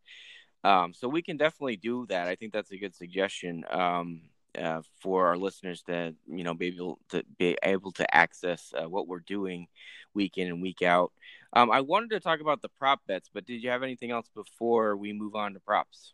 Um, 0.63 0.93
so 0.93 1.07
we 1.07 1.21
can 1.21 1.37
definitely 1.37 1.77
do 1.77 2.05
that. 2.07 2.27
I 2.27 2.35
think 2.35 2.53
that's 2.53 2.71
a 2.71 2.77
good 2.77 2.95
suggestion 2.95 3.63
um, 3.69 4.21
uh, 4.57 4.81
for 5.01 5.27
our 5.27 5.37
listeners 5.37 5.83
to 5.83 6.15
you 6.27 6.43
know 6.43 6.53
be 6.53 6.67
able 6.67 6.99
to 7.09 7.23
be 7.37 7.57
able 7.63 7.91
to 7.93 8.15
access 8.15 8.73
uh, 8.77 8.87
what 8.87 9.07
we're 9.07 9.19
doing 9.19 9.67
week 10.13 10.37
in 10.37 10.47
and 10.47 10.61
week 10.61 10.81
out. 10.81 11.11
Um, 11.53 11.71
I 11.71 11.81
wanted 11.81 12.09
to 12.11 12.19
talk 12.19 12.41
about 12.41 12.61
the 12.61 12.69
prop 12.69 12.99
bets, 13.07 13.29
but 13.33 13.45
did 13.45 13.63
you 13.63 13.69
have 13.69 13.81
anything 13.81 14.11
else 14.11 14.29
before 14.35 14.97
we 14.97 15.13
move 15.13 15.35
on 15.35 15.53
to 15.53 15.59
props? 15.59 16.13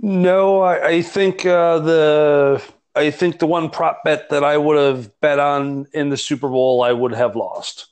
No, 0.00 0.62
I, 0.62 0.86
I 0.86 1.02
think 1.02 1.42
the 1.42 2.62
I 2.98 3.10
think 3.10 3.38
the 3.38 3.46
one 3.46 3.70
prop 3.70 4.02
bet 4.04 4.30
that 4.30 4.42
I 4.44 4.56
would 4.56 4.76
have 4.76 5.20
bet 5.20 5.38
on 5.38 5.86
in 5.92 6.10
the 6.10 6.16
Super 6.16 6.48
Bowl, 6.48 6.82
I 6.82 6.92
would 6.92 7.12
have 7.12 7.36
lost. 7.36 7.86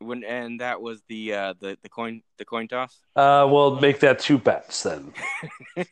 When 0.00 0.24
and 0.24 0.60
that 0.60 0.80
was 0.80 1.02
the 1.08 1.34
uh, 1.34 1.54
the 1.58 1.76
the 1.82 1.88
coin 1.88 2.22
the 2.38 2.44
coin 2.44 2.68
toss. 2.68 3.00
Uh, 3.16 3.48
well, 3.50 3.80
make 3.80 4.00
that 4.00 4.20
two 4.20 4.38
bets 4.38 4.84
then. 4.84 5.12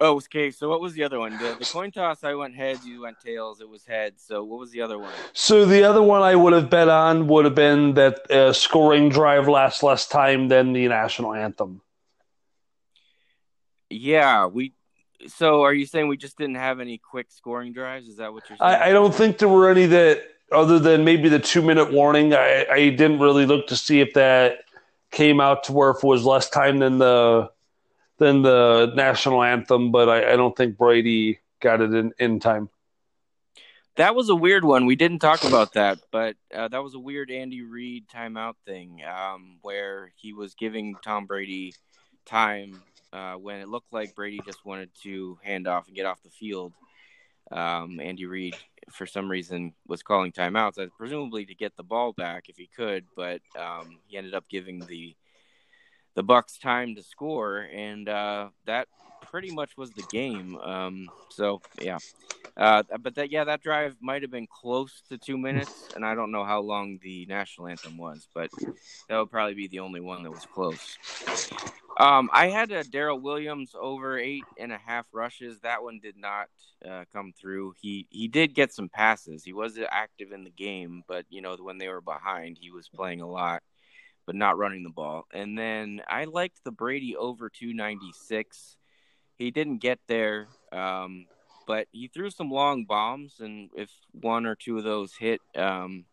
oh, 0.00 0.16
okay. 0.16 0.50
So 0.50 0.68
what 0.68 0.80
was 0.80 0.94
the 0.94 1.04
other 1.04 1.20
one? 1.20 1.38
The, 1.38 1.56
the 1.58 1.64
coin 1.64 1.92
toss. 1.92 2.24
I 2.24 2.34
went 2.34 2.56
heads. 2.56 2.84
You 2.84 3.02
went 3.02 3.20
tails. 3.20 3.60
It 3.60 3.68
was 3.68 3.84
heads. 3.84 4.24
So 4.26 4.42
what 4.42 4.58
was 4.58 4.72
the 4.72 4.80
other 4.80 4.98
one? 4.98 5.12
So 5.32 5.64
the 5.64 5.84
other 5.84 6.02
one 6.02 6.22
I 6.22 6.34
would 6.34 6.52
have 6.52 6.70
bet 6.70 6.88
on 6.88 7.28
would 7.28 7.44
have 7.44 7.54
been 7.54 7.94
that 7.94 8.28
uh, 8.28 8.52
scoring 8.52 9.10
drive 9.10 9.46
lasts 9.46 9.84
less 9.84 10.08
time 10.08 10.48
than 10.48 10.72
the 10.72 10.88
national 10.88 11.34
anthem. 11.34 11.82
Yeah, 13.90 14.46
we. 14.46 14.72
So, 15.26 15.62
are 15.62 15.74
you 15.74 15.84
saying 15.86 16.08
we 16.08 16.16
just 16.16 16.38
didn't 16.38 16.56
have 16.56 16.78
any 16.78 16.98
quick 16.98 17.26
scoring 17.30 17.72
drives? 17.72 18.08
Is 18.08 18.18
that 18.18 18.32
what 18.32 18.48
you're 18.48 18.58
saying? 18.58 18.80
I, 18.80 18.90
I 18.90 18.92
don't 18.92 19.14
think 19.14 19.38
there 19.38 19.48
were 19.48 19.68
any 19.68 19.86
that 19.86 20.22
other 20.52 20.78
than 20.78 21.04
maybe 21.04 21.28
the 21.28 21.38
two 21.38 21.62
minute 21.62 21.92
warning, 21.92 22.34
I, 22.34 22.66
I 22.70 22.88
didn't 22.90 23.18
really 23.18 23.46
look 23.46 23.66
to 23.68 23.76
see 23.76 24.00
if 24.00 24.14
that 24.14 24.60
came 25.10 25.40
out 25.40 25.64
to 25.64 25.72
where 25.72 25.90
if 25.90 25.98
it 25.98 26.04
was 26.04 26.24
less 26.24 26.48
time 26.48 26.78
than 26.78 26.98
the 26.98 27.50
than 28.18 28.42
the 28.42 28.92
national 28.96 29.42
anthem, 29.42 29.92
but 29.92 30.08
I, 30.08 30.32
I 30.32 30.36
don't 30.36 30.56
think 30.56 30.76
Brady 30.76 31.38
got 31.60 31.80
it 31.80 31.94
in, 31.94 32.12
in 32.18 32.40
time. 32.40 32.68
That 33.94 34.14
was 34.14 34.28
a 34.28 34.34
weird 34.34 34.64
one. 34.64 34.86
We 34.86 34.96
didn't 34.96 35.20
talk 35.20 35.44
about 35.44 35.74
that, 35.74 35.98
but 36.10 36.36
uh, 36.54 36.68
that 36.68 36.82
was 36.82 36.94
a 36.94 36.98
weird 36.98 37.30
Andy 37.30 37.62
Reid 37.62 38.08
timeout 38.08 38.54
thing 38.64 39.02
um, 39.04 39.58
where 39.62 40.12
he 40.16 40.32
was 40.32 40.54
giving 40.54 40.96
Tom 41.02 41.26
Brady 41.26 41.74
time 42.24 42.80
uh, 43.12 43.34
when 43.34 43.60
it 43.60 43.68
looked 43.68 43.92
like 43.92 44.14
Brady 44.14 44.40
just 44.44 44.64
wanted 44.64 44.90
to 45.02 45.38
hand 45.42 45.66
off 45.66 45.86
and 45.86 45.96
get 45.96 46.06
off 46.06 46.22
the 46.22 46.30
field. 46.30 46.72
Um, 47.50 47.98
Andy 48.00 48.26
Reid, 48.26 48.54
for 48.90 49.06
some 49.06 49.30
reason, 49.30 49.72
was 49.86 50.02
calling 50.02 50.32
timeouts, 50.32 50.78
uh, 50.78 50.88
presumably 50.98 51.46
to 51.46 51.54
get 51.54 51.76
the 51.76 51.82
ball 51.82 52.12
back 52.12 52.48
if 52.48 52.56
he 52.56 52.66
could, 52.66 53.06
but 53.16 53.40
um, 53.58 53.98
he 54.06 54.18
ended 54.18 54.34
up 54.34 54.48
giving 54.48 54.80
the 54.80 55.16
the 56.14 56.24
Bucs 56.24 56.60
time 56.60 56.96
to 56.96 57.02
score, 57.02 57.68
and 57.72 58.08
uh, 58.08 58.48
that 58.66 58.88
pretty 59.30 59.50
much 59.50 59.76
was 59.76 59.90
the 59.92 60.02
game. 60.10 60.56
Um, 60.58 61.08
so 61.28 61.60
yeah, 61.80 61.98
uh, 62.56 62.82
but 63.00 63.14
that 63.16 63.30
yeah, 63.30 63.44
that 63.44 63.62
drive 63.62 63.96
might 64.00 64.22
have 64.22 64.30
been 64.30 64.46
close 64.46 65.02
to 65.08 65.18
two 65.18 65.38
minutes, 65.38 65.88
and 65.94 66.04
I 66.04 66.14
don't 66.14 66.32
know 66.32 66.44
how 66.44 66.60
long 66.60 66.98
the 67.02 67.26
national 67.26 67.68
anthem 67.68 67.96
was, 67.96 68.26
but 68.34 68.50
that 69.08 69.18
would 69.18 69.30
probably 69.30 69.54
be 69.54 69.68
the 69.68 69.80
only 69.80 70.00
one 70.00 70.22
that 70.22 70.30
was 70.30 70.46
close. 70.54 70.98
Um, 71.98 72.30
I 72.32 72.48
had 72.48 72.70
a 72.70 72.84
Darrel 72.84 73.20
Williams 73.20 73.74
over 73.78 74.18
eight 74.18 74.44
and 74.58 74.72
a 74.72 74.78
half 74.78 75.06
rushes. 75.12 75.58
That 75.60 75.82
one 75.82 75.98
did 76.00 76.16
not 76.16 76.46
uh, 76.88 77.04
come 77.12 77.32
through. 77.38 77.74
He 77.80 78.06
he 78.10 78.28
did 78.28 78.54
get 78.54 78.72
some 78.72 78.88
passes. 78.88 79.44
He 79.44 79.52
was 79.52 79.78
active 79.90 80.32
in 80.32 80.44
the 80.44 80.50
game, 80.50 81.02
but 81.08 81.26
you 81.28 81.42
know 81.42 81.56
when 81.60 81.78
they 81.78 81.88
were 81.88 82.00
behind, 82.00 82.58
he 82.60 82.70
was 82.70 82.88
playing 82.88 83.20
a 83.20 83.28
lot 83.28 83.62
but 84.28 84.36
not 84.36 84.58
running 84.58 84.82
the 84.82 84.90
ball. 84.90 85.26
And 85.32 85.58
then 85.58 86.02
I 86.06 86.24
liked 86.24 86.62
the 86.62 86.70
Brady 86.70 87.16
over 87.16 87.48
296. 87.48 88.76
He 89.38 89.52
didn't 89.52 89.78
get 89.78 90.00
there, 90.08 90.48
um, 90.72 91.26
but 91.66 91.86
he 91.92 92.08
threw 92.08 92.28
some 92.28 92.50
long 92.50 92.84
bombs, 92.84 93.38
and 93.38 93.70
if 93.76 93.88
one 94.10 94.46
or 94.46 94.56
two 94.56 94.78
of 94.78 94.84
those 94.84 95.14
hit, 95.14 95.40
um, 95.54 96.06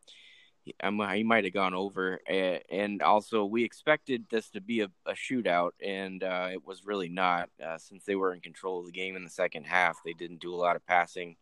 he, 0.64 0.76
he 0.84 1.24
might 1.24 1.44
have 1.44 1.54
gone 1.54 1.74
over. 1.74 2.20
And 2.28 3.02
also, 3.02 3.44
we 3.44 3.64
expected 3.64 4.26
this 4.30 4.52
to 4.52 4.62
be 4.62 4.82
a, 4.82 4.90
a 5.08 5.14
shootout, 5.14 5.72
and 5.84 6.24
uh, 6.24 6.50
it 6.52 6.64
was 6.68 6.86
really 6.86 7.10
not. 7.10 7.50
Uh, 7.64 7.80
since 7.80 8.06
they 8.06 8.16
were 8.16 8.32
in 8.32 8.42
control 8.42 8.80
of 8.80 8.86
the 8.86 8.92
game 8.92 9.16
in 9.16 9.24
the 9.24 9.30
second 9.30 9.66
half, 9.66 9.98
they 10.06 10.14
didn't 10.14 10.40
do 10.40 10.54
a 10.54 10.58
lot 10.58 10.76
of 10.76 10.86
passing. 10.86 11.36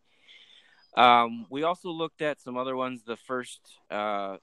Um, 0.96 1.46
we 1.50 1.64
also 1.64 1.90
looked 1.90 2.22
at 2.22 2.40
some 2.40 2.56
other 2.56 2.76
ones. 2.76 3.02
The 3.04 3.16
first 3.16 3.60
uh, 3.90 4.38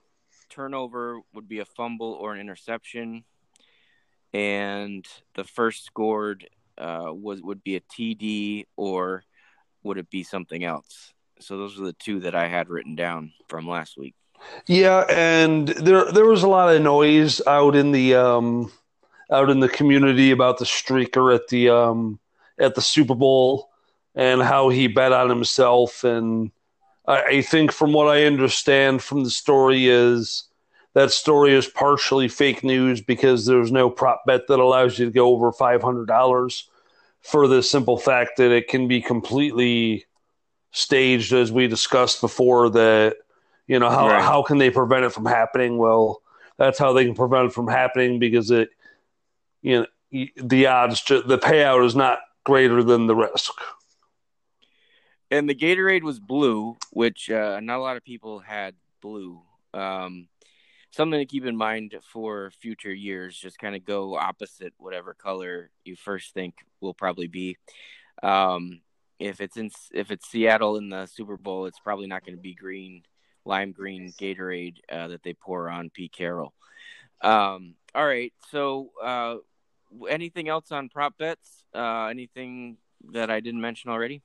turnover 0.48 1.20
would 1.34 1.48
be 1.48 1.58
a 1.58 1.64
fumble 1.64 2.12
or 2.12 2.34
an 2.34 2.40
interception, 2.40 3.24
and 4.32 5.04
the 5.34 5.44
first 5.44 5.84
scored 5.84 6.48
uh, 6.82 7.12
was 7.12 7.40
would 7.42 7.62
be 7.62 7.76
a 7.76 7.80
TD 7.80 8.66
or 8.76 9.24
would 9.82 9.98
it 9.98 10.10
be 10.10 10.22
something 10.22 10.64
else? 10.64 11.12
So 11.40 11.56
those 11.56 11.78
are 11.78 11.84
the 11.84 11.92
two 11.94 12.20
that 12.20 12.34
I 12.34 12.48
had 12.48 12.68
written 12.68 12.94
down 12.94 13.32
from 13.48 13.68
last 13.68 13.96
week. 13.96 14.14
Yeah, 14.66 15.04
and 15.08 15.68
there 15.68 16.10
there 16.10 16.26
was 16.26 16.42
a 16.42 16.48
lot 16.48 16.74
of 16.74 16.82
noise 16.82 17.40
out 17.46 17.76
in 17.76 17.92
the 17.92 18.16
um, 18.16 18.72
out 19.30 19.50
in 19.50 19.60
the 19.60 19.68
community 19.68 20.30
about 20.30 20.58
the 20.58 20.64
streaker 20.64 21.34
at 21.34 21.48
the 21.48 21.68
um, 21.68 22.18
at 22.58 22.74
the 22.74 22.82
Super 22.82 23.14
Bowl 23.14 23.70
and 24.14 24.42
how 24.42 24.68
he 24.68 24.88
bet 24.88 25.12
on 25.12 25.28
himself 25.30 26.04
and 26.04 26.50
I, 27.06 27.22
I 27.22 27.42
think 27.42 27.72
from 27.72 27.92
what 27.92 28.08
I 28.08 28.24
understand 28.24 29.02
from 29.02 29.24
the 29.24 29.30
story 29.30 29.88
is 29.88 30.44
that 30.94 31.10
story 31.10 31.54
is 31.54 31.66
partially 31.66 32.28
fake 32.28 32.62
news 32.62 33.00
because 33.00 33.46
there's 33.46 33.72
no 33.72 33.88
prop 33.88 34.22
bet 34.26 34.46
that 34.48 34.60
allows 34.60 34.98
you 34.98 35.06
to 35.06 35.10
go 35.10 35.28
over 35.28 35.52
five 35.52 35.82
hundred 35.82 36.06
dollars 36.06 36.68
for 37.22 37.46
the 37.48 37.62
simple 37.62 37.96
fact 37.96 38.36
that 38.36 38.50
it 38.50 38.68
can 38.68 38.88
be 38.88 39.00
completely 39.00 40.04
staged 40.72 41.32
as 41.32 41.52
we 41.52 41.68
discussed 41.68 42.20
before 42.20 42.70
that 42.70 43.16
you 43.66 43.78
know 43.78 43.90
how 43.90 44.08
right. 44.08 44.22
how 44.22 44.42
can 44.42 44.58
they 44.58 44.70
prevent 44.70 45.04
it 45.04 45.10
from 45.10 45.26
happening 45.26 45.78
well 45.78 46.22
that's 46.56 46.78
how 46.78 46.92
they 46.92 47.04
can 47.04 47.14
prevent 47.14 47.46
it 47.46 47.52
from 47.52 47.68
happening 47.68 48.18
because 48.18 48.50
it 48.50 48.70
you 49.60 49.80
know 49.80 50.26
the 50.36 50.66
odds 50.66 51.02
the 51.04 51.38
payout 51.38 51.84
is 51.84 51.94
not 51.94 52.20
greater 52.44 52.82
than 52.82 53.06
the 53.06 53.14
risk 53.14 53.52
and 55.32 55.48
the 55.48 55.54
Gatorade 55.54 56.02
was 56.02 56.20
blue, 56.20 56.76
which 56.90 57.30
uh, 57.30 57.58
not 57.60 57.78
a 57.78 57.82
lot 57.82 57.96
of 57.96 58.04
people 58.04 58.40
had 58.40 58.74
blue. 59.00 59.40
Um, 59.72 60.28
something 60.92 61.18
to 61.18 61.26
keep 61.26 61.44
in 61.44 61.56
mind 61.56 61.94
for 62.12 62.52
future 62.60 62.92
years. 62.92 63.36
Just 63.36 63.58
kind 63.58 63.74
of 63.74 63.84
go 63.84 64.14
opposite 64.16 64.72
whatever 64.78 65.14
color 65.14 65.70
you 65.84 65.96
first 65.96 66.34
think 66.34 66.54
will 66.80 66.94
probably 66.94 67.26
be. 67.26 67.56
Um, 68.22 68.80
if 69.18 69.40
it's 69.40 69.56
in 69.56 69.70
if 69.92 70.10
it's 70.10 70.28
Seattle 70.28 70.76
in 70.76 70.88
the 70.88 71.06
Super 71.06 71.36
Bowl, 71.36 71.66
it's 71.66 71.80
probably 71.80 72.06
not 72.06 72.24
going 72.24 72.36
to 72.36 72.42
be 72.42 72.54
green, 72.54 73.02
lime 73.44 73.72
green 73.72 74.12
Gatorade 74.20 74.76
uh, 74.90 75.08
that 75.08 75.22
they 75.22 75.34
pour 75.34 75.68
on 75.68 75.90
Pete 75.90 76.12
Carroll. 76.12 76.52
Um, 77.20 77.74
all 77.94 78.06
right, 78.06 78.32
so 78.50 78.90
uh, 79.02 79.36
anything 80.08 80.48
else 80.48 80.72
on 80.72 80.88
prop 80.88 81.16
bets? 81.18 81.64
Uh, 81.74 82.06
anything 82.06 82.76
that 83.12 83.30
I 83.30 83.40
didn't 83.40 83.60
mention 83.60 83.90
already? 83.90 84.22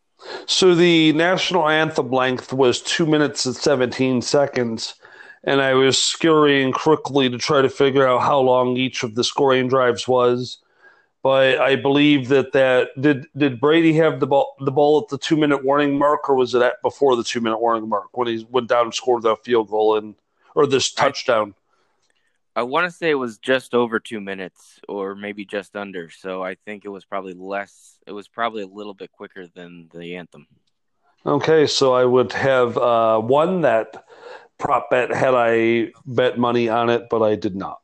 So 0.47 0.73
the 0.73 1.13
national 1.13 1.67
anthem 1.69 2.09
length 2.09 2.51
was 2.51 2.81
two 2.81 3.05
minutes 3.05 3.45
and 3.45 3.55
17 3.55 4.21
seconds. 4.21 4.95
And 5.43 5.61
I 5.61 5.73
was 5.73 6.01
scurrying 6.01 6.71
quickly 6.71 7.29
to 7.29 7.37
try 7.37 7.61
to 7.61 7.69
figure 7.69 8.07
out 8.07 8.21
how 8.21 8.39
long 8.39 8.75
each 8.75 9.03
of 9.03 9.15
the 9.15 9.23
scoring 9.23 9.67
drives 9.67 10.07
was. 10.07 10.59
But 11.23 11.59
I 11.59 11.75
believe 11.75 12.29
that 12.29 12.53
that 12.53 12.89
did 12.99 13.25
did 13.35 13.59
Brady 13.59 13.93
have 13.93 14.19
the 14.19 14.27
ball 14.27 14.55
the 14.59 14.71
ball 14.71 15.01
at 15.01 15.09
the 15.09 15.17
two 15.17 15.35
minute 15.35 15.63
warning 15.63 15.97
mark 15.97 16.29
or 16.29 16.35
was 16.35 16.55
it 16.55 16.61
at 16.61 16.81
before 16.81 17.15
the 17.15 17.23
two 17.23 17.41
minute 17.41 17.59
warning 17.59 17.89
mark 17.89 18.15
when 18.17 18.27
he 18.27 18.47
went 18.49 18.69
down 18.69 18.85
and 18.85 18.93
scored 18.93 19.23
that 19.23 19.43
field 19.43 19.69
goal 19.69 19.97
and 19.97 20.15
or 20.55 20.67
this 20.67 20.91
touchdown? 20.93 21.53
I 22.57 22.63
want 22.63 22.85
to 22.85 22.91
say 22.91 23.11
it 23.11 23.15
was 23.15 23.37
just 23.37 23.75
over 23.75 23.99
two 23.99 24.19
minutes, 24.19 24.79
or 24.89 25.13
maybe 25.13 25.45
just 25.45 25.75
under. 25.75 26.09
So 26.09 26.41
I 26.41 26.55
think 26.55 26.85
it 26.85 26.89
was 26.89 27.05
probably 27.05 27.33
less. 27.33 27.99
It 28.07 28.13
was 28.13 28.27
probably 28.27 28.63
a 28.63 28.67
little 28.67 28.95
bit 28.95 29.11
quicker 29.11 29.45
than 29.45 29.89
the 29.93 30.15
anthem. 30.15 30.47
Okay, 31.23 31.67
so 31.67 31.93
I 31.93 32.03
would 32.03 32.33
have 32.33 32.75
uh, 32.75 33.21
won 33.23 33.61
that 33.61 34.05
prop 34.57 34.89
bet 34.89 35.13
had 35.13 35.33
I 35.35 35.91
bet 36.05 36.37
money 36.37 36.69
on 36.69 36.89
it, 36.89 37.07
but 37.09 37.21
I 37.21 37.35
did 37.35 37.55
not. 37.55 37.79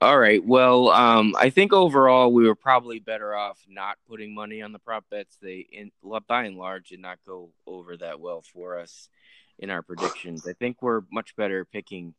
All 0.00 0.18
right. 0.18 0.44
Well, 0.44 0.90
um, 0.90 1.34
I 1.36 1.50
think 1.50 1.72
overall 1.72 2.32
we 2.32 2.46
were 2.46 2.54
probably 2.54 3.00
better 3.00 3.34
off 3.34 3.58
not 3.68 3.98
putting 4.08 4.32
money 4.32 4.62
on 4.62 4.72
the 4.72 4.78
prop 4.78 5.04
bets. 5.10 5.36
They, 5.42 5.66
in, 5.72 5.90
by 6.28 6.44
and 6.44 6.56
large, 6.56 6.90
did 6.90 7.00
not 7.00 7.18
go 7.26 7.50
over 7.66 7.96
that 7.96 8.20
well 8.20 8.42
for 8.42 8.78
us 8.78 9.08
in 9.58 9.70
our 9.70 9.82
predictions. 9.82 10.46
I 10.46 10.52
think 10.52 10.82
we're 10.82 11.02
much 11.10 11.34
better 11.34 11.64
picking 11.64 12.14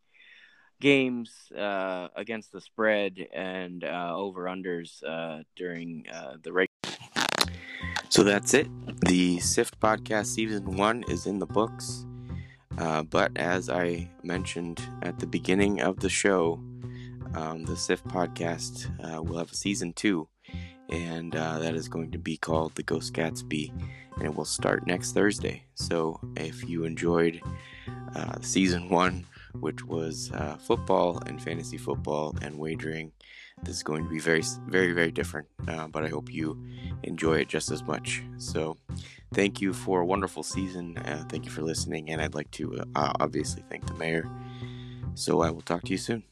games 0.82 1.32
uh, 1.58 2.10
against 2.18 2.52
the 2.52 2.60
spread 2.60 3.26
and 3.34 3.86
uh, 3.86 4.14
over 4.14 4.44
unders 4.44 5.02
uh, 5.08 5.44
during 5.56 6.06
uh, 6.14 6.34
the 6.44 6.52
regular. 6.52 6.68
So 8.10 8.24
that's 8.24 8.54
it. 8.54 8.68
The 9.06 9.40
SIFT 9.40 9.80
podcast 9.80 10.26
season 10.26 10.76
one 10.76 11.06
is 11.08 11.28
in 11.28 11.40
the 11.40 11.46
books. 11.46 12.06
Uh, 12.80 13.04
but 13.04 13.36
as 13.36 13.70
I 13.70 14.10
mentioned 14.24 14.82
at 15.02 15.20
the 15.20 15.28
beginning 15.28 15.82
of 15.82 16.00
the 16.00 16.10
show, 16.10 16.60
um, 17.36 17.66
the 17.66 17.76
SIFT 17.76 18.08
podcast 18.08 18.90
uh, 19.04 19.22
will 19.22 19.38
have 19.38 19.52
a 19.52 19.56
season 19.56 19.94
two, 19.94 20.28
and 20.90 21.34
that 21.34 21.76
is 21.76 21.88
going 21.88 22.12
to 22.12 22.18
be 22.18 22.38
called 22.38 22.74
The 22.76 22.84
Ghost 22.84 23.14
Gatsby, 23.14 23.72
and 24.16 24.26
it 24.26 24.34
will 24.34 24.46
start 24.46 24.88
next 24.88 25.12
Thursday. 25.12 25.64
So 25.76 26.20
if 26.38 26.68
you 26.68 26.86
enjoyed 26.86 27.42
season 28.42 28.90
one, 28.90 29.26
which 29.60 29.84
was 29.86 30.32
uh, 30.34 30.58
football 30.58 31.22
and 31.26 31.42
fantasy 31.42 31.78
football 31.78 32.36
and 32.42 32.58
wagering. 32.58 33.12
This 33.64 33.78
is 33.78 33.84
going 33.84 34.04
to 34.04 34.10
be 34.10 34.20
very, 34.20 34.44
very, 34.68 34.94
very 34.94 35.12
different, 35.12 35.48
uh, 35.68 35.88
but 35.88 36.04
I 36.04 36.08
hope 36.08 36.32
you 36.32 36.58
enjoy 37.04 37.40
it 37.40 37.48
just 37.48 37.72
as 37.72 37.84
much. 37.84 38.24
So, 38.38 38.78
thank 39.34 39.62
you 39.62 39.74
for 39.74 40.02
a 40.02 40.06
wonderful 40.06 40.44
season. 40.44 40.98
Uh, 40.98 41.24
thank 41.30 41.46
you 41.46 41.52
for 41.52 41.62
listening, 41.62 42.10
and 42.10 42.22
I'd 42.22 42.36
like 42.36 42.52
to 42.52 42.84
uh, 42.96 43.14
obviously 43.20 43.64
thank 43.70 43.86
the 43.86 43.94
mayor. 43.96 44.30
So, 45.16 45.42
I 45.42 45.50
will 45.52 45.62
talk 45.62 45.84
to 45.84 45.92
you 45.92 45.98
soon. 45.98 46.29